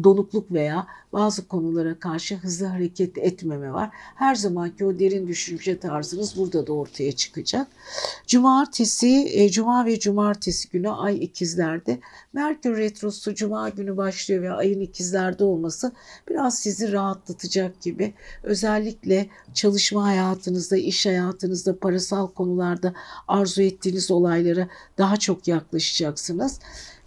donukluk 0.04 0.52
veya 0.52 0.88
bazı 1.14 1.48
konulara 1.48 2.00
karşı 2.00 2.36
hızlı 2.36 2.66
hareket 2.66 3.18
etmeme 3.18 3.74
var. 3.74 3.90
Her 4.16 4.36
zamanki 4.36 4.86
o 4.86 5.00
derin 5.00 5.28
düşünce 5.28 5.80
tarzınız 5.80 6.38
burada 6.38 6.68
da 6.68 6.74
ortaya 6.74 7.12
çıkacak. 7.12 7.68
Cumartesi, 8.28 9.30
e, 9.34 9.50
cuma 9.50 9.86
ve 9.86 10.00
cumartesi 10.00 10.70
günü 10.70 10.90
ay 10.90 11.24
ikizlerde. 11.24 12.00
Merkür 12.34 12.78
retrosu 12.78 13.36
cuma 13.36 13.70
günü 13.70 13.98
başlıyor 13.98 14.44
ve 14.44 14.52
ayın 14.52 14.80
ikizlerde 14.80 15.44
olması 15.44 15.92
biraz 16.30 16.60
sizi 16.60 16.92
rahatlatacak 16.92 17.82
gibi. 17.82 18.14
Özellikle 18.44 19.30
çalışma 19.54 20.04
hayatınızda, 20.04 20.78
iş 20.78 21.06
hayatınızda, 21.06 21.80
parasal 21.80 22.28
konularda 22.28 22.94
arzu 23.28 23.62
ettiğiniz 23.62 24.12
olaylara 24.12 24.68
daha 24.98 25.18
çok 25.18 25.48
yaklaşacaksınız. 25.48 26.60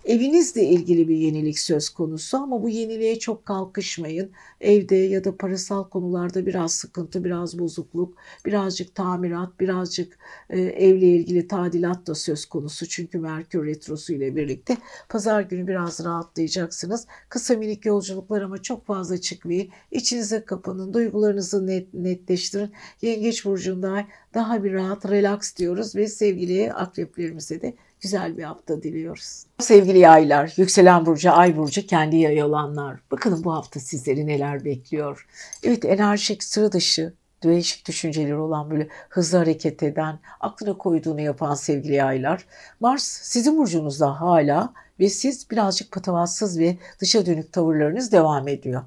Evinizle 0.05 0.65
ilgili 0.65 1.09
bir 1.09 1.17
yenilik 1.17 1.59
söz 1.59 1.89
konusu 1.89 2.37
ama 2.37 2.63
bu 2.63 2.69
yeniliğe 2.69 3.19
çok 3.19 3.47
kalkışmayın. 3.47 4.33
Evde 4.61 4.97
ya 4.97 5.25
da 5.25 5.37
parasal 5.37 5.89
konularda 5.89 6.47
biraz 6.47 6.73
sıkıntı, 6.73 7.25
biraz 7.25 7.59
bozukluk, 7.59 8.15
birazcık 8.47 8.95
tamirat, 8.95 9.61
birazcık 9.61 10.19
e, 10.51 10.61
evle 10.61 11.07
ilgili 11.07 11.49
tadilat 11.49 12.07
da 12.07 12.15
söz 12.15 12.45
konusu. 12.45 12.87
Çünkü 12.87 13.19
Merkür 13.19 13.67
Retrosu 13.67 14.13
ile 14.13 14.37
birlikte 14.37 14.77
pazar 15.09 15.41
günü 15.41 15.67
biraz 15.67 16.05
rahatlayacaksınız. 16.05 17.07
Kısa 17.29 17.55
minik 17.55 17.87
yolculuklar 17.87 18.43
ama 18.43 18.63
çok 18.63 18.87
fazla 18.87 19.21
çıkmayın. 19.21 19.69
İçinize 19.91 20.45
kapanın, 20.45 20.95
duygularınızı 20.95 21.67
net, 21.67 21.95
netleştirin. 21.95 22.73
Yengeç 23.03 23.45
burcunda 23.45 24.07
daha 24.35 24.65
bir 24.65 24.73
rahat, 24.73 25.11
relax 25.11 25.57
diyoruz 25.57 25.97
ve 25.97 26.09
sevgili 26.09 26.73
akreplerimize 26.73 27.61
de 27.61 27.75
güzel 28.01 28.39
bir 28.39 28.43
hafta 28.43 28.83
diliyoruz. 28.83 29.45
Sevgili 29.59 29.99
yaylar, 29.99 30.55
yükselen 30.57 31.07
burcu, 31.07 31.33
ay 31.33 31.57
burcu, 31.57 31.87
kendi 31.87 32.17
yay 32.17 32.43
olanlar. 32.43 33.01
Bakın 33.11 33.45
bu 33.45 33.55
hafta 33.55 33.81
sizleri 33.81 34.27
neler 34.27 34.65
bekliyor. 34.65 35.27
Evet 35.63 35.85
enerjik, 35.85 36.45
sıra 36.45 36.73
dışı, 36.73 37.13
değişik 37.43 37.89
düşünceleri 37.89 38.37
olan 38.37 38.71
böyle 38.71 38.89
hızlı 39.09 39.39
hareket 39.39 39.83
eden, 39.83 40.19
aklına 40.41 40.79
koyduğunu 40.79 41.21
yapan 41.21 41.55
sevgili 41.55 41.95
yaylar. 41.95 42.45
Mars 42.81 43.03
sizin 43.03 43.59
burcunuzda 43.59 44.21
hala 44.21 44.73
ve 45.01 45.09
siz 45.09 45.51
birazcık 45.51 45.93
patavatsız 45.93 46.59
ve 46.59 46.77
dışa 47.01 47.27
dönük 47.27 47.53
tavırlarınız 47.53 48.13
devam 48.13 48.49
ediyor. 48.49 48.83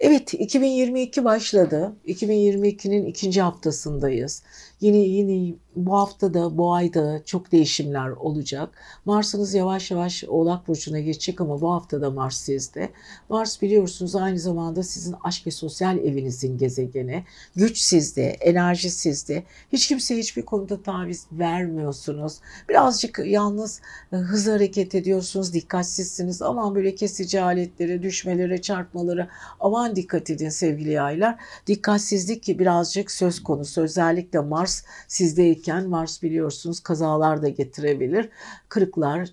Evet 0.00 0.34
2022 0.34 1.24
başladı. 1.24 1.92
2022'nin 2.06 3.06
ikinci 3.06 3.42
haftasındayız. 3.42 4.42
Yine 4.80 4.96
yine 4.96 5.54
bu 5.76 5.98
hafta 5.98 6.34
da 6.34 6.58
bu 6.58 6.74
ayda 6.74 7.22
çok 7.24 7.52
değişimler 7.52 8.08
olacak. 8.08 8.68
Mars'ınız 9.04 9.54
yavaş 9.54 9.90
yavaş 9.90 10.24
Oğlak 10.24 10.68
Burcu'na 10.68 11.00
geçecek 11.00 11.40
ama 11.40 11.60
bu 11.60 11.72
hafta 11.72 12.00
da 12.00 12.10
Mars 12.10 12.36
sizde. 12.36 12.90
Mars 13.28 13.62
biliyorsunuz 13.62 14.16
aynı 14.16 14.38
zamanda 14.38 14.82
sizin 14.82 15.14
aşk 15.24 15.46
ve 15.46 15.50
sosyal 15.50 15.98
evinizin 15.98 16.58
gezegeni. 16.58 17.24
Güç 17.56 17.78
sizde, 17.78 18.26
enerji 18.26 18.90
sizde. 18.90 19.42
Hiç 19.72 19.88
kimseye 19.88 20.20
hiçbir 20.20 20.42
konuda 20.42 20.82
taviz 20.82 21.26
vermiyorsunuz. 21.32 22.38
Birazcık 22.68 23.20
yalnız 23.24 23.80
e, 24.12 24.16
hızlı 24.16 24.52
hareket 24.52 24.94
ediyorsunuz, 24.94 25.52
dikkatsizsiniz. 25.52 26.42
Aman 26.42 26.74
böyle 26.74 26.94
kesici 26.94 27.40
aletlere, 27.40 28.02
düşmelere, 28.02 28.62
çarpmalara 28.62 29.28
aman 29.60 29.96
dikkat 29.96 30.30
edin 30.30 30.48
sevgili 30.48 30.90
yaylar. 30.90 31.36
Dikkatsizlik 31.66 32.42
ki 32.42 32.58
birazcık 32.58 33.10
söz 33.10 33.42
konusu. 33.42 33.82
Özellikle 33.82 34.38
Mars 34.38 34.67
sizdeyken 35.08 35.58
iken 35.60 35.88
Mars 35.88 36.22
biliyorsunuz 36.22 36.80
kazalar 36.80 37.42
da 37.42 37.48
getirebilir. 37.48 38.28
Kırıklar, 38.68 39.28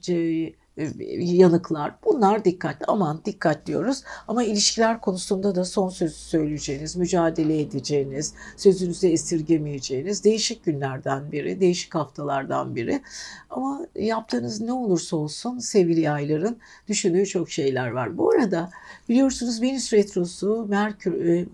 yanıklar 1.20 1.96
bunlar 2.06 2.46
dikkat 2.46 2.76
aman 2.88 3.22
dikkat 3.26 3.66
diyoruz. 3.66 4.04
Ama 4.28 4.44
ilişkiler 4.44 5.02
konusunda 5.02 5.56
da 5.56 5.66
son 5.66 5.90
sözü 5.90 6.14
söyleyeceğiniz 6.14 6.96
mücadele 6.96 7.62
edeceğiniz 7.62 8.34
sözünüzü 8.58 9.08
esirgemeyeceğiniz 9.08 10.24
değişik 10.24 10.66
günlerden 10.66 11.32
biri 11.32 11.60
değişik 11.62 11.96
haftalardan 11.96 12.76
biri. 12.76 13.02
Ama 13.50 13.88
yaptığınız 13.96 14.62
ne 14.62 14.74
olursa 14.74 15.18
olsun 15.18 15.60
sevgili 15.60 16.10
ayların 16.10 16.58
düşündüğü 16.88 17.26
çok 17.26 17.50
şeyler 17.50 17.88
var. 17.88 18.18
Bu 18.18 18.32
arada 18.32 18.70
biliyorsunuz 19.10 19.62
Venüs 19.62 19.94
retrosu 19.94 20.66
Merkür 20.70 21.26
e, 21.26 21.46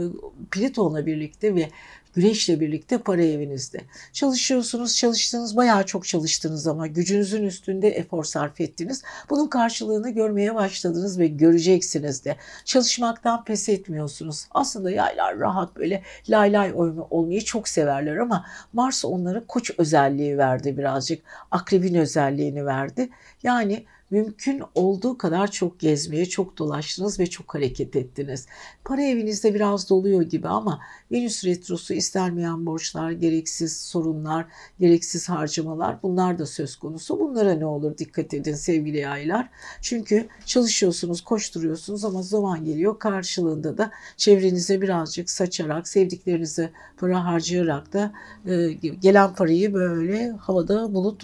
Plüton'la 0.52 1.06
birlikte 1.06 1.56
ve 1.56 1.70
Güneşle 2.16 2.60
birlikte 2.60 2.98
para 2.98 3.24
evinizde. 3.24 3.82
Çalışıyorsunuz, 4.14 4.98
çalıştınız, 4.98 5.58
bayağı 5.58 5.86
çok 5.86 6.08
çalıştınız 6.08 6.68
ama 6.68 6.88
gücünüzün 6.88 7.44
üstünde 7.44 7.90
efor 7.90 8.24
sarf 8.24 8.62
ettiniz. 8.62 9.04
Bunun 9.30 9.48
karşılığını 9.48 10.10
görmeye 10.10 10.56
başladınız 10.56 11.20
ve 11.20 11.28
göreceksiniz 11.28 12.26
de. 12.26 12.36
Çalışmaktan 12.66 13.44
pes 13.44 13.70
etmiyorsunuz. 13.70 14.48
Aslında 14.52 14.92
yaylar 14.92 15.40
rahat 15.40 15.76
böyle 15.76 16.04
lay 16.30 16.54
lay 16.54 16.74
olmayı 17.10 17.42
çok 17.46 17.68
severler 17.68 18.18
ama 18.18 18.46
Mars 18.74 19.06
onlara 19.06 19.46
koç 19.48 19.72
özelliği 19.78 20.38
verdi 20.38 20.78
birazcık. 20.78 21.24
Akrebin 21.52 21.96
özelliğini 21.96 22.66
verdi. 22.66 23.10
Yani 23.44 23.86
mümkün 24.12 24.64
olduğu 24.76 25.18
kadar 25.18 25.52
çok 25.52 25.80
gezmeye, 25.80 26.26
çok 26.26 26.58
dolaştınız 26.58 27.20
ve 27.20 27.28
çok 27.28 27.56
hareket 27.56 27.96
ettiniz. 27.96 28.48
Para 28.86 29.02
evinizde 29.02 29.54
biraz 29.54 29.90
doluyor 29.90 30.22
gibi 30.22 30.48
ama 30.48 30.80
Venüs 31.12 31.46
Retrosu 31.46 31.94
istenmeyen 31.94 32.66
borçlar, 32.66 33.12
gereksiz 33.12 33.82
sorunlar, 33.82 34.46
gereksiz 34.80 35.30
harcamalar 35.30 36.04
bunlar 36.04 36.40
da 36.40 36.46
söz 36.46 36.76
konusu. 36.76 37.20
Bunlara 37.20 37.54
ne 37.54 37.66
olur 37.66 37.98
dikkat 37.98 38.34
edin 38.34 38.54
sevgili 38.54 38.98
yaylar. 38.98 39.50
Çünkü 39.82 40.28
çalışıyorsunuz, 40.46 41.22
koşturuyorsunuz 41.22 42.06
ama 42.06 42.22
zaman 42.22 42.66
geliyor 42.66 43.00
karşılığında 43.00 43.78
da 43.78 43.92
çevrenize 44.18 44.82
birazcık 44.82 45.30
saçarak, 45.30 45.88
sevdiklerinize 45.88 46.72
para 46.98 47.26
harcayarak 47.26 47.94
da 47.94 48.14
e, 48.46 48.72
gelen 48.74 49.36
parayı 49.36 49.74
böyle 49.74 50.30
havada 50.30 50.94
bulut 50.94 51.24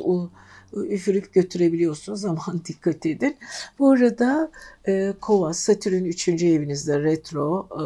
üfürüp 0.74 1.34
götürebiliyorsunuz. 1.34 2.26
Aman 2.26 2.61
dikkat 2.68 3.05
edin. 3.05 3.38
Bu 3.80 3.91
arada 3.91 4.51
e, 4.88 5.13
Kova, 5.22 5.53
Satürn 5.53 6.05
3. 6.05 6.28
evinizde 6.28 7.03
retro, 7.03 7.68
e, 7.72 7.84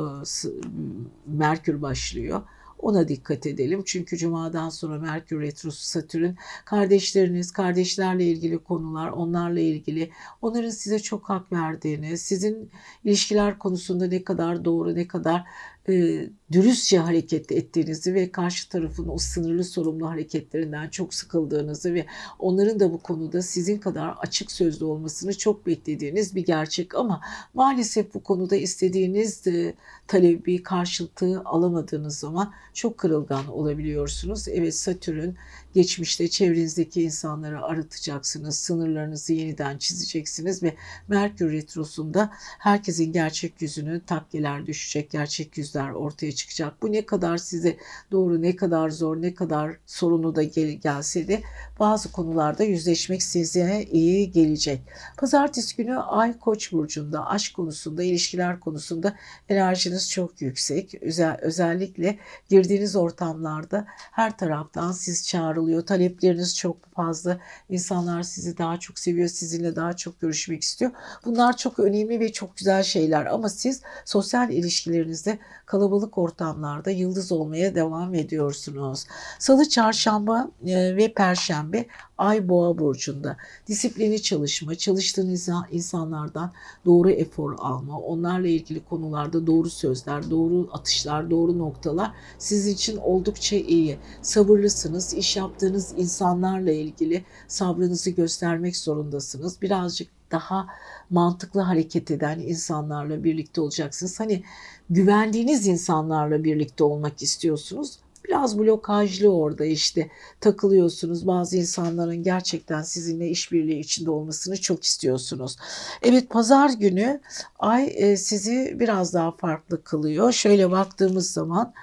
Merkür 1.27 1.81
başlıyor. 1.81 2.41
Ona 2.81 3.07
dikkat 3.07 3.45
edelim. 3.45 3.83
Çünkü 3.85 4.17
Cuma'dan 4.17 4.69
sonra 4.69 4.99
Merkür 4.99 5.41
Retrosu 5.41 5.83
Satürn 5.83 6.31
kardeşleriniz, 6.65 7.51
kardeşlerle 7.51 8.25
ilgili 8.25 8.57
konular, 8.57 9.09
onlarla 9.09 9.59
ilgili 9.59 10.11
onların 10.41 10.69
size 10.69 10.99
çok 10.99 11.29
hak 11.29 11.51
verdiğini, 11.51 12.17
sizin 12.17 12.69
ilişkiler 13.03 13.59
konusunda 13.59 14.07
ne 14.07 14.23
kadar 14.23 14.65
doğru, 14.65 14.95
ne 14.95 15.07
kadar 15.07 15.43
e, 15.89 16.25
dürüstçe 16.51 16.97
hareket 16.97 17.51
ettiğinizi 17.51 18.13
ve 18.13 18.31
karşı 18.31 18.69
tarafın 18.69 19.07
o 19.07 19.17
sınırlı 19.17 19.63
sorumlu 19.63 20.09
hareketlerinden 20.09 20.89
çok 20.89 21.13
sıkıldığınızı 21.13 21.93
ve 21.93 22.05
onların 22.39 22.79
da 22.79 22.93
bu 22.93 22.97
konuda 22.97 23.41
sizin 23.41 23.77
kadar 23.77 24.15
açık 24.19 24.51
sözlü 24.51 24.85
olmasını 24.85 25.37
çok 25.37 25.65
beklediğiniz 25.65 26.35
bir 26.35 26.45
gerçek 26.45 26.95
ama 26.95 27.21
maalesef 27.53 28.13
bu 28.13 28.23
konuda 28.23 28.55
istediğiniz 28.55 29.45
de 29.45 29.73
talebi 30.07 30.63
karşılığı 30.63 31.41
alamadığınız 31.45 32.19
zaman 32.19 32.53
çok 32.73 32.97
kırılgan 32.97 33.47
olabiliyorsunuz. 33.47 34.47
Evet 34.47 34.75
Satürn 34.75 35.29
geçmişte 35.73 36.27
çevrenizdeki 36.27 37.03
insanları 37.03 37.63
aratacaksınız, 37.63 38.55
sınırlarınızı 38.55 39.33
yeniden 39.33 39.77
çizeceksiniz 39.77 40.63
ve 40.63 40.75
Merkür 41.07 41.51
Retrosu'nda 41.51 42.29
herkesin 42.59 43.13
gerçek 43.13 43.61
yüzünü 43.61 44.01
takkeler 44.05 44.65
düşecek, 44.65 45.11
gerçek 45.11 45.57
yüzler 45.57 45.89
ortaya 45.89 46.31
çıkacak. 46.31 46.40
Bu 46.81 46.91
ne 46.91 47.05
kadar 47.05 47.37
size 47.37 47.77
doğru, 48.11 48.41
ne 48.41 48.55
kadar 48.55 48.89
zor, 48.89 49.21
ne 49.21 49.33
kadar 49.33 49.77
sorunu 49.85 50.35
da 50.35 50.43
gel 50.43 50.71
gelse 50.71 51.27
de 51.27 51.43
bazı 51.81 52.11
konularda 52.11 52.63
yüzleşmek 52.63 53.23
size 53.23 53.85
iyi 53.91 54.31
gelecek. 54.31 54.81
Pazartesi 55.17 55.75
günü 55.75 55.97
Ay 55.97 56.39
Koç 56.39 56.71
burcunda, 56.71 57.27
aşk 57.27 57.55
konusunda, 57.55 58.03
ilişkiler 58.03 58.59
konusunda 58.59 59.13
enerjiniz 59.49 60.11
çok 60.11 60.41
yüksek. 60.41 60.95
Özel, 61.01 61.37
özellikle 61.41 62.19
girdiğiniz 62.49 62.95
ortamlarda 62.95 63.85
her 64.11 64.37
taraftan 64.37 64.91
siz 64.91 65.27
çağrılıyor. 65.27 65.85
Talepleriniz 65.85 66.57
çok 66.57 66.93
fazla. 66.93 67.39
İnsanlar 67.69 68.23
sizi 68.23 68.57
daha 68.57 68.79
çok 68.79 68.99
seviyor, 68.99 69.27
sizinle 69.27 69.75
daha 69.75 69.93
çok 69.93 70.21
görüşmek 70.21 70.63
istiyor. 70.63 70.91
Bunlar 71.25 71.57
çok 71.57 71.79
önemli 71.79 72.19
ve 72.19 72.31
çok 72.31 72.57
güzel 72.57 72.83
şeyler 72.83 73.25
ama 73.25 73.49
siz 73.49 73.81
sosyal 74.05 74.49
ilişkilerinizde 74.49 75.39
kalabalık 75.65 76.17
ortamlarda 76.17 76.91
yıldız 76.91 77.31
olmaya 77.31 77.75
devam 77.75 78.15
ediyorsunuz. 78.15 79.05
Salı, 79.39 79.69
çarşamba 79.69 80.51
e, 80.65 80.95
ve 80.95 81.13
perşembe 81.13 81.70
Ay 82.17 82.49
Boğa 82.49 82.77
burcunda. 82.77 83.37
Disiplini 83.67 84.21
çalışma, 84.21 84.75
çalıştığınız 84.75 85.49
insanlardan 85.71 86.51
doğru 86.85 87.09
efor 87.09 87.55
alma, 87.57 87.99
onlarla 87.99 88.47
ilgili 88.47 88.85
konularda 88.85 89.47
doğru 89.47 89.69
sözler, 89.69 90.29
doğru 90.29 90.69
atışlar, 90.71 91.31
doğru 91.31 91.59
noktalar 91.59 92.11
sizin 92.37 92.73
için 92.73 92.97
oldukça 92.97 93.55
iyi. 93.55 93.97
Sabırlısınız, 94.21 95.13
iş 95.13 95.37
yaptığınız 95.37 95.93
insanlarla 95.97 96.71
ilgili 96.71 97.25
sabrınızı 97.47 98.09
göstermek 98.09 98.77
zorundasınız. 98.77 99.61
Birazcık 99.61 100.07
daha 100.31 100.67
mantıklı 101.09 101.61
hareket 101.61 102.11
eden 102.11 102.39
insanlarla 102.39 103.23
birlikte 103.23 103.61
olacaksınız. 103.61 104.19
Hani 104.19 104.43
güvendiğiniz 104.89 105.67
insanlarla 105.67 106.43
birlikte 106.43 106.83
olmak 106.83 107.21
istiyorsunuz. 107.21 107.99
Biraz 108.25 108.59
blokajlı 108.59 109.33
orada 109.33 109.65
işte 109.65 110.09
takılıyorsunuz. 110.39 111.27
Bazı 111.27 111.57
insanların 111.57 112.23
gerçekten 112.23 112.81
sizinle 112.81 113.29
işbirliği 113.29 113.79
içinde 113.79 114.11
olmasını 114.11 114.61
çok 114.61 114.83
istiyorsunuz. 114.83 115.57
Evet 116.01 116.29
pazar 116.29 116.69
günü 116.69 117.21
ay 117.59 117.93
e, 117.95 118.17
sizi 118.17 118.75
biraz 118.79 119.13
daha 119.13 119.31
farklı 119.31 119.83
kılıyor. 119.83 120.31
Şöyle 120.31 120.71
baktığımız 120.71 121.31
zaman 121.31 121.73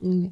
hmm, 0.00 0.26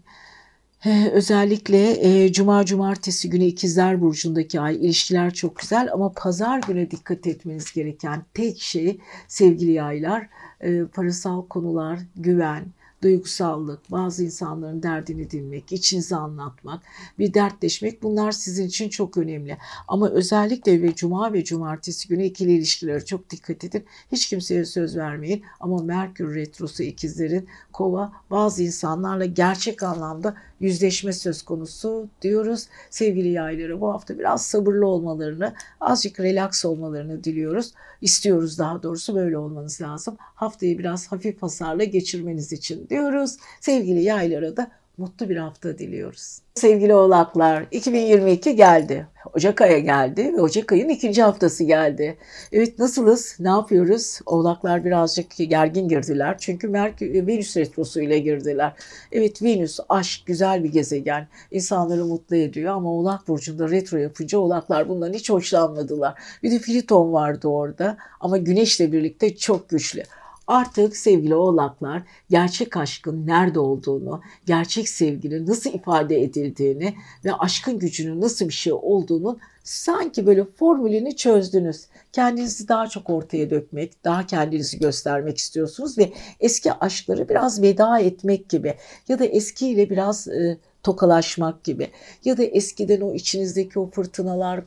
Özellikle 1.13 2.07
e, 2.25 2.33
cuma 2.33 2.65
cumartesi 2.65 3.31
günü 3.31 3.45
ikizler 3.45 4.01
burcundaki 4.01 4.61
ay 4.61 4.77
ilişkiler 4.77 5.35
çok 5.35 5.57
güzel 5.59 5.93
ama 5.93 6.13
pazar 6.13 6.59
günü 6.59 6.91
dikkat 6.91 7.27
etmeniz 7.27 7.73
gereken 7.73 8.25
tek 8.35 8.61
şey 8.61 9.01
sevgili 9.29 9.73
yaylar 9.73 10.29
e, 10.61 10.85
parasal 10.85 11.47
konular, 11.47 11.99
güven, 12.17 12.65
duygusallık, 13.05 13.91
bazı 13.91 14.25
insanların 14.25 14.83
derdini 14.83 15.31
dinlemek, 15.31 15.73
içinizi 15.73 16.17
anlatmak, 16.17 16.83
bir 17.19 17.35
dertleşmek 17.35 18.03
bunlar 18.03 18.33
sizin 18.33 18.67
için 18.67 18.89
çok 18.89 19.17
önemli. 19.17 19.59
Ama 19.89 20.11
özellikle 20.11 20.83
ve 20.83 20.95
cuma 20.95 21.33
ve 21.33 21.45
cumartesi 21.45 22.09
günü 22.09 22.25
ikili 22.25 22.53
ilişkilere 22.53 23.05
çok 23.05 23.31
dikkat 23.31 23.65
edin. 23.65 23.85
Hiç 24.13 24.29
kimseye 24.29 24.65
söz 24.65 24.97
vermeyin 24.97 25.43
ama 25.61 25.83
Merkür 25.83 26.35
Retrosu 26.35 26.83
ikizlerin 26.83 27.49
kova 27.73 28.13
bazı 28.31 28.63
insanlarla 28.63 29.25
gerçek 29.25 29.83
anlamda 29.83 30.37
yüzleşme 30.61 31.13
söz 31.13 31.43
konusu 31.43 32.09
diyoruz. 32.23 32.67
Sevgili 32.91 33.29
yayları 33.29 33.81
bu 33.81 33.93
hafta 33.93 34.19
biraz 34.19 34.47
sabırlı 34.47 34.87
olmalarını, 34.87 35.55
azıcık 35.81 36.21
relax 36.21 36.65
olmalarını 36.65 37.25
diliyoruz. 37.25 37.73
İstiyoruz 38.01 38.59
daha 38.59 38.83
doğrusu 38.83 39.15
böyle 39.15 39.39
olmanız 39.39 39.81
lazım. 39.81 40.17
Haftayı 40.19 40.79
biraz 40.79 41.13
hafif 41.13 41.43
hasarla 41.43 41.85
geçirmeniz 41.85 42.53
için 42.53 42.89
diyoruz. 42.89 43.37
Sevgili 43.61 44.03
yaylara 44.03 44.57
da 44.57 44.71
mutlu 44.99 45.29
bir 45.29 45.37
hafta 45.37 45.79
diliyoruz. 45.79 46.39
Sevgili 46.55 46.95
oğlaklar 46.95 47.67
2022 47.71 48.57
geldi. 48.57 49.07
Ocak 49.35 49.61
aya 49.61 49.79
geldi 49.79 50.33
ve 50.37 50.41
Ocak 50.41 50.73
ayın 50.73 50.89
ikinci 50.89 51.23
haftası 51.23 51.65
geldi. 51.65 52.17
Evet 52.53 52.79
nasılız? 52.79 53.37
Ne 53.41 53.49
yapıyoruz? 53.49 54.21
Oğlaklar 54.27 54.85
birazcık 54.85 55.37
gergin 55.37 55.89
girdiler. 55.89 56.39
Çünkü 56.39 56.69
Merkür, 56.69 57.27
Venüs 57.27 57.57
retrosu 57.57 58.01
ile 58.01 58.19
girdiler. 58.19 58.73
Evet 59.13 59.43
Venüs 59.43 59.81
aşk 59.89 60.27
güzel 60.27 60.65
bir 60.65 60.73
gezegen. 60.73 61.29
İnsanları 61.51 62.05
mutlu 62.05 62.37
ediyor 62.37 62.75
ama 62.75 62.93
Oğlak 62.93 63.29
Burcu'nda 63.29 63.71
retro 63.71 63.99
yapınca 63.99 64.39
Oğlaklar 64.39 64.89
bundan 64.89 65.13
hiç 65.13 65.31
hoşlanmadılar. 65.31 66.15
Bir 66.43 66.51
de 66.51 66.59
Pliton 66.59 67.13
vardı 67.13 67.49
orada 67.49 67.97
ama 68.21 68.37
Güneş'le 68.37 68.81
birlikte 68.93 69.37
çok 69.37 69.69
güçlü. 69.69 70.03
Artık 70.47 70.97
sevgili 70.97 71.35
oğlaklar 71.35 72.03
gerçek 72.31 72.77
aşkın 72.77 73.27
nerede 73.27 73.59
olduğunu, 73.59 74.21
gerçek 74.47 74.89
sevginin 74.89 75.47
nasıl 75.47 75.71
ifade 75.71 76.23
edildiğini 76.23 76.95
ve 77.25 77.35
aşkın 77.35 77.79
gücünün 77.79 78.21
nasıl 78.21 78.49
bir 78.49 78.53
şey 78.53 78.73
olduğunu 78.73 79.39
sanki 79.65 80.27
böyle 80.27 80.45
formülünü 80.45 81.17
çözdünüz. 81.17 81.87
Kendinizi 82.13 82.69
daha 82.69 82.87
çok 82.87 83.11
ortaya 83.11 83.51
dökmek, 83.51 84.05
daha 84.05 84.27
kendinizi 84.27 84.79
göstermek 84.79 85.39
istiyorsunuz 85.39 85.99
ve 85.99 86.13
eski 86.41 86.73
aşkları 86.73 87.29
biraz 87.29 87.63
veda 87.63 87.99
etmek 87.99 88.49
gibi 88.49 88.75
ya 89.09 89.19
da 89.19 89.25
eskiyle 89.25 89.91
biraz 89.91 90.29
e, 90.29 90.59
tokalaşmak 90.85 91.65
gibi 91.65 91.91
ya 92.25 92.39
da 92.39 92.45
eskiden 92.45 93.01
o 93.01 93.15
içinizdeki 93.15 93.79
o 93.79 93.91
fırtınalar 93.91 94.65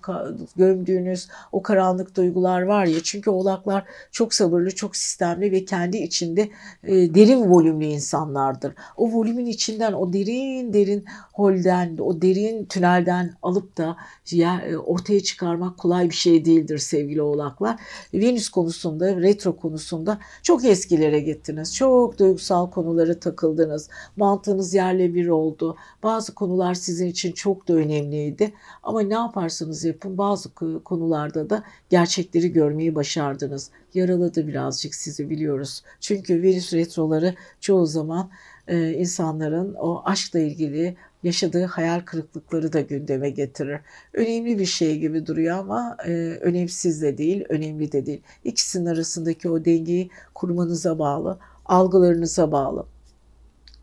gömdüğünüz 0.55 1.27
o 1.51 1.61
karanlık 1.61 2.15
duygular 2.15 2.61
var 2.61 2.85
ya 2.85 2.99
çünkü 3.03 3.29
oğlaklar 3.29 3.83
çok 4.11 4.33
sabırlı 4.33 4.75
çok 4.75 4.95
sistemli 4.95 5.51
ve 5.51 5.65
kendi 5.65 5.97
içinde 5.97 6.49
e, 6.83 7.15
derin 7.15 7.51
volümlü 7.51 7.85
insanlardır. 7.85 8.73
O 8.97 9.11
volümün 9.11 9.45
içinden 9.45 9.93
o 9.93 10.13
derin 10.13 10.73
derin 10.73 11.05
holden 11.33 11.97
o 11.97 12.21
derin 12.21 12.65
tünelden 12.65 13.33
alıp 13.41 13.77
da 13.77 13.97
ya, 14.31 14.61
e, 14.61 14.77
ortaya 14.77 15.23
çıkarmak 15.23 15.77
kolay 15.77 16.09
bir 16.09 16.15
şey 16.15 16.45
değildir 16.45 16.77
sevgili 16.77 17.21
oğlaklar. 17.21 17.79
Venüs 18.13 18.49
konusunda 18.49 19.15
retro 19.15 19.57
konusunda 19.57 20.19
çok 20.43 20.65
eskilere 20.65 21.19
gittiniz. 21.19 21.75
Çok 21.75 22.19
duygusal 22.19 22.71
konulara 22.71 23.19
takıldınız. 23.19 23.89
Mantığınız 24.15 24.73
yerle 24.73 25.13
bir 25.13 25.27
oldu 25.27 25.75
bazı 26.07 26.35
konular 26.35 26.73
sizin 26.73 27.07
için 27.07 27.31
çok 27.31 27.67
da 27.67 27.73
önemliydi 27.73 28.53
ama 28.83 29.01
ne 29.01 29.13
yaparsanız 29.13 29.83
yapın 29.83 30.17
bazı 30.17 30.53
konularda 30.83 31.49
da 31.49 31.63
gerçekleri 31.89 32.51
görmeyi 32.51 32.95
başardınız. 32.95 33.69
Yaraladı 33.93 34.47
birazcık 34.47 34.95
sizi 34.95 35.29
biliyoruz. 35.29 35.83
Çünkü 35.99 36.41
virüs 36.41 36.73
retroları 36.73 37.35
çoğu 37.59 37.85
zaman 37.85 38.29
e, 38.67 38.91
insanların 38.91 39.73
o 39.73 40.01
aşkla 40.05 40.39
ilgili 40.39 40.95
yaşadığı 41.23 41.65
hayal 41.65 41.99
kırıklıkları 41.99 42.73
da 42.73 42.81
gündeme 42.81 43.29
getirir. 43.29 43.79
Önemli 44.13 44.59
bir 44.59 44.65
şey 44.65 44.99
gibi 44.99 45.25
duruyor 45.25 45.57
ama 45.57 45.97
e, 46.05 46.11
önemsiz 46.41 47.01
de 47.01 47.17
değil, 47.17 47.45
önemli 47.49 47.91
de 47.91 48.05
değil. 48.05 48.21
İkisinin 48.43 48.85
arasındaki 48.85 49.49
o 49.49 49.65
dengeyi 49.65 50.09
kurmanıza 50.33 50.99
bağlı, 50.99 51.39
algılarınıza 51.65 52.51
bağlı. 52.51 52.85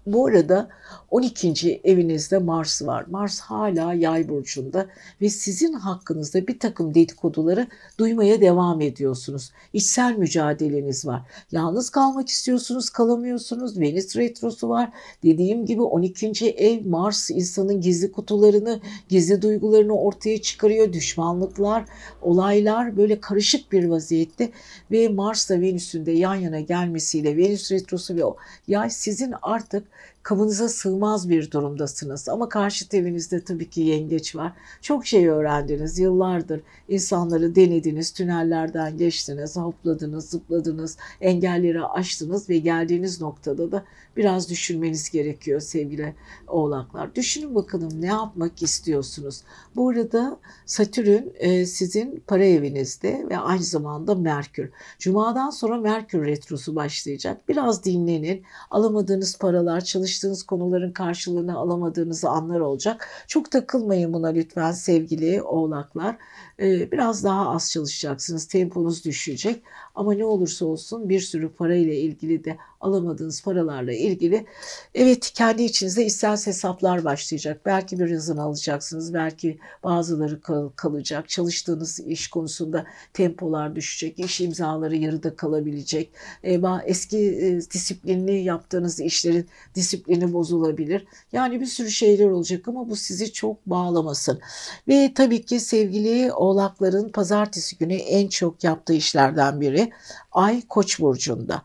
Bu 0.06 0.26
arada 0.26 0.68
12. 1.10 1.80
evinizde 1.84 2.38
Mars 2.38 2.82
var. 2.82 3.04
Mars 3.10 3.40
hala 3.40 3.94
yay 3.94 4.28
burcunda 4.28 4.86
ve 5.20 5.28
sizin 5.28 5.72
hakkınızda 5.72 6.46
bir 6.46 6.58
takım 6.58 6.94
dedikoduları 6.94 7.66
duymaya 7.98 8.40
devam 8.40 8.80
ediyorsunuz. 8.80 9.52
İçsel 9.72 10.16
mücadeleniz 10.16 11.06
var. 11.06 11.22
Yalnız 11.52 11.90
kalmak 11.90 12.28
istiyorsunuz, 12.28 12.90
kalamıyorsunuz. 12.90 13.80
Venüs 13.80 14.16
retrosu 14.16 14.68
var. 14.68 14.90
Dediğim 15.22 15.66
gibi 15.66 15.82
12. 15.82 16.50
ev 16.50 16.86
Mars 16.86 17.30
insanın 17.30 17.80
gizli 17.80 18.12
kutularını, 18.12 18.80
gizli 19.08 19.42
duygularını 19.42 19.98
ortaya 19.98 20.42
çıkarıyor. 20.42 20.92
Düşmanlıklar, 20.92 21.84
olaylar 22.22 22.96
böyle 22.96 23.20
karışık 23.20 23.72
bir 23.72 23.84
vaziyette 23.84 24.50
ve 24.90 25.08
Mars'la 25.08 25.60
Venüs'ün 25.60 26.06
de 26.06 26.12
yan 26.12 26.34
yana 26.34 26.60
gelmesiyle 26.60 27.36
Venüs 27.36 27.72
retrosu 27.72 28.16
ve 28.16 28.24
o 28.24 28.36
yay 28.68 28.90
sizin 28.90 29.34
artık 29.42 29.93
kabınıza 30.24 30.68
sığmaz 30.68 31.28
bir 31.28 31.50
durumdasınız. 31.50 32.28
Ama 32.28 32.48
karşı 32.48 32.84
evinizde 32.92 33.44
tabii 33.44 33.70
ki 33.70 33.80
yengeç 33.80 34.36
var. 34.36 34.52
Çok 34.82 35.06
şey 35.06 35.28
öğrendiniz 35.28 35.98
yıllardır. 35.98 36.60
insanları 36.88 37.54
denediniz, 37.54 38.10
tünellerden 38.12 38.98
geçtiniz, 38.98 39.56
hopladınız, 39.56 40.30
zıpladınız, 40.30 40.96
engelleri 41.20 41.84
aştınız 41.84 42.48
ve 42.48 42.58
geldiğiniz 42.58 43.20
noktada 43.20 43.72
da 43.72 43.84
biraz 44.16 44.50
düşünmeniz 44.50 45.10
gerekiyor 45.10 45.60
sevgili 45.60 46.14
oğlaklar. 46.46 47.14
Düşünün 47.14 47.54
bakalım 47.54 48.00
ne 48.00 48.06
yapmak 48.06 48.62
istiyorsunuz. 48.62 49.42
Bu 49.76 49.88
arada 49.88 50.38
Satürn 50.66 51.22
e, 51.34 51.66
sizin 51.66 52.22
para 52.26 52.44
evinizde 52.44 53.26
ve 53.30 53.38
aynı 53.38 53.62
zamanda 53.62 54.14
Merkür. 54.14 54.70
Cuma'dan 54.98 55.50
sonra 55.50 55.76
Merkür 55.76 56.26
retrosu 56.26 56.74
başlayacak. 56.74 57.48
Biraz 57.48 57.84
dinlenin. 57.84 58.42
Alamadığınız 58.70 59.38
paralar, 59.38 59.80
çalıştığınız 60.14 60.42
konuların 60.42 60.92
karşılığını 60.92 61.56
alamadığınız 61.56 62.24
anlar 62.24 62.60
olacak. 62.60 63.08
Çok 63.26 63.50
takılmayın 63.50 64.12
buna 64.12 64.28
lütfen 64.28 64.72
sevgili 64.72 65.42
oğlaklar. 65.42 66.16
E, 66.60 66.92
biraz 66.92 67.24
daha 67.24 67.50
az 67.50 67.72
çalışacaksınız. 67.72 68.48
Temponuz 68.48 69.04
düşecek. 69.04 69.62
Ama 69.94 70.14
ne 70.14 70.24
olursa 70.24 70.66
olsun 70.66 71.08
bir 71.08 71.20
sürü 71.20 71.48
para 71.52 71.74
ile 71.74 72.00
ilgili 72.00 72.44
de 72.44 72.56
alamadığınız 72.80 73.42
paralarla 73.42 73.92
ilgili 73.92 74.46
evet 74.94 75.30
kendi 75.34 75.62
içinizde 75.62 76.06
işsel 76.06 76.36
hesaplar 76.36 77.04
başlayacak. 77.04 77.60
Belki 77.66 77.98
bir 77.98 78.08
yazın 78.08 78.36
alacaksınız. 78.36 79.14
Belki 79.14 79.58
bazıları 79.84 80.40
kal- 80.40 80.68
kalacak. 80.76 81.28
Çalıştığınız 81.28 82.00
iş 82.00 82.28
konusunda 82.28 82.84
tempolar 83.12 83.76
düşecek. 83.76 84.18
iş 84.18 84.40
imzaları 84.40 84.96
yarıda 84.96 85.36
kalabilecek. 85.36 86.10
E, 86.44 86.60
eski 86.84 87.18
e, 87.18 87.60
disiplinli 87.60 88.32
yaptığınız 88.32 89.00
işlerin 89.00 89.46
disiplini 89.74 90.32
bozulabilir. 90.32 91.06
Yani 91.32 91.60
bir 91.60 91.66
sürü 91.66 91.90
şeyler 91.90 92.26
olacak 92.30 92.68
ama 92.68 92.90
bu 92.90 92.96
sizi 92.96 93.32
çok 93.32 93.66
bağlamasın. 93.66 94.40
Ve 94.88 95.12
tabii 95.14 95.44
ki 95.44 95.60
sevgili 95.60 96.32
oğlakların 96.32 97.08
pazartesi 97.08 97.78
günü 97.78 97.94
en 97.94 98.28
çok 98.28 98.64
yaptığı 98.64 98.94
işlerden 98.94 99.60
biri 99.60 99.83
Ay 100.32 100.62
Koç 100.68 101.00
burcunda. 101.00 101.62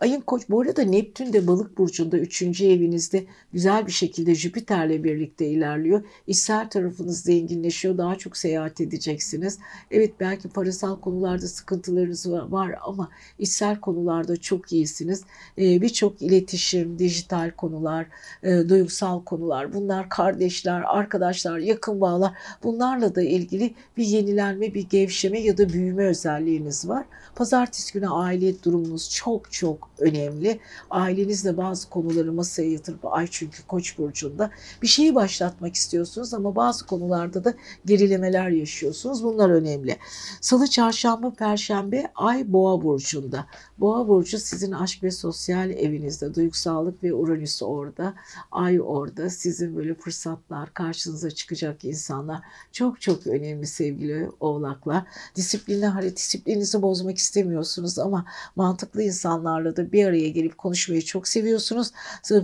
Ayın 0.00 0.20
koç 0.20 0.42
bu 0.50 0.60
arada 0.60 0.82
Neptün 0.82 1.32
de 1.32 1.46
balık 1.46 1.78
burcunda 1.78 2.18
3. 2.18 2.42
evinizde 2.42 3.24
güzel 3.52 3.86
bir 3.86 3.92
şekilde 3.92 4.34
Jüpiter'le 4.34 5.04
birlikte 5.04 5.46
ilerliyor. 5.46 6.04
İçsel 6.26 6.70
tarafınız 6.70 7.22
zenginleşiyor. 7.22 7.98
Daha 7.98 8.16
çok 8.16 8.36
seyahat 8.36 8.80
edeceksiniz. 8.80 9.58
Evet 9.90 10.14
belki 10.20 10.48
parasal 10.48 11.00
konularda 11.00 11.46
sıkıntılarınız 11.46 12.30
var 12.30 12.74
ama 12.82 13.08
içsel 13.38 13.80
konularda 13.80 14.36
çok 14.36 14.72
iyisiniz. 14.72 15.24
Ee, 15.58 15.82
Birçok 15.82 16.22
iletişim, 16.22 16.98
dijital 16.98 17.50
konular, 17.50 18.06
e, 18.42 18.68
duygusal 18.68 19.24
konular 19.24 19.74
bunlar 19.74 20.08
kardeşler, 20.08 20.82
arkadaşlar, 20.86 21.58
yakın 21.58 22.00
bağlar 22.00 22.32
bunlarla 22.62 23.14
da 23.14 23.22
ilgili 23.22 23.74
bir 23.96 24.04
yenilenme, 24.04 24.74
bir 24.74 24.88
gevşeme 24.88 25.40
ya 25.40 25.58
da 25.58 25.68
büyüme 25.68 26.06
özelliğiniz 26.06 26.88
var. 26.88 27.04
Pazartesi 27.34 27.92
günü 27.92 28.08
aile 28.08 28.62
durumunuz 28.62 29.10
çok 29.10 29.52
çok 29.52 29.84
önemli. 29.98 30.60
Ailenizle 30.90 31.56
bazı 31.56 31.88
konuları 31.90 32.32
masaya 32.32 32.70
yatırıp 32.70 33.04
ay 33.04 33.26
çünkü 33.30 33.66
koç 33.66 33.98
burcunda 33.98 34.50
bir 34.82 34.86
şeyi 34.86 35.14
başlatmak 35.14 35.74
istiyorsunuz 35.74 36.34
ama 36.34 36.56
bazı 36.56 36.86
konularda 36.86 37.44
da 37.44 37.54
gerilemeler 37.86 38.48
yaşıyorsunuz. 38.48 39.24
Bunlar 39.24 39.50
önemli. 39.50 39.96
Salı, 40.40 40.66
çarşamba, 40.66 41.30
perşembe 41.30 42.10
ay 42.14 42.52
boğa 42.52 42.82
burcunda. 42.82 43.46
Boğa 43.78 44.08
burcu 44.08 44.38
sizin 44.38 44.72
aşk 44.72 45.02
ve 45.02 45.10
sosyal 45.10 45.70
evinizde. 45.70 46.34
Duygusallık 46.34 47.04
ve 47.04 47.14
Uranüs 47.14 47.62
orada. 47.62 48.14
Ay 48.52 48.80
orada. 48.80 49.30
Sizin 49.30 49.76
böyle 49.76 49.94
fırsatlar, 49.94 50.74
karşınıza 50.74 51.30
çıkacak 51.30 51.84
insanlar. 51.84 52.40
Çok 52.72 53.00
çok 53.00 53.26
önemli 53.26 53.66
sevgili 53.66 54.30
oğlaklar. 54.40 55.02
Disiplinli, 55.36 56.16
disiplininizi 56.16 56.82
bozmak 56.82 57.18
istemiyorsunuz 57.18 57.98
ama 57.98 58.24
mantıklı 58.56 59.02
insanlarla 59.02 59.76
da 59.76 59.83
bir 59.92 60.06
araya 60.06 60.28
gelip 60.28 60.58
konuşmayı 60.58 61.02
çok 61.02 61.28
seviyorsunuz. 61.28 61.90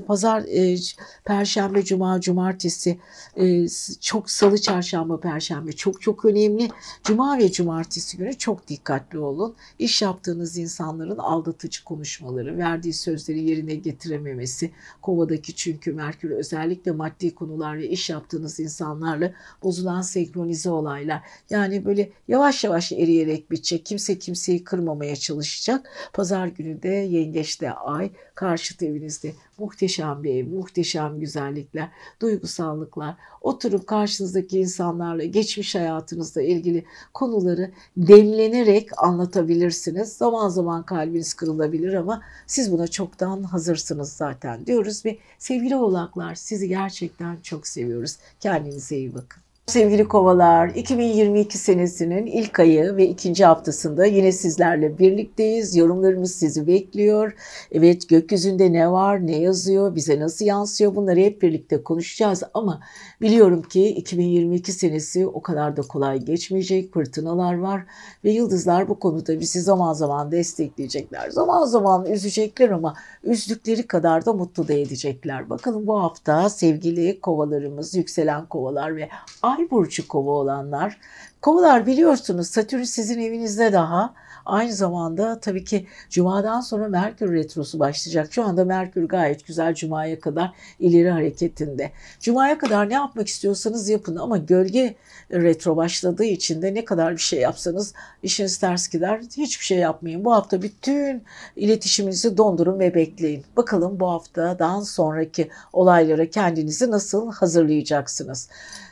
Pazar, 0.06 0.42
e, 0.42 0.76
perşembe, 1.24 1.84
cuma, 1.84 2.20
cumartesi, 2.20 2.98
e, 3.36 3.68
çok 4.00 4.30
salı, 4.30 4.60
çarşamba, 4.60 5.20
perşembe 5.20 5.72
çok 5.72 6.02
çok 6.02 6.24
önemli. 6.24 6.68
Cuma 7.04 7.38
ve 7.38 7.52
cumartesi 7.52 8.16
günü 8.16 8.38
çok 8.38 8.68
dikkatli 8.68 9.18
olun. 9.18 9.54
İş 9.78 10.02
yaptığınız 10.02 10.58
insanların 10.58 11.18
aldatıcı 11.18 11.84
konuşmaları, 11.84 12.58
verdiği 12.58 12.92
sözleri 12.92 13.40
yerine 13.40 13.74
getirememesi, 13.74 14.70
kovadaki 15.02 15.54
çünkü 15.54 15.92
Merkür 15.92 16.30
özellikle 16.30 16.92
maddi 16.92 17.34
konularla 17.34 17.84
iş 17.84 18.10
yaptığınız 18.10 18.60
insanlarla 18.60 19.32
bozulan 19.62 20.02
senkronize 20.02 20.70
olaylar. 20.70 21.22
Yani 21.50 21.84
böyle 21.84 22.10
yavaş 22.28 22.64
yavaş 22.64 22.92
eriyerek 22.92 23.50
bitecek. 23.50 23.86
Kimse 23.86 24.18
kimseyi 24.18 24.64
kırmamaya 24.64 25.16
çalışacak. 25.16 25.90
Pazar 26.12 26.46
günü 26.46 26.82
de 26.82 26.88
yengeçte 27.30 27.72
ay, 27.72 28.10
karşıt 28.34 28.82
evinizde 28.82 29.32
muhteşem 29.58 30.22
bir 30.22 30.34
ev, 30.34 30.46
muhteşem 30.48 31.20
güzellikler, 31.20 31.88
duygusallıklar. 32.20 33.16
Oturup 33.40 33.86
karşınızdaki 33.86 34.60
insanlarla 34.60 35.24
geçmiş 35.24 35.74
hayatınızla 35.74 36.42
ilgili 36.42 36.84
konuları 37.14 37.70
demlenerek 37.96 38.88
anlatabilirsiniz. 39.02 40.12
Zaman 40.12 40.48
zaman 40.48 40.82
kalbiniz 40.82 41.34
kırılabilir 41.34 41.94
ama 41.94 42.22
siz 42.46 42.72
buna 42.72 42.88
çoktan 42.88 43.42
hazırsınız 43.42 44.12
zaten 44.12 44.66
diyoruz 44.66 45.04
ve 45.04 45.18
sevgili 45.38 45.76
oğlaklar 45.76 46.34
sizi 46.34 46.68
gerçekten 46.68 47.36
çok 47.42 47.66
seviyoruz. 47.66 48.16
Kendinize 48.40 48.96
iyi 48.96 49.14
bakın. 49.14 49.42
Sevgili 49.70 50.08
kovalar, 50.08 50.68
2022 50.68 51.58
senesinin 51.58 52.26
ilk 52.26 52.60
ayı 52.60 52.96
ve 52.96 53.08
ikinci 53.08 53.44
haftasında 53.44 54.06
yine 54.06 54.32
sizlerle 54.32 54.98
birlikteyiz. 54.98 55.76
Yorumlarımız 55.76 56.34
sizi 56.34 56.66
bekliyor. 56.66 57.32
Evet 57.72 58.08
gökyüzünde 58.08 58.72
ne 58.72 58.90
var, 58.90 59.26
ne 59.26 59.38
yazıyor, 59.38 59.94
bize 59.94 60.20
nasıl 60.20 60.44
yansıyor 60.44 60.94
bunları 60.94 61.20
hep 61.20 61.42
birlikte 61.42 61.82
konuşacağız. 61.82 62.42
Ama 62.54 62.80
biliyorum 63.20 63.62
ki 63.62 63.88
2022 63.88 64.72
senesi 64.72 65.26
o 65.26 65.42
kadar 65.42 65.76
da 65.76 65.82
kolay 65.82 66.18
geçmeyecek. 66.18 66.94
Fırtınalar 66.94 67.58
var 67.58 67.82
ve 68.24 68.30
yıldızlar 68.30 68.88
bu 68.88 68.98
konuda 68.98 69.40
bizi 69.40 69.60
zaman 69.60 69.92
zaman 69.92 70.32
destekleyecekler. 70.32 71.30
Zaman 71.30 71.64
zaman 71.64 72.06
üzecekler 72.06 72.70
ama 72.70 72.94
üzdükleri 73.24 73.86
kadar 73.86 74.26
da 74.26 74.32
mutlu 74.32 74.68
da 74.68 74.72
edecekler. 74.72 75.50
Bakalım 75.50 75.86
bu 75.86 76.02
hafta 76.02 76.48
sevgili 76.48 77.20
kovalarımız, 77.20 77.94
yükselen 77.94 78.46
kovalar 78.46 78.96
ve 78.96 79.08
ay 79.42 79.59
Ay 79.60 79.70
burcu 79.70 80.08
kova 80.08 80.30
olanlar. 80.30 80.98
Kovalar 81.42 81.86
biliyorsunuz 81.86 82.46
Satürn 82.48 82.82
sizin 82.82 83.20
evinizde 83.20 83.72
daha. 83.72 84.14
Aynı 84.46 84.72
zamanda 84.72 85.40
tabii 85.40 85.64
ki 85.64 85.86
Cuma'dan 86.10 86.60
sonra 86.60 86.88
Merkür 86.88 87.32
Retrosu 87.32 87.78
başlayacak. 87.78 88.32
Şu 88.32 88.44
anda 88.44 88.64
Merkür 88.64 89.08
gayet 89.08 89.46
güzel 89.46 89.74
Cuma'ya 89.74 90.20
kadar 90.20 90.52
ileri 90.78 91.10
hareketinde. 91.10 91.92
Cuma'ya 92.20 92.58
kadar 92.58 92.88
ne 92.88 92.94
yapmak 92.94 93.28
istiyorsanız 93.28 93.88
yapın 93.88 94.16
ama 94.16 94.36
gölge 94.36 94.94
retro 95.32 95.76
başladığı 95.76 96.24
için 96.24 96.62
de 96.62 96.74
ne 96.74 96.84
kadar 96.84 97.12
bir 97.12 97.20
şey 97.20 97.40
yapsanız 97.40 97.94
işiniz 98.22 98.58
ters 98.58 98.88
gider. 98.88 99.20
Hiçbir 99.36 99.64
şey 99.64 99.78
yapmayın. 99.78 100.24
Bu 100.24 100.32
hafta 100.32 100.62
bütün 100.62 101.22
iletişiminizi 101.56 102.36
dondurun 102.36 102.78
ve 102.78 102.94
bekleyin. 102.94 103.44
Bakalım 103.56 104.00
bu 104.00 104.10
haftadan 104.10 104.80
sonraki 104.80 105.50
olaylara 105.72 106.30
kendinizi 106.30 106.90
nasıl 106.90 107.32
hazırlayacaksınız. 107.32 108.48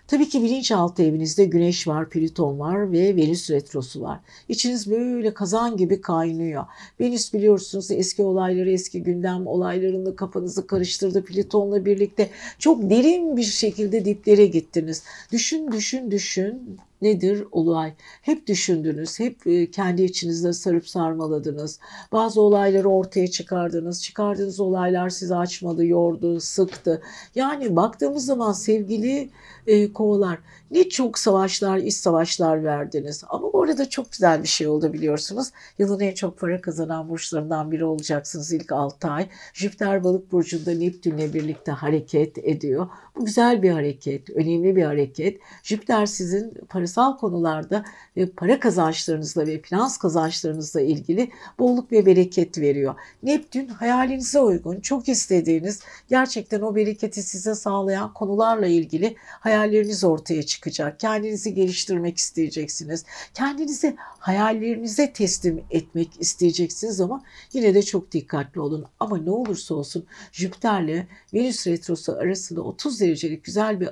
Tabii 0.08 0.28
ki 0.28 0.42
bilinçaltı 0.42 1.02
evinizde 1.02 1.44
Güneş 1.44 1.88
var, 1.88 2.10
Plüton 2.10 2.58
var 2.58 2.92
ve 2.92 3.16
Venüs 3.16 3.50
retrosu 3.50 4.00
var. 4.00 4.20
İçiniz 4.48 4.90
böyle 4.90 5.34
kazan 5.34 5.76
gibi 5.76 6.00
kaynıyor. 6.00 6.64
Venüs 7.00 7.34
biliyorsunuz 7.34 7.90
eski 7.90 8.22
olayları, 8.22 8.70
eski 8.70 9.02
gündem 9.02 9.46
olaylarını 9.46 10.16
kafanızı 10.16 10.66
karıştırdı. 10.66 11.24
Plüton'la 11.24 11.84
birlikte 11.84 12.30
çok 12.58 12.90
derin 12.90 13.36
bir 13.36 13.42
şekilde 13.42 14.04
diplere 14.04 14.46
gittiniz. 14.46 15.02
Düşün, 15.32 15.72
düşün, 15.72 16.10
düşün 16.10 16.78
nedir 17.02 17.44
olay? 17.52 17.94
Hep 18.22 18.46
düşündünüz, 18.46 19.20
hep 19.20 19.46
e, 19.46 19.70
kendi 19.70 20.02
içinizde 20.02 20.52
sarıp 20.52 20.88
sarmaladınız. 20.88 21.78
Bazı 22.12 22.40
olayları 22.40 22.88
ortaya 22.88 23.26
çıkardınız. 23.26 24.02
Çıkardığınız 24.02 24.60
olaylar 24.60 25.08
sizi 25.08 25.34
açmadı, 25.36 25.86
yordu, 25.86 26.40
sıktı. 26.40 27.02
Yani 27.34 27.76
baktığımız 27.76 28.26
zaman 28.26 28.52
sevgili 28.52 29.30
e, 29.68 29.92
kovalar 29.92 30.38
ne 30.70 30.88
çok 30.88 31.18
savaşlar, 31.18 31.78
iç 31.78 31.94
savaşlar 31.94 32.64
verdiniz. 32.64 33.24
Ama 33.28 33.48
orada 33.48 33.88
çok 33.88 34.12
güzel 34.12 34.42
bir 34.42 34.48
şey 34.48 34.68
oldu 34.68 34.92
biliyorsunuz. 34.92 35.48
Yılın 35.78 36.00
en 36.00 36.14
çok 36.14 36.38
para 36.38 36.60
kazanan 36.60 37.08
burçlarından 37.08 37.72
biri 37.72 37.84
olacaksınız 37.84 38.52
ilk 38.52 38.72
6 38.72 39.08
ay. 39.08 39.28
Jüpiter 39.54 40.04
balık 40.04 40.32
burcunda 40.32 40.70
Neptün'le 40.70 41.34
birlikte 41.34 41.72
hareket 41.72 42.38
ediyor. 42.38 42.88
Bu 43.16 43.24
güzel 43.24 43.62
bir 43.62 43.70
hareket, 43.70 44.30
önemli 44.30 44.76
bir 44.76 44.84
hareket. 44.84 45.40
Jüpiter 45.62 46.06
sizin 46.06 46.54
para 46.68 46.88
parasal 46.88 47.16
konularda 47.16 47.84
ve 48.16 48.26
para 48.26 48.60
kazançlarınızla 48.60 49.46
ve 49.46 49.60
finans 49.62 49.98
kazançlarınızla 49.98 50.80
ilgili 50.80 51.30
bolluk 51.58 51.92
ve 51.92 52.06
bereket 52.06 52.58
veriyor. 52.58 52.94
Neptün 53.22 53.68
hayalinize 53.68 54.40
uygun, 54.40 54.80
çok 54.80 55.08
istediğiniz, 55.08 55.80
gerçekten 56.08 56.60
o 56.60 56.74
bereketi 56.74 57.22
size 57.22 57.54
sağlayan 57.54 58.12
konularla 58.12 58.66
ilgili 58.66 59.16
hayalleriniz 59.58 60.04
ortaya 60.04 60.42
çıkacak. 60.42 61.00
Kendinizi 61.00 61.54
geliştirmek 61.54 62.18
isteyeceksiniz. 62.18 63.04
Kendinizi 63.34 63.96
hayallerinize 63.98 65.12
teslim 65.12 65.64
etmek 65.70 66.08
isteyeceksiniz 66.20 67.00
ama 67.00 67.24
yine 67.52 67.74
de 67.74 67.82
çok 67.82 68.12
dikkatli 68.12 68.60
olun. 68.60 68.86
Ama 69.00 69.18
ne 69.18 69.30
olursa 69.30 69.74
olsun 69.74 70.06
Jüpiter'le 70.32 71.06
Venüs 71.34 71.66
retrosu 71.66 72.12
arasında 72.12 72.60
30 72.60 73.00
derecelik 73.00 73.44
güzel 73.44 73.80
bir 73.80 73.90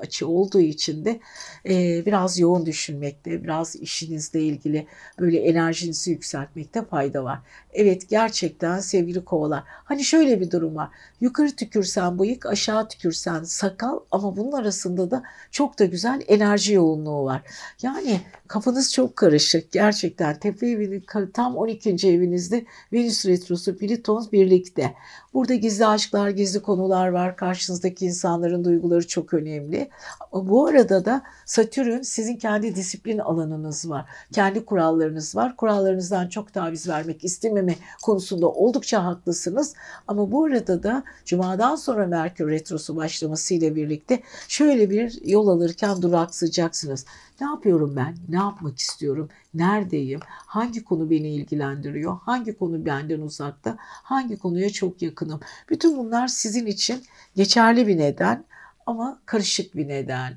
açı 0.00 0.28
olduğu 0.28 0.60
için 0.60 1.04
de 1.04 1.20
e, 1.68 2.06
biraz 2.06 2.38
yoğun 2.38 2.66
düşünmekte, 2.66 3.44
biraz 3.44 3.76
işinizle 3.76 4.42
ilgili 4.42 4.86
böyle 5.20 5.38
enerjinizi 5.40 6.10
yükseltmekte 6.10 6.84
fayda 6.84 7.24
var. 7.24 7.38
Evet 7.72 8.08
gerçekten 8.08 8.80
sevgili 8.80 9.24
kovalar. 9.24 9.62
Hani 9.66 10.04
şöyle 10.04 10.40
bir 10.40 10.50
durum 10.50 10.76
var. 10.76 10.88
Yukarı 11.20 11.56
tükürsen 11.56 12.18
bıyık, 12.18 12.46
aşağı 12.46 12.88
tükürsen 12.88 13.44
sakal 13.44 13.98
ama 14.10 14.36
bunun 14.36 14.52
arasında 14.52 15.07
da 15.10 15.22
çok 15.50 15.78
da 15.78 15.84
güzel 15.84 16.22
enerji 16.28 16.72
yoğunluğu 16.72 17.24
var. 17.24 17.42
Yani 17.82 18.20
kafanız 18.48 18.92
çok 18.92 19.16
karışık. 19.16 19.72
Gerçekten 19.72 20.38
tepe 20.38 20.66
evinin 20.70 21.04
tam 21.34 21.56
12. 21.56 22.08
evinizde 22.08 22.64
Venüs 22.92 23.26
retrosu 23.26 23.78
Plüton 23.78 24.28
birlikte. 24.32 24.94
Burada 25.34 25.54
gizli 25.54 25.86
aşklar, 25.86 26.28
gizli 26.28 26.62
konular 26.62 27.08
var. 27.08 27.36
Karşınızdaki 27.36 28.06
insanların 28.06 28.64
duyguları 28.64 29.06
çok 29.06 29.34
önemli. 29.34 29.90
Bu 30.32 30.66
arada 30.66 31.04
da 31.04 31.22
Satürn 31.46 32.02
sizin 32.02 32.36
kendi 32.36 32.74
disiplin 32.74 33.18
alanınız 33.18 33.90
var. 33.90 34.06
Kendi 34.32 34.64
kurallarınız 34.64 35.36
var. 35.36 35.56
Kurallarınızdan 35.56 36.28
çok 36.28 36.52
taviz 36.52 36.88
vermek 36.88 37.24
istememe 37.24 37.74
konusunda 38.02 38.48
oldukça 38.48 39.04
haklısınız. 39.04 39.74
Ama 40.08 40.32
bu 40.32 40.44
arada 40.44 40.82
da 40.82 41.04
Cuma'dan 41.24 41.76
sonra 41.76 42.06
Merkür 42.06 42.50
Retrosu 42.50 42.96
başlamasıyla 42.96 43.76
birlikte 43.76 44.22
şöyle 44.48 44.87
bir 44.90 45.18
yol 45.24 45.48
alırken 45.48 46.02
duraksayacaksınız. 46.02 47.06
Ne 47.40 47.46
yapıyorum 47.46 47.96
ben? 47.96 48.16
Ne 48.28 48.36
yapmak 48.36 48.78
istiyorum? 48.78 49.28
Neredeyim? 49.54 50.20
Hangi 50.26 50.84
konu 50.84 51.10
beni 51.10 51.34
ilgilendiriyor? 51.34 52.18
Hangi 52.22 52.58
konu 52.58 52.86
benden 52.86 53.20
uzakta? 53.20 53.76
Hangi 53.80 54.38
konuya 54.38 54.70
çok 54.70 55.02
yakınım? 55.02 55.40
Bütün 55.70 55.98
bunlar 55.98 56.28
sizin 56.28 56.66
için 56.66 57.02
geçerli 57.36 57.86
bir 57.86 57.98
neden 57.98 58.44
ama 58.88 59.20
karışık 59.26 59.76
bir 59.76 59.88
neden. 59.88 60.34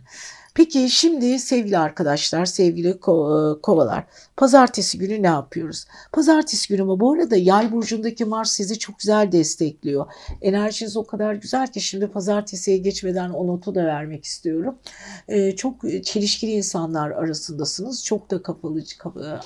Peki 0.56 0.90
şimdi 0.90 1.40
sevgili 1.40 1.78
arkadaşlar, 1.78 2.46
sevgili 2.46 2.90
ko- 2.92 3.58
e, 3.58 3.62
kovalar, 3.62 4.04
pazartesi 4.38 4.98
günü 4.98 5.24
ne 5.24 5.28
yapıyoruz? 5.28 5.86
Pazartesi 6.12 6.68
günü 6.68 6.82
ama 6.82 7.00
bu 7.00 7.14
arada 7.14 7.36
yay 7.36 7.72
burcundaki 7.72 8.26
Mars 8.26 8.52
sizi 8.52 8.80
çok 8.80 9.00
güzel 9.00 9.32
destekliyor. 9.32 10.06
Enerjiniz 10.42 10.98
o 10.98 11.06
kadar 11.06 11.34
güzel 11.34 11.68
ki 11.68 11.82
şimdi 11.82 12.08
pazartesiye 12.08 12.78
geçmeden 12.78 13.30
o 13.30 13.48
notu 13.48 13.76
da 13.76 13.86
vermek 13.86 14.26
istiyorum. 14.26 14.76
Ee, 15.28 15.56
çok 15.56 15.82
çelişkili 16.04 16.52
insanlar 16.52 17.12
arasındasınız. 17.12 18.06
Çok 18.06 18.32
da 18.32 18.44
kapalı, 18.44 18.84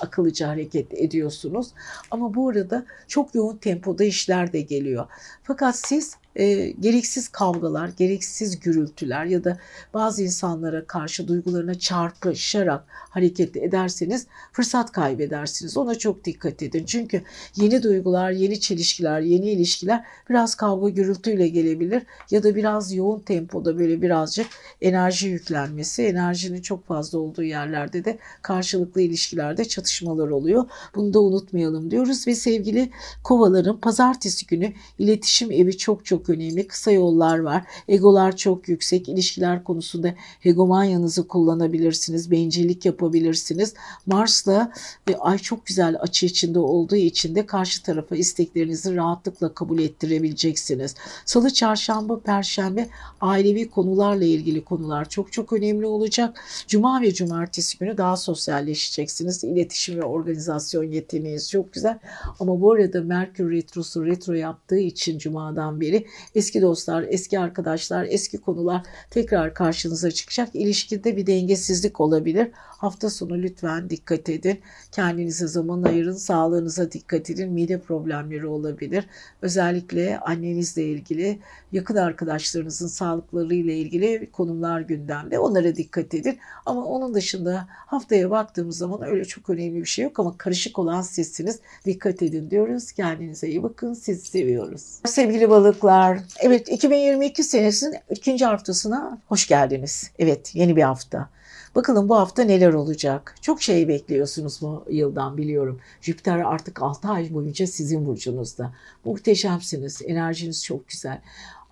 akıllıca 0.00 0.48
hareket 0.48 0.94
ediyorsunuz. 0.94 1.68
Ama 2.10 2.34
bu 2.34 2.48
arada 2.48 2.84
çok 3.08 3.34
yoğun 3.34 3.56
tempoda 3.56 4.04
işler 4.04 4.52
de 4.52 4.60
geliyor. 4.60 5.06
Fakat 5.42 5.76
siz 5.76 6.16
e, 6.36 6.70
gereksiz 6.70 7.28
kavgalar, 7.28 7.90
gereksiz 7.98 8.60
gürültüler 8.60 9.24
ya 9.24 9.44
da 9.44 9.58
bazı 9.94 10.22
insanlara 10.22 10.86
karşı 10.86 11.28
duygularına 11.28 11.74
çarpışarak 11.74 12.84
hareket 12.88 13.56
ederseniz 13.56 14.26
fırsat 14.52 14.92
kaybedersiniz. 14.92 15.76
Ona 15.76 15.94
çok 15.94 16.24
dikkat 16.24 16.62
edin. 16.62 16.84
Çünkü 16.84 17.22
yeni 17.56 17.82
duygular, 17.82 18.30
yeni 18.30 18.60
çelişkiler, 18.60 19.20
yeni 19.20 19.50
ilişkiler 19.50 20.04
biraz 20.30 20.54
kavga 20.54 20.88
gürültüyle 20.88 21.48
gelebilir 21.48 22.02
ya 22.30 22.42
da 22.42 22.54
biraz 22.56 22.94
yoğun 22.94 23.20
tempoda 23.20 23.78
böyle 23.78 24.02
birazcık 24.02 24.46
enerji 24.80 25.28
yüklenmesi, 25.28 26.02
enerjinin 26.02 26.60
çok 26.60 26.86
fazla 26.86 27.18
olduğu 27.18 27.42
yerlerde 27.42 28.04
de 28.04 28.18
karşılıklı 28.42 29.00
ilişkilerde 29.00 29.64
çatışmalar 29.64 30.28
oluyor. 30.28 30.64
Bunu 30.94 31.14
da 31.14 31.20
unutmayalım 31.20 31.90
diyoruz 31.90 32.26
ve 32.26 32.34
sevgili 32.34 32.90
kovaların 33.24 33.80
pazartesi 33.80 34.46
günü 34.46 34.72
iletişim 34.98 35.52
evi 35.52 35.76
çok 35.76 36.04
çok 36.04 36.25
önemli. 36.30 36.66
Kısa 36.66 36.90
yollar 36.90 37.38
var. 37.38 37.64
Egolar 37.88 38.36
çok 38.36 38.68
yüksek. 38.68 39.08
İlişkiler 39.08 39.64
konusunda 39.64 40.14
hegemonyanızı 40.40 41.28
kullanabilirsiniz. 41.28 42.30
Bencillik 42.30 42.84
yapabilirsiniz. 42.84 43.74
Mars'la 44.06 44.72
ve 45.08 45.18
Ay 45.18 45.38
çok 45.38 45.66
güzel 45.66 45.96
açı 46.00 46.26
içinde 46.26 46.58
olduğu 46.58 46.96
için 46.96 47.34
de 47.34 47.46
karşı 47.46 47.82
tarafa 47.82 48.16
isteklerinizi 48.16 48.96
rahatlıkla 48.96 49.54
kabul 49.54 49.78
ettirebileceksiniz. 49.78 50.94
Salı, 51.24 51.52
çarşamba, 51.52 52.20
perşembe 52.20 52.88
ailevi 53.20 53.70
konularla 53.70 54.24
ilgili 54.24 54.64
konular 54.64 55.08
çok 55.08 55.32
çok 55.32 55.52
önemli 55.52 55.86
olacak. 55.86 56.40
Cuma 56.66 57.00
ve 57.00 57.14
cumartesi 57.14 57.78
günü 57.78 57.96
daha 57.96 58.16
sosyalleşeceksiniz. 58.16 59.44
İletişim 59.44 59.98
ve 59.98 60.02
organizasyon 60.02 60.84
yeteneğiniz 60.84 61.50
çok 61.50 61.72
güzel. 61.72 61.98
Ama 62.40 62.60
bu 62.60 62.72
arada 62.72 63.00
Merkür 63.00 63.50
Retrosu 63.50 64.06
retro 64.06 64.32
yaptığı 64.32 64.78
için 64.78 65.18
Cuma'dan 65.18 65.80
beri 65.80 66.06
eski 66.34 66.62
dostlar, 66.62 67.04
eski 67.08 67.38
arkadaşlar, 67.38 68.06
eski 68.10 68.38
konular 68.38 68.82
tekrar 69.10 69.54
karşınıza 69.54 70.10
çıkacak. 70.10 70.48
İlişkide 70.54 71.16
bir 71.16 71.26
dengesizlik 71.26 72.00
olabilir. 72.00 72.48
Hafta 72.54 73.10
sonu 73.10 73.42
lütfen 73.42 73.90
dikkat 73.90 74.28
edin. 74.28 74.60
Kendinize 74.92 75.46
zaman 75.46 75.82
ayırın, 75.82 76.12
sağlığınıza 76.12 76.92
dikkat 76.92 77.30
edin. 77.30 77.52
Mide 77.52 77.80
problemleri 77.80 78.46
olabilir. 78.46 79.06
Özellikle 79.42 80.18
annenizle 80.18 80.84
ilgili, 80.84 81.38
yakın 81.72 81.96
arkadaşlarınızın 81.96 82.86
sağlıklarıyla 82.86 83.72
ilgili 83.72 84.30
konular 84.32 84.80
gündemde. 84.80 85.38
Onlara 85.38 85.76
dikkat 85.76 86.14
edin. 86.14 86.38
Ama 86.66 86.84
onun 86.84 87.14
dışında 87.14 87.66
haftaya 87.68 88.30
baktığımız 88.30 88.78
zaman 88.78 89.02
öyle 89.02 89.24
çok 89.24 89.50
önemli 89.50 89.80
bir 89.80 89.84
şey 89.86 90.04
yok 90.04 90.20
ama 90.20 90.38
karışık 90.38 90.78
olan 90.78 91.02
sizsiniz. 91.02 91.60
Dikkat 91.84 92.22
edin 92.22 92.50
diyoruz. 92.50 92.92
Kendinize 92.92 93.48
iyi 93.48 93.62
bakın. 93.62 93.94
Sizi 93.94 94.26
seviyoruz. 94.26 95.00
Sevgili 95.04 95.50
balıklar, 95.50 96.05
evet 96.40 96.68
2022 96.68 97.44
senesinin 97.44 97.96
ikinci 98.10 98.44
haftasına 98.44 99.18
hoş 99.26 99.48
geldiniz. 99.48 100.10
Evet 100.18 100.54
yeni 100.54 100.76
bir 100.76 100.82
hafta. 100.82 101.28
Bakalım 101.76 102.08
bu 102.08 102.16
hafta 102.16 102.42
neler 102.42 102.72
olacak? 102.72 103.34
Çok 103.40 103.62
şey 103.62 103.88
bekliyorsunuz 103.88 104.62
bu 104.62 104.84
yıldan 104.90 105.36
biliyorum. 105.36 105.80
Jüpiter 106.00 106.38
artık 106.38 106.82
6 106.82 107.08
ay 107.08 107.34
boyunca 107.34 107.66
sizin 107.66 108.06
burcunuzda. 108.06 108.72
Muhteşemsiniz. 109.04 110.02
Enerjiniz 110.06 110.64
çok 110.64 110.88
güzel. 110.88 111.20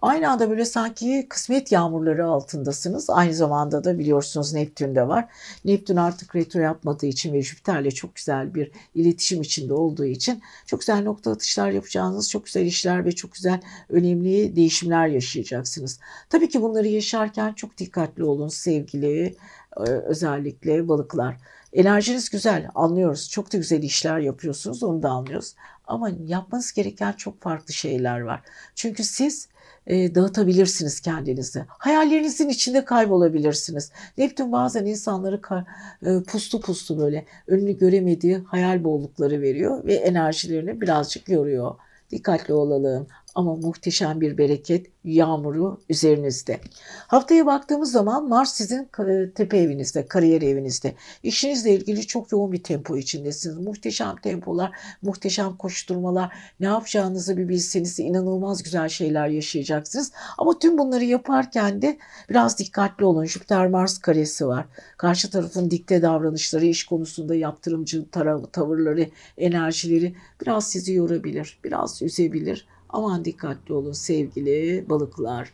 Aynı 0.02 0.30
anda 0.30 0.50
böyle 0.50 0.64
sanki 0.64 1.26
kısmet 1.28 1.72
yağmurları 1.72 2.26
altındasınız. 2.26 3.10
Aynı 3.10 3.34
zamanda 3.34 3.84
da 3.84 3.98
biliyorsunuz 3.98 4.52
Neptün 4.52 4.94
de 4.94 5.08
var. 5.08 5.28
Neptün 5.64 5.96
artık 5.96 6.36
retro 6.36 6.60
yapmadığı 6.60 7.06
için 7.06 7.32
ve 7.32 7.42
Jüpiter'le 7.42 7.90
çok 7.90 8.14
güzel 8.14 8.54
bir 8.54 8.70
iletişim 8.94 9.42
içinde 9.42 9.74
olduğu 9.74 10.04
için 10.04 10.42
çok 10.66 10.80
güzel 10.80 11.02
nokta 11.02 11.30
atışlar 11.30 11.70
yapacağınız, 11.70 12.30
çok 12.30 12.44
güzel 12.44 12.66
işler 12.66 13.04
ve 13.04 13.12
çok 13.12 13.32
güzel 13.32 13.60
önemli 13.88 14.56
değişimler 14.56 15.06
yaşayacaksınız. 15.06 16.00
Tabii 16.30 16.48
ki 16.48 16.62
bunları 16.62 16.88
yaşarken 16.88 17.52
çok 17.52 17.78
dikkatli 17.78 18.24
olun 18.24 18.48
sevgili 18.48 19.36
e, 19.76 19.80
özellikle 19.80 20.88
balıklar. 20.88 21.36
Enerjiniz 21.72 22.30
güzel 22.30 22.68
anlıyoruz. 22.74 23.30
Çok 23.30 23.52
da 23.52 23.56
güzel 23.56 23.82
işler 23.82 24.18
yapıyorsunuz 24.18 24.82
onu 24.82 25.02
da 25.02 25.10
anlıyoruz. 25.10 25.54
Ama 25.86 26.10
yapmanız 26.26 26.72
gereken 26.72 27.12
çok 27.12 27.42
farklı 27.42 27.74
şeyler 27.74 28.20
var. 28.20 28.42
Çünkü 28.74 29.04
siz 29.04 29.48
e, 29.86 30.14
dağıtabilirsiniz 30.14 31.00
kendinizi. 31.00 31.64
Hayallerinizin 31.68 32.48
içinde 32.48 32.84
kaybolabilirsiniz. 32.84 33.90
Neptün 34.18 34.52
bazen 34.52 34.86
insanları 34.86 35.40
e, 36.06 36.22
puslu 36.22 36.60
puslu 36.60 36.98
böyle 36.98 37.26
önünü 37.46 37.78
göremediği 37.78 38.36
hayal 38.36 38.84
bollukları 38.84 39.40
veriyor 39.40 39.84
ve 39.84 39.94
enerjilerini 39.94 40.80
birazcık 40.80 41.28
yoruyor. 41.28 41.74
Dikkatli 42.10 42.54
olalım 42.54 43.06
ama 43.34 43.56
muhteşem 43.56 44.20
bir 44.20 44.38
bereket 44.38 44.86
yağmuru 45.04 45.80
üzerinizde. 45.88 46.60
Haftaya 47.06 47.46
baktığımız 47.46 47.92
zaman 47.92 48.28
Mars 48.28 48.54
sizin 48.54 48.88
tepe 49.34 49.58
evinizde, 49.58 50.06
kariyer 50.06 50.42
evinizde. 50.42 50.94
İşinizle 51.22 51.74
ilgili 51.74 52.06
çok 52.06 52.32
yoğun 52.32 52.52
bir 52.52 52.62
tempo 52.62 52.96
içindesiniz. 52.96 53.58
Muhteşem 53.58 54.16
tempolar, 54.16 54.72
muhteşem 55.02 55.56
koşturmalar. 55.56 56.36
Ne 56.60 56.66
yapacağınızı 56.66 57.36
bir 57.36 57.48
bilseniz 57.48 58.00
inanılmaz 58.00 58.62
güzel 58.62 58.88
şeyler 58.88 59.28
yaşayacaksınız. 59.28 60.12
Ama 60.38 60.58
tüm 60.58 60.78
bunları 60.78 61.04
yaparken 61.04 61.82
de 61.82 61.98
biraz 62.30 62.58
dikkatli 62.58 63.04
olun. 63.04 63.24
Jüpiter 63.24 63.68
Mars 63.68 63.98
karesi 63.98 64.46
var. 64.46 64.66
Karşı 64.96 65.30
tarafın 65.30 65.70
dikte 65.70 66.02
davranışları, 66.02 66.66
iş 66.66 66.84
konusunda 66.84 67.34
yaptırımcı 67.34 68.04
tavırları, 68.52 69.08
enerjileri 69.38 70.14
biraz 70.40 70.70
sizi 70.70 70.92
yorabilir, 70.92 71.58
biraz 71.64 72.02
üzebilir 72.02 72.66
Aman 72.94 73.24
dikkatli 73.24 73.74
olun 73.74 73.92
sevgili 73.92 74.84
balıklar. 74.88 75.52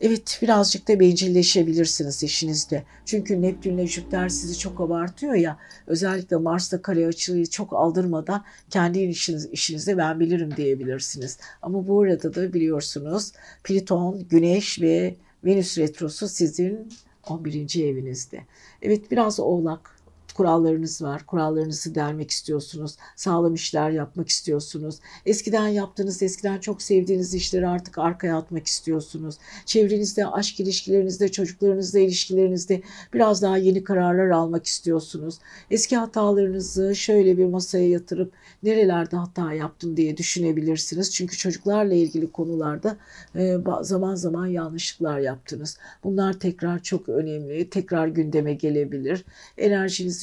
Evet 0.00 0.38
birazcık 0.42 0.88
da 0.88 1.00
bencilleşebilirsiniz 1.00 2.22
işinizde. 2.22 2.84
Çünkü 3.04 3.42
Neptünle 3.42 3.86
Jüpiter 3.86 4.28
sizi 4.28 4.58
çok 4.58 4.80
abartıyor 4.80 5.34
ya. 5.34 5.58
Özellikle 5.86 6.36
Mars'ta 6.36 6.82
kare 6.82 7.06
açıyı 7.06 7.46
çok 7.46 7.72
aldırmadan 7.72 8.44
kendi 8.70 8.98
işiniz, 8.98 9.46
işinizde 9.52 9.98
ben 9.98 10.20
bilirim 10.20 10.56
diyebilirsiniz. 10.56 11.38
Ama 11.62 11.88
bu 11.88 12.02
arada 12.02 12.34
da 12.34 12.52
biliyorsunuz 12.52 13.32
Plüton, 13.64 14.28
Güneş 14.28 14.80
ve 14.80 15.16
Venüs 15.44 15.78
retrosu 15.78 16.28
sizin 16.28 16.88
11. 17.28 17.84
evinizde. 17.84 18.40
Evet 18.82 19.10
biraz 19.10 19.40
oğlak 19.40 19.99
kurallarınız 20.40 21.02
var. 21.02 21.26
Kurallarınızı 21.26 21.94
delmek 21.94 22.30
istiyorsunuz. 22.30 22.96
Sağlam 23.16 23.54
işler 23.54 23.90
yapmak 23.90 24.28
istiyorsunuz. 24.28 24.98
Eskiden 25.26 25.68
yaptığınız, 25.68 26.22
eskiden 26.22 26.58
çok 26.58 26.82
sevdiğiniz 26.82 27.34
işleri 27.34 27.68
artık 27.68 27.98
arkaya 27.98 28.36
atmak 28.36 28.66
istiyorsunuz. 28.66 29.34
Çevrenizde, 29.66 30.26
aşk 30.26 30.60
ilişkilerinizde, 30.60 31.28
çocuklarınızla 31.28 31.98
ilişkilerinizde 31.98 32.82
biraz 33.14 33.42
daha 33.42 33.56
yeni 33.56 33.84
kararlar 33.84 34.30
almak 34.30 34.66
istiyorsunuz. 34.66 35.38
Eski 35.70 35.96
hatalarınızı 35.96 36.96
şöyle 36.96 37.38
bir 37.38 37.46
masaya 37.46 37.88
yatırıp 37.88 38.32
nerelerde 38.62 39.16
hata 39.16 39.52
yaptım 39.52 39.96
diye 39.96 40.16
düşünebilirsiniz. 40.16 41.14
Çünkü 41.14 41.36
çocuklarla 41.36 41.94
ilgili 41.94 42.32
konularda 42.32 42.96
e, 43.36 43.56
zaman 43.80 44.14
zaman 44.14 44.46
yanlışlıklar 44.46 45.18
yaptınız. 45.18 45.78
Bunlar 46.04 46.32
tekrar 46.32 46.82
çok 46.82 47.08
önemli. 47.08 47.70
Tekrar 47.70 48.08
gündeme 48.08 48.54
gelebilir. 48.54 49.24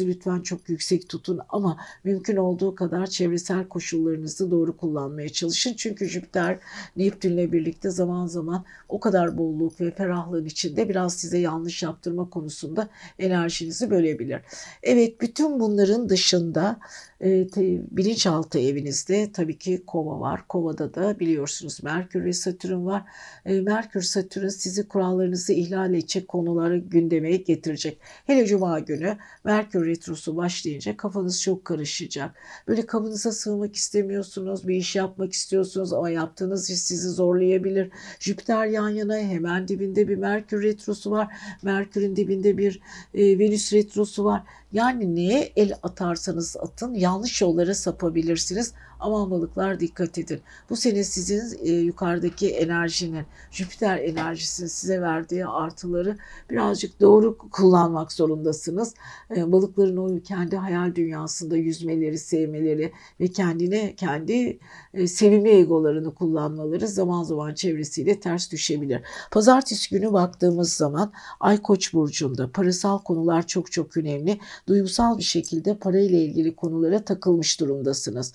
Lütfen 0.08 0.42
çok 0.42 0.70
yüksek 0.70 1.10
tutun 1.10 1.40
ama 1.50 1.78
mümkün 2.04 2.36
olduğu 2.36 2.76
kadar 2.76 3.08
çevresel 3.08 3.68
koşullarınızı 3.68 4.52
doğru 4.52 4.78
kullanmaya 4.78 5.30
çalışın. 5.30 5.74
Çünkü 5.74 6.06
Jüpiter 6.06 6.60
Neptünle 6.96 7.52
birlikte 7.52 7.90
zaman 7.90 8.26
zaman 8.26 8.66
o 8.90 9.00
kadar 9.00 9.38
bolluk 9.38 9.82
ve 9.82 9.92
ferahlığın 9.92 10.46
içinde 10.46 10.90
biraz 10.90 11.14
size 11.14 11.38
yanlış 11.38 11.84
yaptırma 11.84 12.30
konusunda 12.30 12.90
enerjinizi 13.20 13.92
bölebilir. 13.92 14.42
Evet 14.84 15.22
bütün 15.22 15.60
bunların 15.60 16.10
dışında 16.10 16.80
e, 17.22 17.48
bilinçaltı 17.92 18.60
evinizde 18.60 19.32
tabii 19.32 19.58
ki 19.58 19.84
kova 19.88 20.20
var. 20.20 20.48
Kovada 20.48 20.94
da 20.94 21.20
biliyorsunuz 21.20 21.84
Merkür 21.84 22.26
ve 22.26 22.34
Satürn 22.34 22.86
var. 22.86 23.04
E, 23.46 23.62
Merkür 23.62 24.02
Satürn 24.02 24.48
sizi 24.48 24.88
kurallarınızı 24.88 25.54
ihlal 25.54 25.94
edecek 25.94 26.28
konuları 26.28 26.78
gündeme 26.78 27.36
getirecek. 27.36 28.00
Hele 28.26 28.46
Cuma 28.46 28.80
günü 28.80 29.18
Merkür 29.44 29.86
retrosu 29.86 30.38
başlayınca 30.38 30.98
kafanız 30.98 31.42
çok 31.42 31.66
karışacak. 31.66 32.36
Böyle 32.68 32.86
kabınıza 32.86 33.32
sığmak 33.32 33.76
istemiyorsunuz, 33.76 34.68
bir 34.68 34.76
iş 34.76 34.96
yapmak 34.96 35.34
istiyorsunuz 35.34 35.94
ama 35.94 36.10
yaptığınız 36.10 36.70
iş 36.70 36.80
sizi 36.80 37.10
zorlayabilir. 37.10 37.90
Jüpiter 38.20 38.66
yan 38.66 38.90
yana 38.90 39.18
hemen 39.18 39.68
dibinde 39.68 40.08
bir 40.08 40.16
Merkür 40.16 40.64
retrosu 40.64 41.12
var. 41.12 41.28
Merkür'ün 41.64 42.16
dibinde 42.16 42.58
bir 42.58 42.82
e, 43.14 43.40
Venüs 43.40 43.74
retrosu 43.74 44.26
var. 44.26 44.44
Yani 44.74 45.16
neye 45.16 45.52
el 45.56 45.74
atarsanız 45.84 46.58
atın 46.58 46.94
yanlış 47.08 47.42
yollara 47.42 47.74
sapabilirsiniz. 47.76 48.74
Aman 49.00 49.32
balıklar 49.32 49.80
dikkat 49.80 50.18
edin. 50.18 50.42
Bu 50.70 50.76
sene 50.76 51.04
sizin 51.04 51.60
e, 51.64 51.72
yukarıdaki 51.72 52.50
enerjinin, 52.50 53.26
Jüpiter 53.52 53.98
enerjisinin 53.98 54.68
size 54.68 55.02
verdiği 55.02 55.46
artıları 55.46 56.18
birazcık 56.50 57.02
doğru 57.02 57.38
kullanmak 57.38 58.12
zorundasınız. 58.12 58.94
E, 59.36 59.52
balıkların 59.52 59.98
o 59.98 60.22
kendi 60.22 60.58
hayal 60.58 60.96
dünyasında 60.96 61.58
yüzmeleri, 61.58 62.18
sevmeleri 62.18 62.92
ve 63.20 63.28
kendine 63.28 63.96
kendi 63.96 64.60
e, 64.94 65.08
sevimli 65.08 65.50
egolarını 65.50 66.16
kullanmaları 66.16 66.88
zaman 66.88 67.24
zaman 67.24 67.54
çevresiyle 67.54 68.20
ters 68.20 68.52
düşebilir. 68.52 69.02
Pazartesi 69.32 69.90
günü 69.90 70.14
baktığımız 70.14 70.74
zaman 70.74 71.12
Ay 71.40 71.62
Koç 71.62 71.94
burcunda 71.94 72.52
parasal 72.52 73.00
konular 73.00 73.48
çok 73.48 73.72
çok 73.72 73.98
önemli. 73.98 74.40
Duygusal 74.68 75.18
bir 75.18 75.24
şekilde 75.24 75.78
parayla 75.78 76.18
ilgili 76.18 76.56
konulara 76.56 76.97
takılmış 77.06 77.60
durumdasınız. 77.60 78.34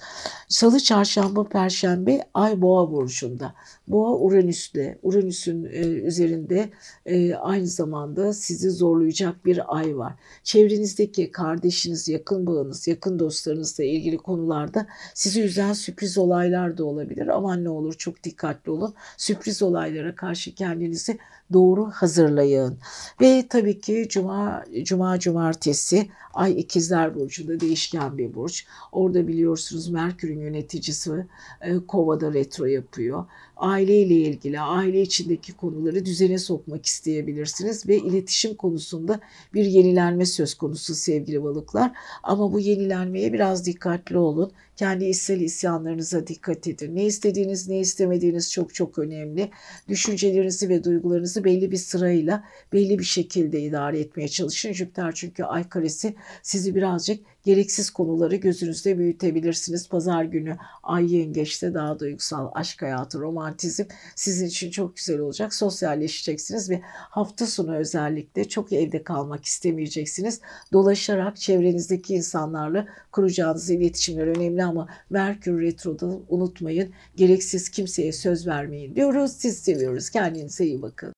Salı, 0.49 0.81
çarşamba, 0.81 1.49
perşembe 1.49 2.21
Ay 2.35 2.61
Boğa 2.61 2.93
burcunda. 2.93 3.55
Boğa 3.89 4.17
Uranüs'te. 4.19 4.99
Uranüs'ün 5.03 5.65
e, 5.65 5.79
üzerinde 5.81 6.71
e, 7.07 7.35
aynı 7.35 7.67
zamanda 7.67 8.33
sizi 8.33 8.71
zorlayacak 8.71 9.45
bir 9.45 9.77
ay 9.77 9.97
var. 9.99 10.13
Çevrenizdeki 10.45 11.31
kardeşiniz, 11.31 12.09
yakın 12.09 12.47
bağınız, 12.47 12.89
yakın 12.89 13.19
dostlarınızla 13.19 13.85
ilgili 13.85 14.19
konularda 14.19 14.87
sizi 15.15 15.43
üzen 15.43 15.73
sürpriz 15.73 16.19
olaylar 16.19 16.79
da 16.79 16.85
olabilir. 16.85 17.27
Aman 17.27 17.65
ne 17.65 17.69
olur 17.69 17.95
çok 17.95 18.25
dikkatli 18.25 18.71
olun. 18.71 18.95
Sürpriz 19.17 19.63
olaylara 19.63 20.15
karşı 20.15 20.55
kendinizi 20.55 21.19
doğru 21.53 21.91
hazırlayın. 21.91 22.79
Ve 23.21 23.47
tabii 23.49 23.81
ki 23.81 24.07
cuma 24.09 24.65
cuma 24.85 25.19
cumartesi 25.19 26.09
Ay 26.35 26.61
ikizler 26.61 27.15
burcunda 27.15 27.61
değişken 27.61 28.19
bir 28.19 28.35
burç. 28.35 28.67
Orada 28.93 29.29
biliyorsunuz 29.29 29.89
Merkür'ün 29.89 30.41
yöneticisi 30.41 31.27
e, 31.61 31.79
Kova'da 31.89 32.35
retro 32.35 32.65
yapıyor. 32.65 33.25
Aileyle 33.57 34.15
ilgili, 34.15 34.61
aile 34.61 35.03
içindeki 35.03 35.53
konuları 35.53 36.05
düzene 36.05 36.39
sokmak 36.39 36.87
isteyebilirsiniz 36.87 37.89
ve 37.89 37.97
iletişim 37.97 38.55
konusunda 38.55 39.21
bir 39.55 39.65
yenilenme 39.65 40.27
söz 40.27 40.55
konusu 40.55 40.95
sevgili 40.95 41.43
balıklar. 41.43 41.93
Ama 42.23 42.53
bu 42.53 42.61
yenilenmeye 42.61 43.33
biraz 43.33 43.67
dikkatli 43.67 44.19
olun. 44.19 44.53
Kendi 44.83 45.05
içsel 45.05 45.41
isyanlarınıza 45.41 46.27
dikkat 46.27 46.69
edin. 46.69 46.97
Ne 46.97 47.05
istediğiniz, 47.05 47.69
ne 47.69 47.81
istemediğiniz 47.81 48.53
çok 48.53 48.75
çok 48.75 48.99
önemli. 48.99 49.51
Düşüncelerinizi 49.89 50.69
ve 50.69 50.85
duygularınızı 50.85 51.45
belli 51.45 51.71
bir 51.71 51.77
sırayla, 51.77 52.45
belli 52.73 52.99
bir 52.99 53.05
şekilde 53.05 53.61
idare 53.61 54.01
etmeye 54.01 54.29
çalışın. 54.29 54.73
Jüpiter 54.73 55.13
çünkü 55.15 55.45
ay 55.45 55.69
karesi 55.69 56.15
sizi 56.43 56.75
birazcık 56.75 57.21
gereksiz 57.45 57.91
konuları 57.91 58.37
gözünüzde 58.37 58.99
büyütebilirsiniz. 58.99 59.89
Pazar 59.89 60.25
günü 60.25 60.57
Ay 60.83 61.15
Yengeç'te 61.15 61.75
daha 61.75 61.99
duygusal 61.99 62.51
aşk 62.55 62.83
hayatı, 62.83 63.21
romantizm 63.21 63.85
sizin 64.15 64.47
için 64.47 64.71
çok 64.71 64.97
güzel 64.97 65.19
olacak. 65.19 65.55
Sosyalleşeceksiniz 65.55 66.71
ve 66.71 66.81
hafta 66.85 67.47
sonu 67.47 67.77
özellikle 67.77 68.49
çok 68.49 68.73
evde 68.73 69.03
kalmak 69.03 69.45
istemeyeceksiniz. 69.45 70.41
Dolaşarak 70.73 71.37
çevrenizdeki 71.37 72.15
insanlarla 72.15 72.87
kuracağınız 73.13 73.71
iletişimler 73.71 74.27
önemli 74.27 74.65
ama 74.73 74.89
Merkür 75.11 75.61
Retro'da 75.61 76.07
unutmayın 76.29 76.93
gereksiz 77.17 77.69
kimseye 77.69 78.13
söz 78.13 78.47
vermeyin 78.47 78.97
diyoruz. 78.97 79.33
Siz 79.33 79.59
seviyoruz. 79.59 80.11
Kendinize 80.11 80.67
iyi 80.67 80.83
bakın. 80.83 81.13